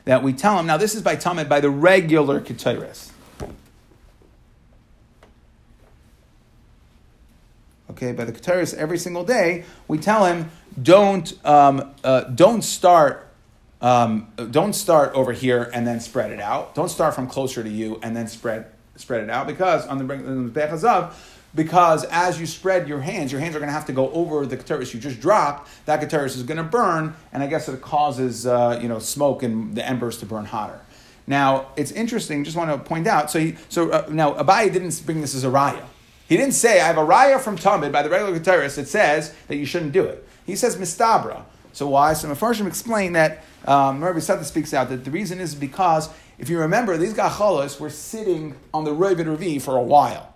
that 0.04 0.22
we 0.22 0.32
tell 0.32 0.58
him 0.58 0.66
now 0.66 0.76
this 0.76 0.94
is 0.94 1.02
by 1.02 1.16
Talmud 1.16 1.48
by 1.48 1.60
the 1.60 1.70
regular 1.70 2.40
Ketores. 2.40 3.12
okay, 7.96 8.12
by 8.12 8.24
the 8.24 8.32
Keteris 8.32 8.74
every 8.74 8.98
single 8.98 9.24
day, 9.24 9.64
we 9.88 9.96
tell 9.96 10.26
him, 10.26 10.50
don't, 10.80 11.32
um, 11.46 11.94
uh, 12.04 12.24
don't 12.24 12.62
start, 12.62 13.26
um, 13.80 14.28
don't 14.50 14.74
start 14.74 15.14
over 15.14 15.32
here 15.32 15.70
and 15.72 15.86
then 15.86 16.00
spread 16.00 16.30
it 16.30 16.40
out. 16.40 16.74
Don't 16.74 16.90
start 16.90 17.14
from 17.14 17.26
closer 17.26 17.62
to 17.62 17.70
you 17.70 17.98
and 18.02 18.14
then 18.14 18.28
spread, 18.28 18.66
spread 18.96 19.24
it 19.24 19.30
out 19.30 19.46
because 19.46 19.86
on 19.86 19.98
the 19.98 20.04
Bechazav, 20.04 21.14
because 21.56 22.04
as 22.04 22.38
you 22.38 22.46
spread 22.46 22.86
your 22.86 23.00
hands, 23.00 23.32
your 23.32 23.40
hands 23.40 23.56
are 23.56 23.58
going 23.58 23.68
to 23.68 23.72
have 23.72 23.86
to 23.86 23.92
go 23.92 24.10
over 24.12 24.46
the 24.46 24.56
keteris 24.56 24.94
you 24.94 25.00
just 25.00 25.20
dropped. 25.20 25.68
That 25.86 26.00
keteris 26.00 26.36
is 26.36 26.44
going 26.44 26.58
to 26.58 26.62
burn, 26.62 27.16
and 27.32 27.42
I 27.42 27.48
guess 27.48 27.68
it 27.68 27.80
causes 27.80 28.46
uh, 28.46 28.78
you 28.80 28.88
know 28.88 29.00
smoke 29.00 29.42
and 29.42 29.74
the 29.74 29.84
embers 29.84 30.18
to 30.18 30.26
burn 30.26 30.44
hotter. 30.44 30.80
Now 31.26 31.68
it's 31.74 31.90
interesting. 31.90 32.44
Just 32.44 32.56
want 32.56 32.70
to 32.70 32.78
point 32.78 33.08
out. 33.08 33.30
So 33.30 33.40
he, 33.40 33.56
so 33.68 33.90
uh, 33.90 34.06
now 34.08 34.34
Abaye 34.34 34.72
didn't 34.72 35.02
bring 35.04 35.20
this 35.20 35.34
as 35.34 35.42
a 35.42 35.48
raya. 35.48 35.84
He 36.28 36.36
didn't 36.36 36.54
say, 36.54 36.80
I 36.80 36.86
have 36.86 36.98
a 36.98 37.06
raya 37.06 37.40
from 37.40 37.56
Talmud 37.56 37.92
by 37.92 38.02
the 38.02 38.10
regular 38.10 38.38
Keteris 38.38 38.74
that 38.76 38.88
says 38.88 39.32
that 39.46 39.56
you 39.56 39.64
shouldn't 39.64 39.92
do 39.92 40.04
it. 40.04 40.26
He 40.44 40.56
says 40.56 40.76
mistabra. 40.76 41.44
So 41.72 41.88
why? 41.88 42.14
So 42.14 42.28
Mefarshim 42.28 42.66
explain 42.66 43.12
that, 43.12 43.44
um, 43.66 44.02
Rabbi 44.02 44.18
Sata 44.18 44.44
speaks 44.44 44.74
out 44.74 44.88
that 44.88 45.04
the 45.04 45.10
reason 45.10 45.40
is 45.40 45.54
because 45.54 46.08
if 46.38 46.48
you 46.48 46.58
remember, 46.58 46.96
these 46.96 47.14
gachalos 47.14 47.78
were 47.78 47.90
sitting 47.90 48.56
on 48.74 48.84
the 48.84 48.92
Ravid 48.92 49.26
Ravi 49.26 49.58
for 49.58 49.76
a 49.76 49.82
while. 49.82 50.34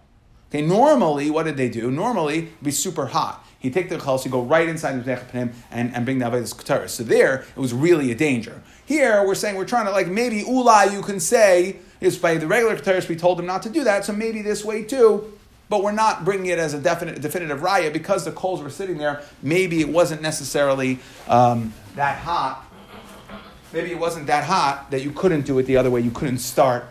Okay, 0.50 0.62
normally, 0.62 1.30
what 1.30 1.44
did 1.44 1.56
they 1.56 1.68
do? 1.68 1.90
Normally, 1.92 2.38
it'd 2.38 2.62
be 2.62 2.72
super 2.72 3.06
hot. 3.06 3.46
He'd 3.60 3.72
take 3.72 3.88
the 3.88 3.98
chalos, 3.98 4.24
he'd 4.24 4.32
go 4.32 4.42
right 4.42 4.68
inside 4.68 5.02
the 5.04 5.12
Panim 5.12 5.52
and, 5.70 5.94
and 5.94 6.04
bring 6.04 6.18
the 6.18 6.24
Avedis 6.24 6.54
Keteris. 6.54 6.90
So 6.90 7.04
there, 7.04 7.44
it 7.54 7.60
was 7.60 7.72
really 7.72 8.10
a 8.10 8.14
danger. 8.16 8.60
Here, 8.84 9.24
we're 9.24 9.36
saying 9.36 9.54
we're 9.54 9.64
trying 9.64 9.86
to, 9.86 9.92
like, 9.92 10.08
maybe 10.08 10.38
Ula, 10.38 10.92
you 10.92 11.02
can 11.02 11.20
say, 11.20 11.76
is 12.00 12.18
by 12.18 12.36
the 12.36 12.48
regular 12.48 12.76
Keteris, 12.76 13.08
we 13.08 13.14
told 13.14 13.38
him 13.38 13.46
not 13.46 13.62
to 13.62 13.68
do 13.68 13.84
that, 13.84 14.04
so 14.04 14.12
maybe 14.12 14.42
this 14.42 14.64
way 14.64 14.82
too. 14.82 15.32
But 15.68 15.84
we're 15.84 15.92
not 15.92 16.24
bringing 16.24 16.46
it 16.46 16.58
as 16.58 16.74
a 16.74 16.80
definite, 16.80 17.20
definitive 17.22 17.60
raya 17.60 17.92
because 17.92 18.24
the 18.24 18.32
coals 18.32 18.60
were 18.60 18.70
sitting 18.70 18.98
there. 18.98 19.22
Maybe 19.40 19.80
it 19.80 19.88
wasn't 19.88 20.20
necessarily 20.20 20.98
um, 21.28 21.72
that 21.94 22.18
hot. 22.18 22.64
Maybe 23.72 23.92
it 23.92 23.98
wasn't 24.00 24.26
that 24.26 24.42
hot 24.42 24.90
that 24.90 25.02
you 25.02 25.12
couldn't 25.12 25.42
do 25.42 25.60
it 25.60 25.66
the 25.66 25.76
other 25.76 25.88
way. 25.88 26.00
You 26.00 26.10
couldn't 26.10 26.38
start. 26.38 26.88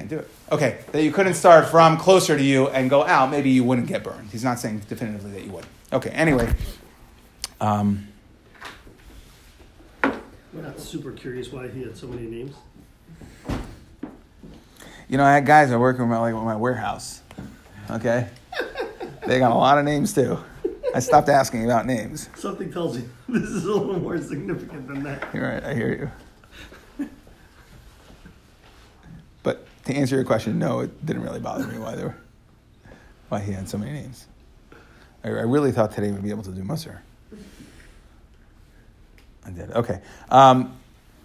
Can't 0.00 0.08
do 0.08 0.18
it. 0.20 0.30
Okay, 0.50 0.78
that 0.92 1.02
you 1.02 1.12
couldn't 1.12 1.34
start 1.34 1.68
from 1.68 1.98
closer 1.98 2.34
to 2.34 2.42
you 2.42 2.68
and 2.68 2.88
go 2.88 3.04
out. 3.04 3.30
Maybe 3.30 3.50
you 3.50 3.64
wouldn't 3.64 3.86
get 3.86 4.02
burned. 4.02 4.30
He's 4.30 4.42
not 4.42 4.58
saying 4.58 4.80
definitively 4.88 5.30
that 5.32 5.44
you 5.44 5.52
would. 5.52 5.66
Okay, 5.92 6.08
anyway. 6.08 6.54
Um, 7.60 8.08
I'm 10.02 10.22
not 10.54 10.80
super 10.80 11.12
curious 11.12 11.52
why 11.52 11.68
he 11.68 11.82
had 11.82 11.98
so 11.98 12.06
many 12.06 12.26
names. 12.26 12.56
You 15.06 15.18
know, 15.18 15.24
I 15.24 15.34
had 15.34 15.44
guys 15.44 15.68
that 15.68 15.78
work 15.78 15.98
in 15.98 16.08
my, 16.08 16.16
like, 16.16 16.34
my 16.34 16.56
warehouse. 16.56 17.20
Okay? 17.90 18.26
they 19.26 19.38
got 19.38 19.50
a 19.50 19.54
lot 19.54 19.76
of 19.76 19.84
names 19.84 20.14
too. 20.14 20.38
I 20.94 21.00
stopped 21.00 21.28
asking 21.28 21.66
about 21.66 21.84
names. 21.84 22.30
Something 22.36 22.72
tells 22.72 22.96
you 22.96 23.06
this 23.28 23.42
is 23.42 23.66
a 23.66 23.74
little 23.74 24.00
more 24.00 24.16
significant 24.16 24.88
than 24.88 25.02
that. 25.02 25.28
You're 25.34 25.46
right, 25.46 25.62
I 25.62 25.74
hear 25.74 25.92
you. 25.92 27.06
But 29.42 29.66
to 29.84 29.94
answer 29.94 30.16
your 30.16 30.24
question, 30.24 30.58
no, 30.58 30.80
it 30.80 31.06
didn't 31.06 31.22
really 31.22 31.40
bother 31.40 31.66
me 31.66 31.78
why, 31.78 31.94
there 31.94 32.08
were, 32.08 32.16
why 33.28 33.40
he 33.40 33.52
had 33.52 33.68
so 33.68 33.78
many 33.78 33.92
names. 33.92 34.26
I, 35.24 35.28
I 35.28 35.42
really 35.42 35.72
thought 35.72 35.92
today 35.92 36.10
we'd 36.10 36.22
be 36.22 36.30
able 36.30 36.42
to 36.44 36.52
do 36.52 36.62
Musser. 36.62 37.02
I 39.46 39.50
did. 39.50 39.70
Okay. 39.72 40.00
Um, 40.30 40.76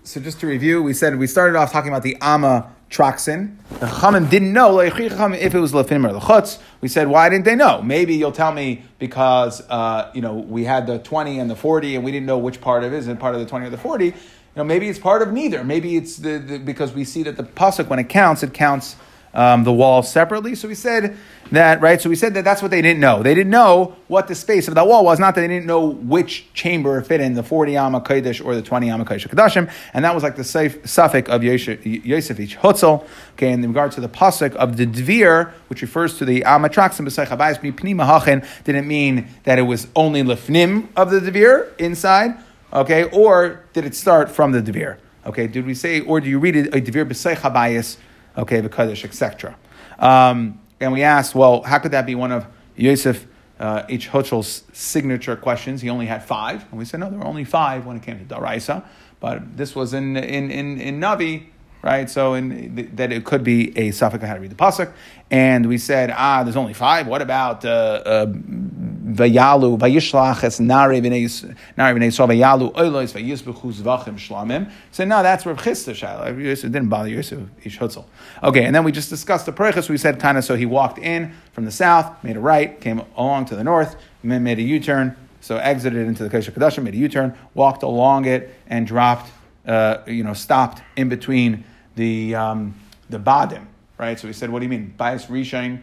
so 0.03 0.19
just 0.21 0.39
to 0.41 0.47
review, 0.47 0.83
we 0.83 0.93
said 0.93 1.17
we 1.17 1.27
started 1.27 1.57
off 1.57 1.71
talking 1.71 1.89
about 1.89 2.03
the 2.03 2.17
Amma 2.21 2.71
Traxin. 2.89 3.57
The 3.79 3.87
Chachamim 3.87 4.29
didn't 4.29 4.53
know 4.53 4.79
if 4.79 4.99
it 4.99 5.59
was 5.59 5.73
Lefim 5.73 6.07
or 6.07 6.19
Lechutz. 6.19 6.59
We 6.81 6.87
said, 6.87 7.07
why 7.07 7.27
didn't 7.29 7.45
they 7.45 7.55
know? 7.55 7.81
Maybe 7.81 8.15
you'll 8.15 8.31
tell 8.31 8.53
me 8.53 8.83
because 8.99 9.61
uh, 9.69 10.11
you 10.13 10.21
know 10.21 10.35
we 10.35 10.63
had 10.63 10.87
the 10.87 10.99
20 10.99 11.39
and 11.39 11.49
the 11.49 11.55
40 11.55 11.95
and 11.95 12.05
we 12.05 12.11
didn't 12.11 12.27
know 12.27 12.37
which 12.37 12.61
part 12.61 12.83
of 12.83 12.93
it 12.93 12.97
is 12.97 13.07
it 13.07 13.19
part 13.19 13.33
of 13.35 13.41
the 13.41 13.47
20 13.47 13.65
or 13.65 13.69
the 13.69 13.77
40. 13.77 14.13
Know, 14.55 14.63
maybe 14.63 14.87
it's 14.87 14.99
part 14.99 15.21
of 15.21 15.33
neither. 15.33 15.63
Maybe 15.63 15.97
it's 15.97 16.15
the, 16.17 16.39
the 16.39 16.57
because 16.59 16.93
we 16.93 17.03
see 17.03 17.23
that 17.23 17.35
the 17.35 17.43
pasuk 17.43 17.87
when 17.87 17.99
it 17.99 18.07
counts, 18.07 18.41
it 18.41 18.53
counts 18.53 18.95
um, 19.35 19.65
the 19.65 19.73
wall 19.73 20.01
separately. 20.01 20.55
So 20.55 20.67
we 20.69 20.75
said 20.75 21.17
that, 21.51 21.81
right? 21.81 22.01
So 22.01 22.09
we 22.09 22.15
said 22.15 22.33
that 22.35 22.45
that's 22.45 22.61
what 22.61 22.71
they 22.71 22.81
didn't 22.81 23.01
know. 23.01 23.21
They 23.21 23.35
didn't 23.35 23.51
know 23.51 23.97
what 24.07 24.27
the 24.27 24.33
space 24.33 24.67
of 24.69 24.75
that 24.75 24.87
wall 24.87 25.03
was. 25.03 25.19
Not 25.19 25.35
that 25.35 25.41
they 25.41 25.47
didn't 25.47 25.65
know 25.65 25.87
which 25.87 26.51
chamber 26.53 27.01
fit 27.01 27.19
in, 27.19 27.33
the 27.33 27.43
40 27.43 27.75
Amma 27.75 28.01
Kodesh 28.01 28.43
or 28.43 28.55
the 28.55 28.61
20 28.61 28.89
Amma 28.89 29.03
Kodesh 29.03 29.27
Kadashim. 29.27 29.69
And 29.93 30.05
that 30.05 30.15
was 30.15 30.23
like 30.23 30.37
the 30.37 30.43
suffix 30.43 31.29
of 31.29 31.43
Yosef 31.43 31.85
Ish 31.85 32.57
Hutzel. 32.57 33.05
Okay, 33.33 33.51
in 33.51 33.61
regard 33.61 33.91
to 33.91 34.01
the 34.01 34.09
pasuk 34.09 34.55
of 34.55 34.77
the 34.77 34.87
Dvir, 34.87 35.51
which 35.67 35.81
refers 35.81 36.17
to 36.17 36.25
the 36.25 36.45
Amma 36.45 36.69
Traxim 36.69 37.05
B'Sei 37.05 37.27
Chabayis 37.27 37.59
Pnima 37.59 38.07
Hachin, 38.07 38.47
didn't 38.63 38.87
mean 38.87 39.27
that 39.43 39.59
it 39.59 39.63
was 39.63 39.87
only 39.97 40.23
Lefnim 40.23 40.87
of 40.95 41.11
the 41.11 41.19
Dvir 41.19 41.77
inside. 41.77 42.37
Okay, 42.75 43.05
or 43.05 43.65
did 43.73 43.85
it 43.85 43.95
start 43.95 44.29
from 44.29 44.51
the 44.51 44.61
Dvir? 44.61 44.97
Okay, 45.25 45.47
did 45.47 45.65
we 45.65 45.73
say, 45.73 46.01
or 46.01 46.19
do 46.19 46.29
you 46.29 46.37
read 46.37 46.55
it, 46.55 46.67
a 46.67 46.81
Dvir 46.81 47.09
B'Sei 47.09 47.35
Chabayis? 47.35 47.97
okay, 48.37 48.61
the 48.61 48.69
Kaddish, 48.69 49.05
etc. 49.05 49.55
Um, 49.99 50.59
and 50.79 50.91
we 50.91 51.03
asked, 51.03 51.35
well, 51.35 51.61
how 51.63 51.79
could 51.79 51.91
that 51.91 52.05
be 52.05 52.15
one 52.15 52.31
of 52.31 52.45
Yosef 52.75 53.25
uh, 53.59 53.83
H. 53.87 54.09
Hutchel's 54.09 54.63
signature 54.73 55.35
questions? 55.35 55.81
He 55.81 55.89
only 55.89 56.05
had 56.05 56.23
five. 56.23 56.65
And 56.69 56.77
we 56.77 56.85
said, 56.85 56.99
no, 56.99 57.09
there 57.09 57.19
were 57.19 57.25
only 57.25 57.45
five 57.45 57.85
when 57.85 57.97
it 57.97 58.03
came 58.03 58.19
to 58.19 58.25
Daraisa. 58.25 58.85
But 59.19 59.55
this 59.55 59.75
was 59.75 59.93
in, 59.93 60.17
in, 60.17 60.51
in, 60.51 60.79
in 60.79 60.99
Navi, 60.99 61.47
right? 61.85 62.09
So 62.09 62.33
in, 62.33 62.89
that 62.95 63.11
it 63.11 63.23
could 63.23 63.43
be 63.43 63.77
a 63.77 63.91
suffix 63.91 64.23
of 64.23 64.27
how 64.27 64.33
to 64.33 64.41
read 64.41 64.49
the 64.49 64.55
pasuk. 64.55 64.91
And 65.29 65.67
we 65.67 65.77
said, 65.77 66.11
ah, 66.11 66.43
there's 66.43 66.55
only 66.55 66.73
five. 66.73 67.05
What 67.05 67.21
about 67.21 67.63
uh, 67.63 67.69
uh, 67.69 68.25
Vayalu, 68.25 69.77
Vayishlach 69.77 70.43
es 70.43 70.59
Nari 70.59 70.99
b'nei 70.99 71.23
Yisrael, 71.23 71.55
Vayalu 71.77 72.73
oilois, 72.73 73.13
Vayisbechu 73.13 73.71
zvachim 73.71 74.17
shlamim. 74.17 74.71
So 74.91 75.05
no, 75.05 75.21
that's 75.21 75.45
Reb 75.45 75.57
Chisda 75.57 75.93
Shaila. 75.93 76.43
Yosef 76.43 76.71
didn't 76.71 76.89
bother 76.89 77.09
Yosef 77.09 77.39
Ish 77.63 77.77
Hutzel. 77.77 78.05
Okay, 78.41 78.65
and 78.65 78.75
then 78.75 78.83
we 78.83 78.91
just 78.91 79.11
discussed 79.11 79.45
the 79.45 79.53
Perechus. 79.53 79.87
We 79.87 79.97
said 79.97 80.19
kind 80.19 80.39
of 80.39 80.43
so 80.43 80.55
he 80.55 80.65
walked 80.65 80.97
in 80.97 81.33
from 81.53 81.65
the 81.65 81.71
south, 81.71 82.23
made 82.23 82.35
a 82.35 82.39
right, 82.39 82.81
came 82.81 83.03
along 83.15 83.45
to 83.45 83.55
the 83.55 83.63
north, 83.63 83.95
made 84.23 84.57
a 84.57 84.63
U-turn, 84.63 85.15
so 85.39 85.57
exited 85.57 86.07
into 86.07 86.27
the 86.27 86.29
Kodesh 86.29 86.51
Kadashim, 86.51 86.81
made 86.81 86.95
a 86.95 86.97
U-turn, 86.97 87.37
walked 87.53 87.83
along 87.83 88.25
it, 88.25 88.55
and 88.65 88.87
dropped, 88.87 89.31
uh, 89.67 89.99
you 90.07 90.23
know, 90.23 90.33
stopped 90.33 90.81
in 90.95 91.09
between 91.09 91.63
the 91.95 92.35
um, 92.35 92.75
the 93.09 93.19
Badim, 93.19 93.65
right? 93.97 94.19
So 94.19 94.27
he 94.27 94.33
said, 94.33 94.49
what 94.49 94.59
do 94.59 94.65
you 94.65 94.69
mean? 94.69 94.93
Bias 94.97 95.25
Rishain 95.25 95.81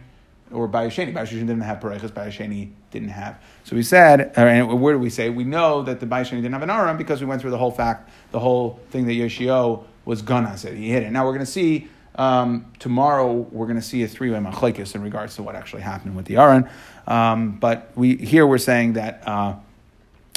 or 0.52 0.68
Bayasheni. 0.68 1.12
Bayasheni 1.12 1.40
didn't 1.40 1.60
have 1.62 1.80
Parechas, 1.80 2.10
Bayasheni 2.10 2.70
didn't 2.90 3.08
have. 3.08 3.40
So 3.64 3.76
we 3.76 3.82
said, 3.82 4.32
and 4.36 4.80
where 4.80 4.94
do 4.94 4.98
we 4.98 5.10
say? 5.10 5.30
We 5.30 5.44
know 5.44 5.82
that 5.82 6.00
the 6.00 6.06
Bayasheni 6.06 6.36
didn't 6.36 6.52
have 6.52 6.62
an 6.62 6.70
Aram 6.70 6.96
because 6.96 7.20
we 7.20 7.26
went 7.26 7.40
through 7.40 7.50
the 7.52 7.58
whole 7.58 7.70
fact, 7.70 8.10
the 8.32 8.40
whole 8.40 8.80
thing 8.90 9.06
that 9.06 9.14
Yoshio 9.14 9.86
was 10.04 10.22
gonna 10.22 10.56
say. 10.58 10.76
He 10.76 10.90
hit 10.90 11.02
it. 11.02 11.10
Now 11.10 11.24
we're 11.24 11.32
going 11.32 11.46
to 11.46 11.50
see, 11.50 11.88
um, 12.16 12.72
tomorrow, 12.78 13.32
we're 13.32 13.66
going 13.66 13.78
to 13.78 13.86
see 13.86 14.02
a 14.02 14.08
three 14.08 14.30
way 14.30 14.38
machlekes 14.38 14.94
in 14.94 15.02
regards 15.02 15.36
to 15.36 15.42
what 15.42 15.54
actually 15.54 15.82
happened 15.82 16.16
with 16.16 16.26
the 16.26 16.36
Aron. 16.36 16.68
Um, 17.06 17.58
but 17.58 17.92
we 17.94 18.16
here 18.16 18.46
we're 18.46 18.58
saying 18.58 18.94
that 18.94 19.26
uh, 19.26 19.54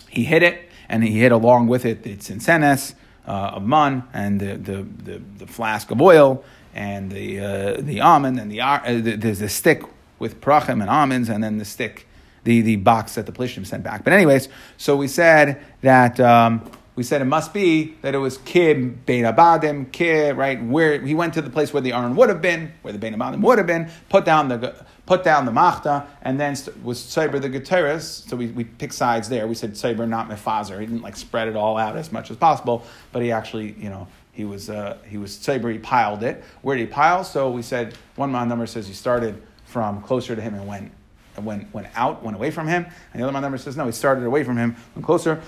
he 0.09 0.23
hit 0.23 0.43
it, 0.43 0.69
and 0.87 1.03
he 1.03 1.19
hit 1.19 1.31
along 1.31 1.67
with 1.67 1.85
it 1.85 2.03
the 2.03 2.15
tzinsenes 2.15 2.93
uh, 3.27 3.53
of 3.55 3.63
man 3.65 4.03
and 4.13 4.39
the, 4.39 4.57
the, 4.57 4.83
the, 5.03 5.21
the, 5.37 5.47
flask 5.47 5.91
of 5.91 6.01
oil 6.01 6.43
and 6.73 7.11
the 7.11 7.39
uh, 7.39 7.77
the 7.79 8.01
almond 8.01 8.39
and 8.39 8.51
the, 8.51 8.61
uh, 8.61 8.79
the 8.85 9.15
there's 9.15 9.39
the 9.39 9.49
stick 9.49 9.83
with 10.19 10.41
prachim 10.41 10.81
and 10.81 10.89
almonds, 10.89 11.29
and 11.29 11.43
then 11.43 11.57
the 11.57 11.65
stick, 11.65 12.07
the, 12.43 12.61
the 12.61 12.75
box 12.77 13.15
that 13.15 13.25
the 13.25 13.31
Plishtim 13.31 13.65
sent 13.65 13.83
back. 13.83 14.03
But 14.03 14.13
anyways, 14.13 14.49
so 14.77 14.95
we 14.95 15.07
said 15.07 15.61
that 15.81 16.19
um, 16.19 16.69
we 16.95 17.03
said 17.03 17.21
it 17.21 17.25
must 17.25 17.53
be 17.53 17.95
that 18.01 18.15
it 18.15 18.19
was 18.19 18.37
Kib 18.39 19.05
Bein 19.05 19.25
Abadim, 19.25 19.91
Kib, 19.91 20.37
right? 20.37 20.63
Where 20.63 21.01
he 21.01 21.13
went 21.13 21.33
to 21.33 21.41
the 21.41 21.49
place 21.49 21.73
where 21.73 21.81
the 21.81 21.91
Aron 21.91 22.15
would 22.15 22.29
have 22.29 22.41
been, 22.41 22.71
where 22.81 22.93
the 22.93 22.99
Bein 22.99 23.13
Abadim 23.13 23.41
would 23.41 23.57
have 23.57 23.67
been, 23.67 23.89
put 24.09 24.23
down 24.25 24.47
the 24.47 24.85
put 25.05 25.23
down 25.23 25.45
the 25.45 25.51
Machta, 25.51 26.07
and 26.21 26.39
then 26.39 26.55
was 26.83 27.01
Tzaber 27.01 27.41
the 27.41 27.49
Geteris. 27.49 28.27
So 28.27 28.35
we, 28.35 28.47
we 28.47 28.63
picked 28.63 28.93
sides 28.93 29.29
there. 29.29 29.47
We 29.47 29.55
said 29.55 29.73
Tzaber, 29.73 30.07
not 30.07 30.29
Mefazer. 30.29 30.79
He 30.79 30.85
didn't 30.85 31.01
like 31.01 31.15
spread 31.15 31.47
it 31.47 31.55
all 31.55 31.77
out 31.77 31.95
as 31.95 32.11
much 32.11 32.31
as 32.31 32.37
possible, 32.37 32.83
but 33.11 33.21
he 33.21 33.31
actually, 33.31 33.75
you 33.79 33.89
know, 33.89 34.07
he 34.31 34.45
was 34.45 34.69
uh, 34.69 34.97
he 35.07 35.17
was 35.17 35.37
Tzaber, 35.37 35.71
he 35.71 35.79
piled 35.79 36.23
it. 36.23 36.43
Where 36.61 36.75
did 36.75 36.87
he 36.87 36.93
pile? 36.93 37.23
So 37.23 37.49
we 37.49 37.61
said 37.61 37.95
one 38.15 38.31
man 38.31 38.49
number 38.49 38.65
says 38.67 38.87
he 38.87 38.93
started 38.93 39.41
from 39.65 40.01
closer 40.01 40.35
to 40.35 40.41
him 40.41 40.53
and 40.53 40.67
went, 40.67 40.91
and 41.35 41.45
went, 41.45 41.73
went 41.73 41.87
out, 41.95 42.23
went 42.23 42.35
away 42.35 42.51
from 42.51 42.67
him. 42.67 42.85
And 43.11 43.21
the 43.21 43.25
other 43.25 43.33
man 43.33 43.41
number 43.41 43.57
says, 43.57 43.75
no, 43.75 43.85
he 43.85 43.91
started 43.91 44.23
away 44.23 44.43
from 44.43 44.57
him, 44.57 44.75
went 44.95 45.05
closer. 45.05 45.41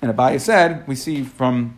And 0.00 0.14
Abaye 0.14 0.40
said, 0.40 0.86
we 0.86 0.94
see 0.94 1.22
from 1.22 1.76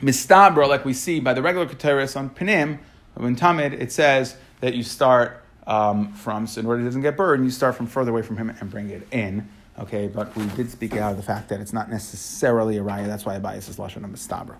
Mistabra, 0.00 0.68
like 0.68 0.84
we 0.84 0.92
see 0.92 1.20
by 1.20 1.32
the 1.32 1.42
regular 1.42 1.66
Keteris 1.66 2.16
on 2.16 2.28
Pinim, 2.30 2.78
when 3.14 3.34
Tamid, 3.34 3.72
it 3.72 3.92
says 3.92 4.36
that 4.60 4.74
you 4.74 4.82
start 4.82 5.42
um, 5.66 6.12
from, 6.14 6.46
so 6.46 6.60
in 6.60 6.66
order 6.66 6.82
it 6.82 6.84
doesn't 6.84 7.02
get 7.02 7.16
burned, 7.16 7.44
you 7.44 7.50
start 7.50 7.74
from 7.74 7.86
further 7.86 8.10
away 8.10 8.22
from 8.22 8.36
him 8.36 8.50
and 8.50 8.70
bring 8.70 8.90
it 8.90 9.06
in. 9.10 9.48
Okay, 9.78 10.08
but 10.08 10.34
we 10.36 10.46
did 10.48 10.70
speak 10.70 10.94
out 10.94 11.10
of 11.10 11.18
the 11.18 11.22
fact 11.22 11.50
that 11.50 11.60
it's 11.60 11.72
not 11.72 11.90
necessarily 11.90 12.78
a 12.78 12.82
raya. 12.82 13.06
That's 13.06 13.26
why 13.26 13.38
Abaye 13.38 13.62
says 13.62 13.76
Lashon 13.76 14.10
Mistabra. 14.10 14.56